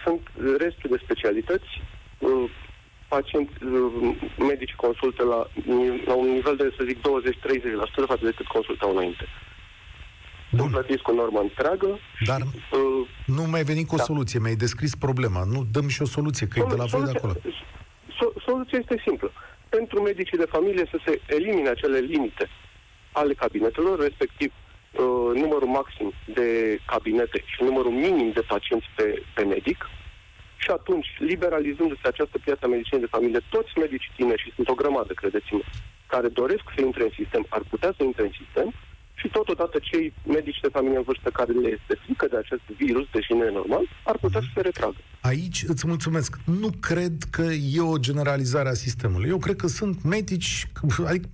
Sunt 0.04 0.22
restul 0.58 0.90
de 0.90 1.00
specialități, 1.04 1.70
uh, 2.18 2.50
pacienți, 3.16 3.52
uh, 3.64 4.14
medici 4.50 4.74
consultă 4.84 5.22
la, 5.32 5.40
la 6.10 6.14
un 6.22 6.28
nivel 6.36 6.56
de, 6.56 6.66
să 6.76 6.82
zic, 6.88 6.98
20-30% 6.98 7.02
față 8.12 8.24
de 8.28 8.32
cât 8.38 8.46
consultau 8.46 8.90
înainte. 8.94 9.24
Sunt 10.48 10.60
Bun. 10.60 10.70
plătiți 10.70 11.02
cu 11.02 11.12
normă 11.14 11.40
întreagă 11.40 11.98
și 12.18 12.24
Dar 12.24 12.40
uh, 12.40 13.08
Nu 13.26 13.42
mai 13.54 13.62
venit 13.62 13.86
cu 13.88 13.94
o 13.94 13.96
Da. 13.96 14.02
soluție, 14.10 14.38
mi-ai 14.42 14.62
descris 14.64 14.94
problema. 14.94 15.42
Nu, 15.54 15.60
dăm 15.76 15.88
și 15.88 16.02
o 16.02 16.04
soluție, 16.16 16.46
că 16.46 16.58
e 16.58 16.62
de 16.74 16.74
la 16.82 16.84
voi 16.84 17.00
de 17.02 17.06
Soluția- 17.06 17.18
acolo. 17.18 17.34
so- 18.18 18.34
soluția 18.46 18.78
este 18.82 19.02
simplă. 19.06 19.32
Pentru 19.68 20.02
medicii 20.02 20.38
de 20.38 20.52
familie 20.56 20.84
să 20.90 20.98
se 21.06 21.20
elimine 21.26 21.68
acele 21.68 21.98
limite 21.98 22.44
ale 23.12 23.32
cabinetelor, 23.34 23.98
respectiv 24.00 24.50
uh, 24.52 25.40
numărul 25.42 25.68
maxim 25.68 26.12
de 26.38 26.46
cabinete 26.86 27.42
și 27.46 27.62
numărul 27.62 27.90
minim 27.90 28.30
de 28.32 28.40
pacienți 28.40 28.86
pe, 28.96 29.22
pe 29.34 29.42
medic, 29.44 29.78
și 30.64 30.70
atunci, 30.78 31.08
liberalizându-se 31.30 32.06
această 32.08 32.36
piață 32.44 32.62
a 32.64 32.72
medicinei 32.74 33.04
de 33.04 33.14
familie, 33.16 33.40
toți 33.54 33.72
medicii 33.84 34.16
tineri, 34.16 34.42
și 34.44 34.54
sunt 34.56 34.68
o 34.68 34.78
grămadă, 34.80 35.12
credeți-mă, 35.20 35.62
care 36.12 36.28
doresc 36.28 36.64
să 36.74 36.80
intre 36.88 37.02
în 37.08 37.14
sistem, 37.20 37.42
ar 37.48 37.62
putea 37.72 37.92
să 37.96 38.02
intre 38.04 38.22
în 38.28 38.34
sistem 38.40 38.68
și 39.20 39.28
totodată 39.28 39.76
cei 39.90 40.12
medici 40.26 40.60
de 40.64 40.74
familie 40.76 40.96
în 40.96 41.08
vârstă 41.10 41.30
care 41.30 41.52
le 41.52 41.68
este 41.78 41.94
frică 42.04 42.26
de 42.30 42.36
acest 42.36 42.64
virus, 42.82 43.06
deși 43.12 43.32
nu 43.32 43.44
e 43.44 43.50
normal, 43.60 43.84
ar 44.04 44.16
putea 44.24 44.40
să 44.40 44.50
se 44.54 44.60
retragă. 44.60 45.00
Aici 45.20 45.64
îți 45.66 45.86
mulțumesc. 45.86 46.36
Nu 46.44 46.70
cred 46.80 47.16
că 47.30 47.42
e 47.76 47.80
o 47.80 47.98
generalizare 48.08 48.68
a 48.68 48.82
sistemului. 48.86 49.28
Eu 49.28 49.38
cred 49.38 49.56
că 49.56 49.66
sunt 49.66 50.02
medici, 50.02 50.66
adică 51.06 51.28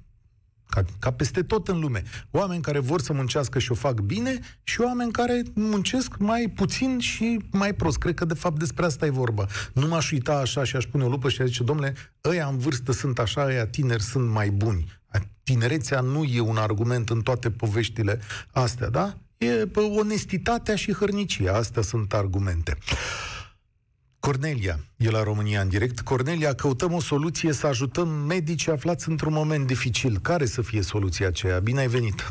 ca, 0.68 0.84
ca 0.98 1.12
peste 1.12 1.42
tot 1.42 1.68
în 1.68 1.78
lume. 1.80 2.02
Oameni 2.30 2.62
care 2.62 2.78
vor 2.78 3.00
să 3.00 3.12
muncească 3.12 3.58
și 3.58 3.72
o 3.72 3.74
fac 3.74 4.00
bine 4.00 4.38
și 4.62 4.80
oameni 4.80 5.12
care 5.12 5.42
muncesc 5.54 6.16
mai 6.18 6.52
puțin 6.54 6.98
și 6.98 7.38
mai 7.50 7.74
prost. 7.74 7.98
Cred 7.98 8.14
că 8.14 8.24
de 8.24 8.34
fapt 8.34 8.58
despre 8.58 8.84
asta 8.84 9.06
e 9.06 9.10
vorba. 9.10 9.46
Nu 9.72 9.86
m-aș 9.86 10.10
uita 10.10 10.32
așa 10.32 10.64
și 10.64 10.76
aș 10.76 10.84
pune 10.84 11.04
o 11.04 11.08
lupă 11.08 11.28
și 11.28 11.40
aș 11.40 11.46
zice, 11.46 11.62
domnule, 11.62 11.94
ăia 12.24 12.46
în 12.46 12.58
vârstă 12.58 12.92
sunt 12.92 13.18
așa, 13.18 13.44
ăia 13.44 13.66
tineri 13.66 14.02
sunt 14.02 14.28
mai 14.28 14.50
buni. 14.50 14.96
Tinerețea 15.42 16.00
nu 16.00 16.24
e 16.24 16.40
un 16.40 16.56
argument 16.56 17.10
în 17.10 17.20
toate 17.20 17.50
poveștile 17.50 18.20
astea, 18.50 18.88
da? 18.88 19.16
E 19.38 19.46
pe 19.46 19.80
onestitatea 19.80 20.76
și 20.76 20.92
hărnicia. 20.92 21.52
Astea 21.52 21.82
sunt 21.82 22.14
argumente. 22.14 22.78
Cornelia 24.20 24.74
e 24.96 25.10
la 25.10 25.22
România 25.22 25.60
în 25.60 25.68
direct. 25.68 26.00
Cornelia, 26.00 26.54
căutăm 26.54 26.92
o 26.92 27.00
soluție 27.00 27.52
să 27.52 27.66
ajutăm 27.66 28.08
medicii 28.08 28.72
aflați 28.72 29.08
într-un 29.08 29.32
moment 29.32 29.66
dificil. 29.66 30.18
Care 30.22 30.44
să 30.44 30.62
fie 30.62 30.82
soluția 30.82 31.26
aceea? 31.26 31.58
Bine 31.58 31.80
ai 31.80 31.86
venit! 31.86 32.28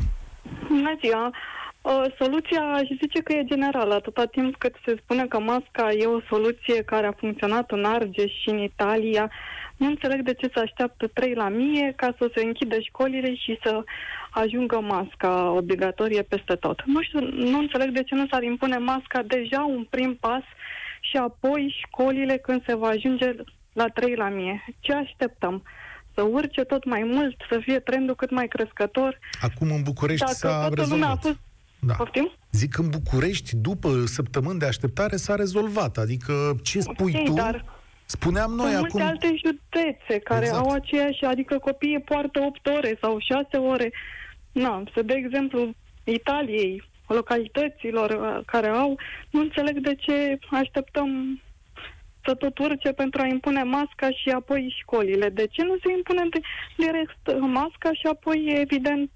Bună 0.68 0.96
ziua! 1.00 1.30
Uh, 1.82 2.04
Soluția 2.18 2.62
aș 2.62 2.88
zice 3.00 3.20
că 3.22 3.32
e 3.32 3.44
generală, 3.44 3.94
atâta 3.94 4.24
timp 4.24 4.56
cât 4.56 4.74
se 4.84 4.96
spune 5.02 5.26
că 5.26 5.38
masca 5.40 5.90
e 5.92 6.06
o 6.06 6.20
soluție 6.28 6.82
care 6.82 7.06
a 7.06 7.12
funcționat 7.12 7.70
în 7.70 7.84
Argeș 7.84 8.32
și 8.42 8.48
în 8.48 8.58
Italia. 8.58 9.30
Nu 9.76 9.86
înțeleg 9.86 10.20
de 10.22 10.34
ce 10.34 10.50
se 10.54 10.60
așteaptă 10.60 11.06
3 11.06 11.34
la 11.34 11.48
mie 11.48 11.92
ca 11.96 12.14
să 12.18 12.30
se 12.34 12.44
închidă 12.44 12.80
școlile 12.80 13.34
și 13.34 13.58
să 13.62 13.84
ajungă 14.30 14.80
masca 14.80 15.50
obligatorie 15.50 16.22
peste 16.22 16.54
tot. 16.54 16.82
Nu 16.84 17.02
știu, 17.02 17.20
nu 17.20 17.58
înțeleg 17.58 17.90
de 17.90 18.02
ce 18.02 18.14
nu 18.14 18.26
s-ar 18.30 18.42
impune 18.42 18.78
masca 18.78 19.22
deja 19.22 19.64
un 19.64 19.86
prim 19.90 20.16
pas 20.20 20.42
și 21.10 21.16
apoi 21.16 21.74
școlile 21.86 22.36
când 22.36 22.64
se 22.66 22.74
va 22.74 22.86
ajunge 22.88 23.34
la 23.72 23.86
3 23.86 24.14
la 24.14 24.28
mie. 24.28 24.64
Ce 24.80 24.92
așteptăm? 24.92 25.62
Să 26.14 26.22
urce 26.22 26.62
tot 26.62 26.84
mai 26.84 27.02
mult, 27.06 27.36
să 27.50 27.58
fie 27.62 27.78
trendul 27.78 28.14
cât 28.14 28.30
mai 28.30 28.48
crescător? 28.48 29.18
Acum 29.40 29.70
în 29.70 29.82
București 29.82 30.24
Dacă 30.24 30.36
s-a 30.36 30.48
toată 30.48 30.86
lumea 30.88 31.08
a 31.08 31.14
rezolvat. 31.14 31.22
fost... 31.22 31.36
Da. 31.80 31.94
Poftim? 31.94 32.32
Zic, 32.50 32.78
în 32.78 32.88
București, 32.90 33.56
după 33.56 34.04
săptămâni 34.06 34.58
de 34.58 34.66
așteptare, 34.66 35.16
s-a 35.16 35.34
rezolvat. 35.34 35.96
Adică, 35.96 36.56
ce 36.62 36.80
spui 36.80 37.14
Ok, 37.16 37.24
tu? 37.24 37.32
dar 37.32 37.64
Spuneam 38.04 38.50
noi 38.52 38.70
Sunt 38.72 38.84
acum... 38.84 39.00
multe 39.00 39.06
alte 39.24 39.34
județe 39.44 40.18
care 40.24 40.44
Exact. 40.44 40.64
au 40.66 40.72
aceeași, 40.72 41.24
adică 41.24 41.58
copiii 41.58 42.00
poartă 42.00 42.40
8 42.40 42.66
ore 42.66 42.98
sau 43.00 43.18
6 43.18 43.56
ore. 43.56 43.92
Na, 44.52 44.82
să 44.94 45.02
de 45.02 45.14
exemplu 45.14 45.70
Italiei, 46.04 46.87
localităților 47.14 48.10
uh, 48.10 48.44
care 48.46 48.66
au, 48.68 48.98
nu 49.30 49.40
înțeleg 49.40 49.78
de 49.78 49.94
ce 49.94 50.38
așteptăm 50.50 51.40
să 52.24 52.34
tot 52.34 52.58
urce 52.58 52.92
pentru 52.92 53.20
a 53.20 53.26
impune 53.26 53.62
masca 53.62 54.10
și 54.10 54.28
apoi 54.28 54.74
școlile. 54.80 55.28
De 55.28 55.46
ce 55.50 55.62
nu 55.62 55.76
se 55.84 55.92
impune 55.96 56.22
di- 56.30 56.44
direct 56.76 57.40
masca 57.40 57.90
și 57.92 58.06
apoi, 58.12 58.56
evident, 58.60 59.10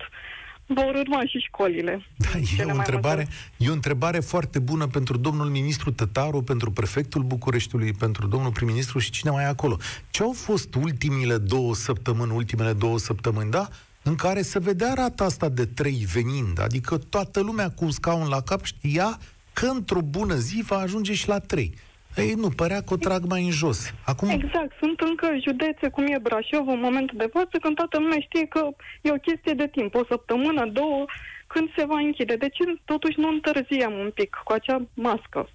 vor 0.66 0.94
urma 0.94 1.20
și 1.26 1.38
școlile? 1.38 2.06
Da, 2.16 2.38
e 2.38 2.42
Cele 2.42 2.62
o, 2.62 2.66
mai 2.66 2.76
întrebare, 2.76 3.16
multe. 3.16 3.32
e 3.56 3.68
o 3.68 3.72
întrebare 3.72 4.20
foarte 4.20 4.58
bună 4.58 4.86
pentru 4.86 5.16
domnul 5.16 5.46
ministru 5.46 5.90
Tătaru, 5.92 6.42
pentru 6.42 6.70
prefectul 6.70 7.22
Bucureștiului, 7.22 7.92
pentru 7.92 8.26
domnul 8.26 8.50
prim-ministru 8.52 8.98
și 8.98 9.10
cine 9.10 9.30
mai 9.30 9.44
e 9.44 9.46
acolo. 9.46 9.76
Ce 10.10 10.22
au 10.22 10.32
fost 10.32 10.74
ultimile 10.74 11.36
două 11.38 11.74
săptămâni, 11.74 12.32
ultimele 12.34 12.72
două 12.72 12.98
săptămâni, 12.98 13.50
da? 13.50 13.68
În 14.04 14.14
care 14.14 14.42
se 14.42 14.58
vedea 14.58 14.92
rata 14.94 15.24
asta 15.24 15.48
de 15.48 15.66
trei 15.66 16.06
venind, 16.12 16.60
adică 16.60 16.98
toată 16.98 17.40
lumea 17.40 17.70
cu 17.70 17.84
un 17.84 17.90
scaun 17.90 18.28
la 18.28 18.40
cap 18.40 18.64
știa 18.64 19.18
că 19.52 19.66
într-o 19.66 20.00
bună 20.00 20.34
zi 20.34 20.62
va 20.66 20.76
ajunge 20.76 21.12
și 21.12 21.28
la 21.28 21.38
trei. 21.38 21.74
Ei, 22.16 22.32
nu, 22.32 22.48
părea 22.48 22.80
că 22.82 22.92
o 22.92 22.96
trag 22.96 23.24
mai 23.24 23.44
în 23.44 23.50
jos. 23.50 23.94
Acum, 24.04 24.28
Exact. 24.28 24.72
Sunt 24.80 25.00
încă 25.00 25.28
județe, 25.46 25.88
cum 25.88 26.06
e 26.06 26.18
Brașov, 26.22 26.68
în 26.68 26.80
momentul 26.80 27.16
de 27.18 27.30
față, 27.32 27.58
când 27.60 27.74
toată 27.74 27.98
lumea 27.98 28.20
știe 28.20 28.46
că 28.46 28.68
e 29.02 29.10
o 29.10 29.24
chestie 29.28 29.52
de 29.52 29.66
timp, 29.66 29.94
o 29.94 30.04
săptămână, 30.08 30.66
două, 30.66 31.04
când 31.46 31.68
se 31.76 31.84
va 31.84 31.98
închide. 31.98 32.36
De 32.36 32.48
ce 32.48 32.64
totuși 32.84 33.20
nu 33.20 33.28
întârziem 33.28 33.92
un 33.92 34.10
pic 34.14 34.40
cu 34.44 34.52
acea 34.52 34.82
mască, 34.94 35.48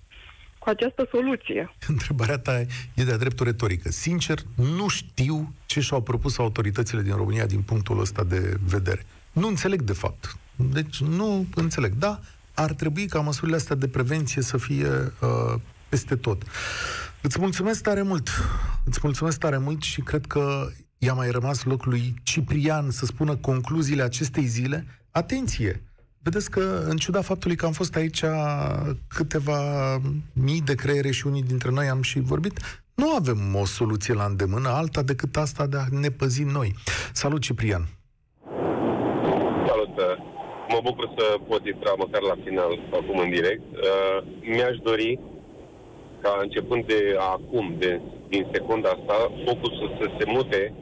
cu 0.68 0.74
această 0.74 1.08
soluție? 1.12 1.76
Întrebarea 1.88 2.38
ta 2.38 2.60
e 2.94 3.04
de-a 3.04 3.18
dreptul 3.18 3.46
retorică. 3.46 3.92
Sincer, 3.92 4.40
nu 4.56 4.88
știu 4.88 5.54
ce 5.66 5.80
și-au 5.80 6.02
propus 6.02 6.38
autoritățile 6.38 7.02
din 7.02 7.16
România 7.16 7.46
din 7.46 7.62
punctul 7.62 8.00
ăsta 8.00 8.24
de 8.24 8.58
vedere. 8.66 9.06
Nu 9.32 9.48
înțeleg, 9.48 9.82
de 9.82 9.94
fapt. 9.94 10.38
Deci, 10.56 11.02
nu 11.02 11.46
înțeleg. 11.56 11.94
Da, 11.94 12.20
ar 12.54 12.74
trebui 12.74 13.06
ca 13.06 13.20
măsurile 13.20 13.56
astea 13.56 13.76
de 13.76 13.88
prevenție 13.88 14.42
să 14.42 14.58
fie 14.58 14.88
uh, 14.88 15.60
peste 15.90 16.16
tot. 16.16 16.44
Îți 17.22 17.40
mulțumesc 17.40 17.82
tare 17.82 18.02
mult. 18.02 18.30
Îți 18.86 19.00
mulțumesc 19.04 19.40
tare 19.40 19.58
mult 19.58 19.82
și 19.82 20.02
cred 20.02 20.26
că 20.26 20.70
i-a 20.98 21.14
mai 21.14 21.30
rămas 21.32 21.64
loc 21.64 21.86
lui 21.86 22.14
Ciprian 22.24 22.92
să 22.92 23.06
spună 23.06 23.36
concluziile 23.36 24.04
acestei 24.04 24.46
zile. 24.46 24.86
Atenție! 25.12 25.87
Vedeți 26.28 26.52
că, 26.52 26.64
în 26.92 26.98
ciuda 26.98 27.22
faptului 27.22 27.56
că 27.56 27.66
am 27.66 27.72
fost 27.82 27.96
aici 27.96 28.22
câteva 29.18 29.60
mii 30.46 30.62
de 30.70 30.76
creiere 30.76 31.12
și 31.18 31.28
unii 31.28 31.50
dintre 31.52 31.70
noi 31.78 31.88
am 31.96 32.02
și 32.10 32.20
vorbit, 32.20 32.56
nu 33.02 33.08
avem 33.20 33.40
o 33.62 33.66
soluție 33.66 34.14
la 34.22 34.26
îndemână 34.32 34.70
alta 34.82 35.02
decât 35.12 35.34
asta 35.46 35.64
de 35.72 35.78
a 35.84 35.86
ne 36.04 36.10
păzi 36.20 36.44
noi. 36.58 36.70
Salut, 37.22 37.42
Ciprian! 37.42 37.84
Salut! 39.70 39.96
Mă 40.74 40.80
bucur 40.88 41.06
să 41.18 41.26
pot 41.50 41.64
intra 41.74 41.94
măcar 42.04 42.22
la 42.32 42.38
final, 42.46 42.72
acum 43.00 43.18
în 43.26 43.30
direct. 43.38 43.68
Uh, 43.76 44.18
mi-aș 44.54 44.78
dori 44.90 45.20
ca 46.22 46.32
începând 46.46 46.84
de 46.94 47.02
acum, 47.36 47.66
de, 47.82 48.02
din 48.30 48.44
secunda 48.54 48.90
asta, 48.90 49.16
focusul 49.48 49.90
să 50.00 50.06
se 50.18 50.26
mute 50.36 50.74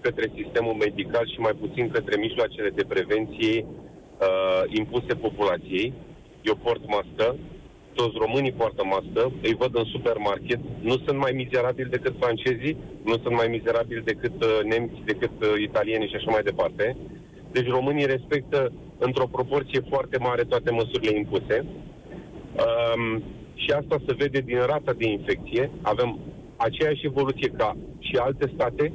către 0.00 0.26
sistemul 0.38 0.74
medical 0.86 1.24
și 1.32 1.38
mai 1.46 1.54
puțin 1.62 1.84
către 1.96 2.14
mijloacele 2.26 2.70
de 2.78 2.84
prevenție 2.92 3.66
uh, 4.22 4.62
impuse 4.80 5.14
populației. 5.14 5.92
Eu 6.42 6.54
port 6.54 6.82
mască, 6.86 7.36
toți 7.94 8.16
românii 8.24 8.52
poartă 8.52 8.82
mască, 8.84 9.32
îi 9.42 9.54
văd 9.54 9.76
în 9.76 9.84
supermarket, 9.84 10.60
nu 10.80 10.96
sunt 11.04 11.18
mai 11.18 11.32
mizerabili 11.32 11.94
decât 11.96 12.14
francezii, 12.18 12.76
nu 13.04 13.12
sunt 13.22 13.34
mai 13.34 13.46
mizerabili 13.46 14.08
decât 14.12 14.44
uh, 14.44 14.58
nemți, 14.64 15.00
decât 15.04 15.36
uh, 15.40 15.48
italieni 15.68 16.08
și 16.08 16.16
așa 16.16 16.30
mai 16.30 16.42
departe. 16.42 16.96
Deci 17.52 17.68
românii 17.68 18.06
respectă 18.06 18.72
într-o 18.98 19.26
proporție 19.26 19.80
foarte 19.88 20.18
mare 20.18 20.42
toate 20.42 20.70
măsurile 20.70 21.16
impuse. 21.16 21.64
Um, 22.62 23.22
și 23.54 23.70
asta 23.70 23.96
se 24.06 24.14
vede 24.14 24.40
din 24.40 24.60
rata 24.66 24.92
de 24.92 25.06
infecție. 25.08 25.70
Avem 25.82 26.18
aceeași 26.56 27.06
evoluție 27.06 27.48
ca 27.56 27.76
și 27.98 28.16
alte 28.16 28.50
state, 28.54 28.92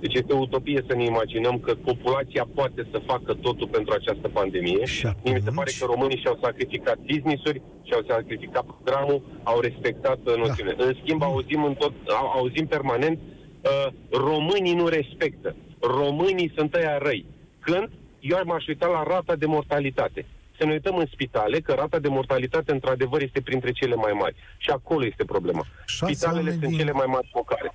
deci 0.00 0.14
este 0.14 0.32
o 0.32 0.38
utopie 0.38 0.84
să 0.88 0.94
ne 0.94 1.04
imaginăm 1.04 1.58
că 1.58 1.74
populația 1.74 2.48
poate 2.54 2.86
să 2.90 2.98
facă 3.06 3.34
totul 3.34 3.68
pentru 3.68 3.94
această 3.94 4.28
pandemie. 4.28 4.82
Mie 5.24 5.34
mi 5.34 5.40
se 5.44 5.50
pare 5.54 5.70
că 5.78 5.84
românii 5.84 6.18
și-au 6.18 6.38
sacrificat 6.42 6.98
business-uri, 6.98 7.62
și-au 7.82 8.02
sacrificat 8.08 8.64
programul, 8.64 9.22
au 9.42 9.60
respectat 9.60 10.18
uh, 10.24 10.36
noțiune. 10.36 10.74
Da. 10.78 10.84
În 10.84 10.96
schimb, 11.02 11.22
auzim, 11.22 11.64
în 11.64 11.74
tot, 11.74 11.92
auzim 12.34 12.66
permanent, 12.66 13.18
uh, 13.18 13.92
românii 14.10 14.74
nu 14.74 14.86
respectă. 14.86 15.56
Românii 15.80 16.52
sunt 16.56 16.74
ăia 16.74 16.98
răi. 16.98 17.26
Când? 17.60 17.90
Eu 18.20 18.40
m-aș 18.44 18.66
uita 18.66 18.86
la 18.86 19.02
rata 19.02 19.36
de 19.36 19.46
mortalitate. 19.46 20.26
Să 20.58 20.64
ne 20.64 20.72
uităm 20.72 20.96
în 20.96 21.06
spitale, 21.12 21.60
că 21.60 21.72
rata 21.72 21.98
de 21.98 22.08
mortalitate, 22.08 22.72
într-adevăr, 22.72 23.22
este 23.22 23.40
printre 23.40 23.70
cele 23.70 23.94
mai 23.94 24.12
mari. 24.12 24.34
Și 24.58 24.70
acolo 24.70 25.06
este 25.06 25.24
problema. 25.24 25.66
Spitalele 25.86 26.50
sunt 26.50 26.62
din... 26.62 26.78
cele 26.78 26.92
mai 26.92 27.06
mari 27.08 27.28
focare 27.32 27.72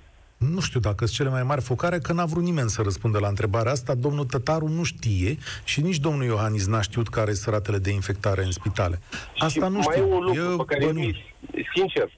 nu 0.50 0.60
știu 0.60 0.80
dacă 0.80 1.04
sunt 1.04 1.16
cele 1.16 1.28
mai 1.28 1.42
mari 1.42 1.60
focare, 1.60 1.98
că 1.98 2.12
n-a 2.12 2.24
vrut 2.24 2.42
nimeni 2.42 2.68
să 2.68 2.82
răspundă 2.82 3.18
la 3.18 3.28
întrebarea 3.28 3.72
asta. 3.72 3.94
Domnul 3.94 4.24
Tătaru 4.24 4.68
nu 4.68 4.82
știe 4.82 5.36
și 5.64 5.80
nici 5.80 5.98
domnul 5.98 6.24
Iohannis 6.24 6.66
n-a 6.66 6.80
știut 6.80 7.08
care 7.08 7.32
sunt 7.32 7.54
ratele 7.54 7.78
de 7.78 7.90
infectare 7.90 8.44
în 8.44 8.50
spitale. 8.50 9.00
Asta 9.38 9.66
și 9.66 9.72
nu 9.72 9.82
știu. 9.82 10.06
Mai 10.06 10.10
e 10.10 10.14
un 10.14 10.22
lucru 10.24 10.40
Eu, 10.40 10.56
pe 10.56 10.74
care, 10.74 10.92
mi, 10.92 11.34
sincer, 11.74 12.10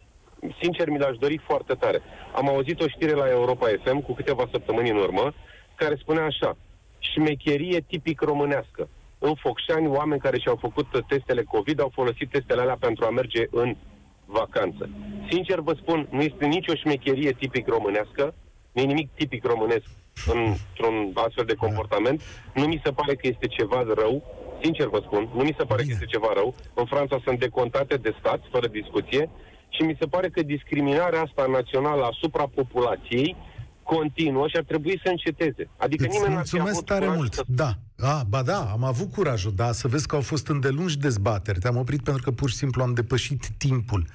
sincer 0.60 0.88
mi 0.88 0.98
l-aș 0.98 1.16
dori 1.16 1.40
foarte 1.46 1.74
tare. 1.74 2.00
Am 2.34 2.48
auzit 2.48 2.80
o 2.80 2.88
știre 2.88 3.12
la 3.12 3.28
Europa 3.30 3.66
FM 3.84 4.00
cu 4.00 4.14
câteva 4.14 4.48
săptămâni 4.50 4.90
în 4.90 4.96
urmă, 4.96 5.34
care 5.74 5.96
spunea 6.00 6.24
așa, 6.24 6.56
șmecherie 6.98 7.80
tipic 7.80 8.20
românească. 8.20 8.88
În 9.18 9.34
Focșani, 9.34 9.88
oameni 9.88 10.20
care 10.20 10.38
și-au 10.38 10.56
făcut 10.60 10.86
testele 11.08 11.42
COVID 11.42 11.80
au 11.80 11.90
folosit 11.94 12.30
testele 12.30 12.60
alea 12.60 12.76
pentru 12.80 13.04
a 13.04 13.10
merge 13.10 13.46
în 13.50 13.76
vacanță. 14.26 14.88
Sincer 15.30 15.60
vă 15.60 15.74
spun, 15.80 16.08
nu 16.10 16.20
este 16.20 16.46
nicio 16.46 16.74
șmecherie 16.74 17.30
tipic 17.30 17.68
românească, 17.68 18.34
nu 18.72 18.82
e 18.82 18.84
nimic 18.84 19.10
tipic 19.14 19.44
românesc 19.44 19.86
într-un 20.26 21.10
astfel 21.14 21.44
de 21.44 21.54
comportament. 21.54 22.22
Nu 22.54 22.64
mi 22.64 22.80
se 22.84 22.90
pare 22.90 23.14
că 23.14 23.26
este 23.26 23.46
ceva 23.46 23.84
rău, 23.94 24.22
sincer 24.62 24.86
vă 24.86 25.00
spun, 25.06 25.28
nu 25.34 25.42
mi 25.42 25.54
se 25.58 25.64
pare 25.64 25.82
Bine. 25.82 25.94
că 25.94 25.98
este 26.00 26.18
ceva 26.18 26.32
rău. 26.34 26.54
În 26.74 26.84
Franța 26.84 27.20
sunt 27.24 27.38
decontate 27.38 27.96
de 27.96 28.14
stat, 28.18 28.40
fără 28.50 28.66
discuție, 28.66 29.30
și 29.68 29.82
mi 29.82 29.96
se 29.98 30.06
pare 30.06 30.28
că 30.28 30.42
discriminarea 30.42 31.20
asta 31.20 31.46
națională 31.50 32.04
asupra 32.04 32.46
populației 32.54 33.36
continuă 33.82 34.48
și 34.48 34.56
ar 34.56 34.62
trebui 34.62 35.00
să 35.04 35.08
înceteze. 35.10 35.68
Adică 35.76 36.04
Îți 36.04 36.16
nimeni 36.16 36.34
mulțumesc 36.34 36.84
tare 36.84 37.08
mult. 37.08 37.32
Să... 37.32 37.42
Da. 37.46 37.70
A, 37.96 38.24
ba 38.28 38.42
da, 38.42 38.70
am 38.70 38.84
avut 38.84 39.12
curajul, 39.12 39.54
da, 39.54 39.72
să 39.72 39.88
vezi 39.88 40.06
că 40.06 40.14
au 40.14 40.20
fost 40.20 40.48
îndelungi 40.48 40.98
dezbateri. 40.98 41.58
Te-am 41.58 41.76
oprit 41.76 42.02
pentru 42.02 42.22
că 42.22 42.30
pur 42.30 42.50
și 42.50 42.56
simplu 42.56 42.82
am 42.82 42.94
depășit 42.94 43.48
timpul. 43.56 44.06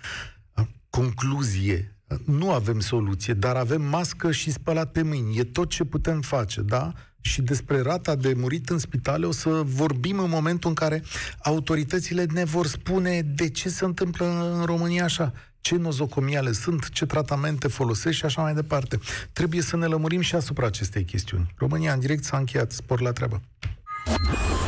Concluzie. 0.90 1.94
Nu 2.26 2.52
avem 2.52 2.80
soluție, 2.80 3.34
dar 3.34 3.56
avem 3.56 3.82
mască 3.82 4.32
și 4.32 4.52
spălat 4.52 4.92
pe 4.92 5.02
mâini. 5.02 5.38
E 5.38 5.44
tot 5.44 5.70
ce 5.70 5.84
putem 5.84 6.22
face, 6.22 6.62
da? 6.62 6.94
Și 7.22 7.42
despre 7.42 7.82
rata 7.82 8.16
de 8.16 8.34
murit 8.38 8.70
în 8.70 8.78
spitale 8.78 9.26
o 9.26 9.32
să 9.32 9.50
vorbim 9.66 10.20
în 10.20 10.30
momentul 10.30 10.70
în 10.70 10.76
care 10.76 11.04
autoritățile 11.44 12.26
ne 12.34 12.44
vor 12.44 12.68
spune 12.68 13.22
de 13.22 13.50
ce 13.50 13.70
se 13.70 13.86
întâmplă 13.86 14.54
în 14.58 14.66
România 14.66 15.04
așa 15.04 15.34
ce 15.62 15.76
nozocomiale 15.76 16.52
sunt, 16.52 16.90
ce 16.90 17.06
tratamente 17.06 17.68
folosesc 17.68 18.16
și 18.18 18.26
așa 18.26 18.42
mai 18.42 18.54
departe. 18.54 19.00
Trebuie 19.34 19.62
să 19.62 19.78
ne 19.78 19.86
lămurim 19.86 20.22
și 20.22 20.36
asupra 20.36 20.66
acestei 20.66 21.04
chestiuni. 21.04 21.54
România 21.58 21.94
în 21.94 22.00
direct 22.00 22.24
s-a 22.24 22.38
încheiat. 22.38 22.72
Spor 22.72 23.02
la 23.02 23.12
treabă. 23.12 23.42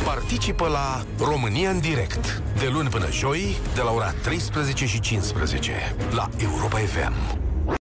Participă 0.04 0.68
la 0.68 1.04
România 1.18 1.70
în 1.70 1.80
direct 1.80 2.42
de 2.58 2.68
luni 2.72 2.88
până 2.88 3.10
joi 3.10 3.56
de 3.74 3.80
la 3.80 3.90
ora 3.90 4.10
13 4.10 4.86
și 4.86 5.00
15 5.00 5.72
la 6.10 6.28
Europa 6.38 6.78
FM. 6.78 7.51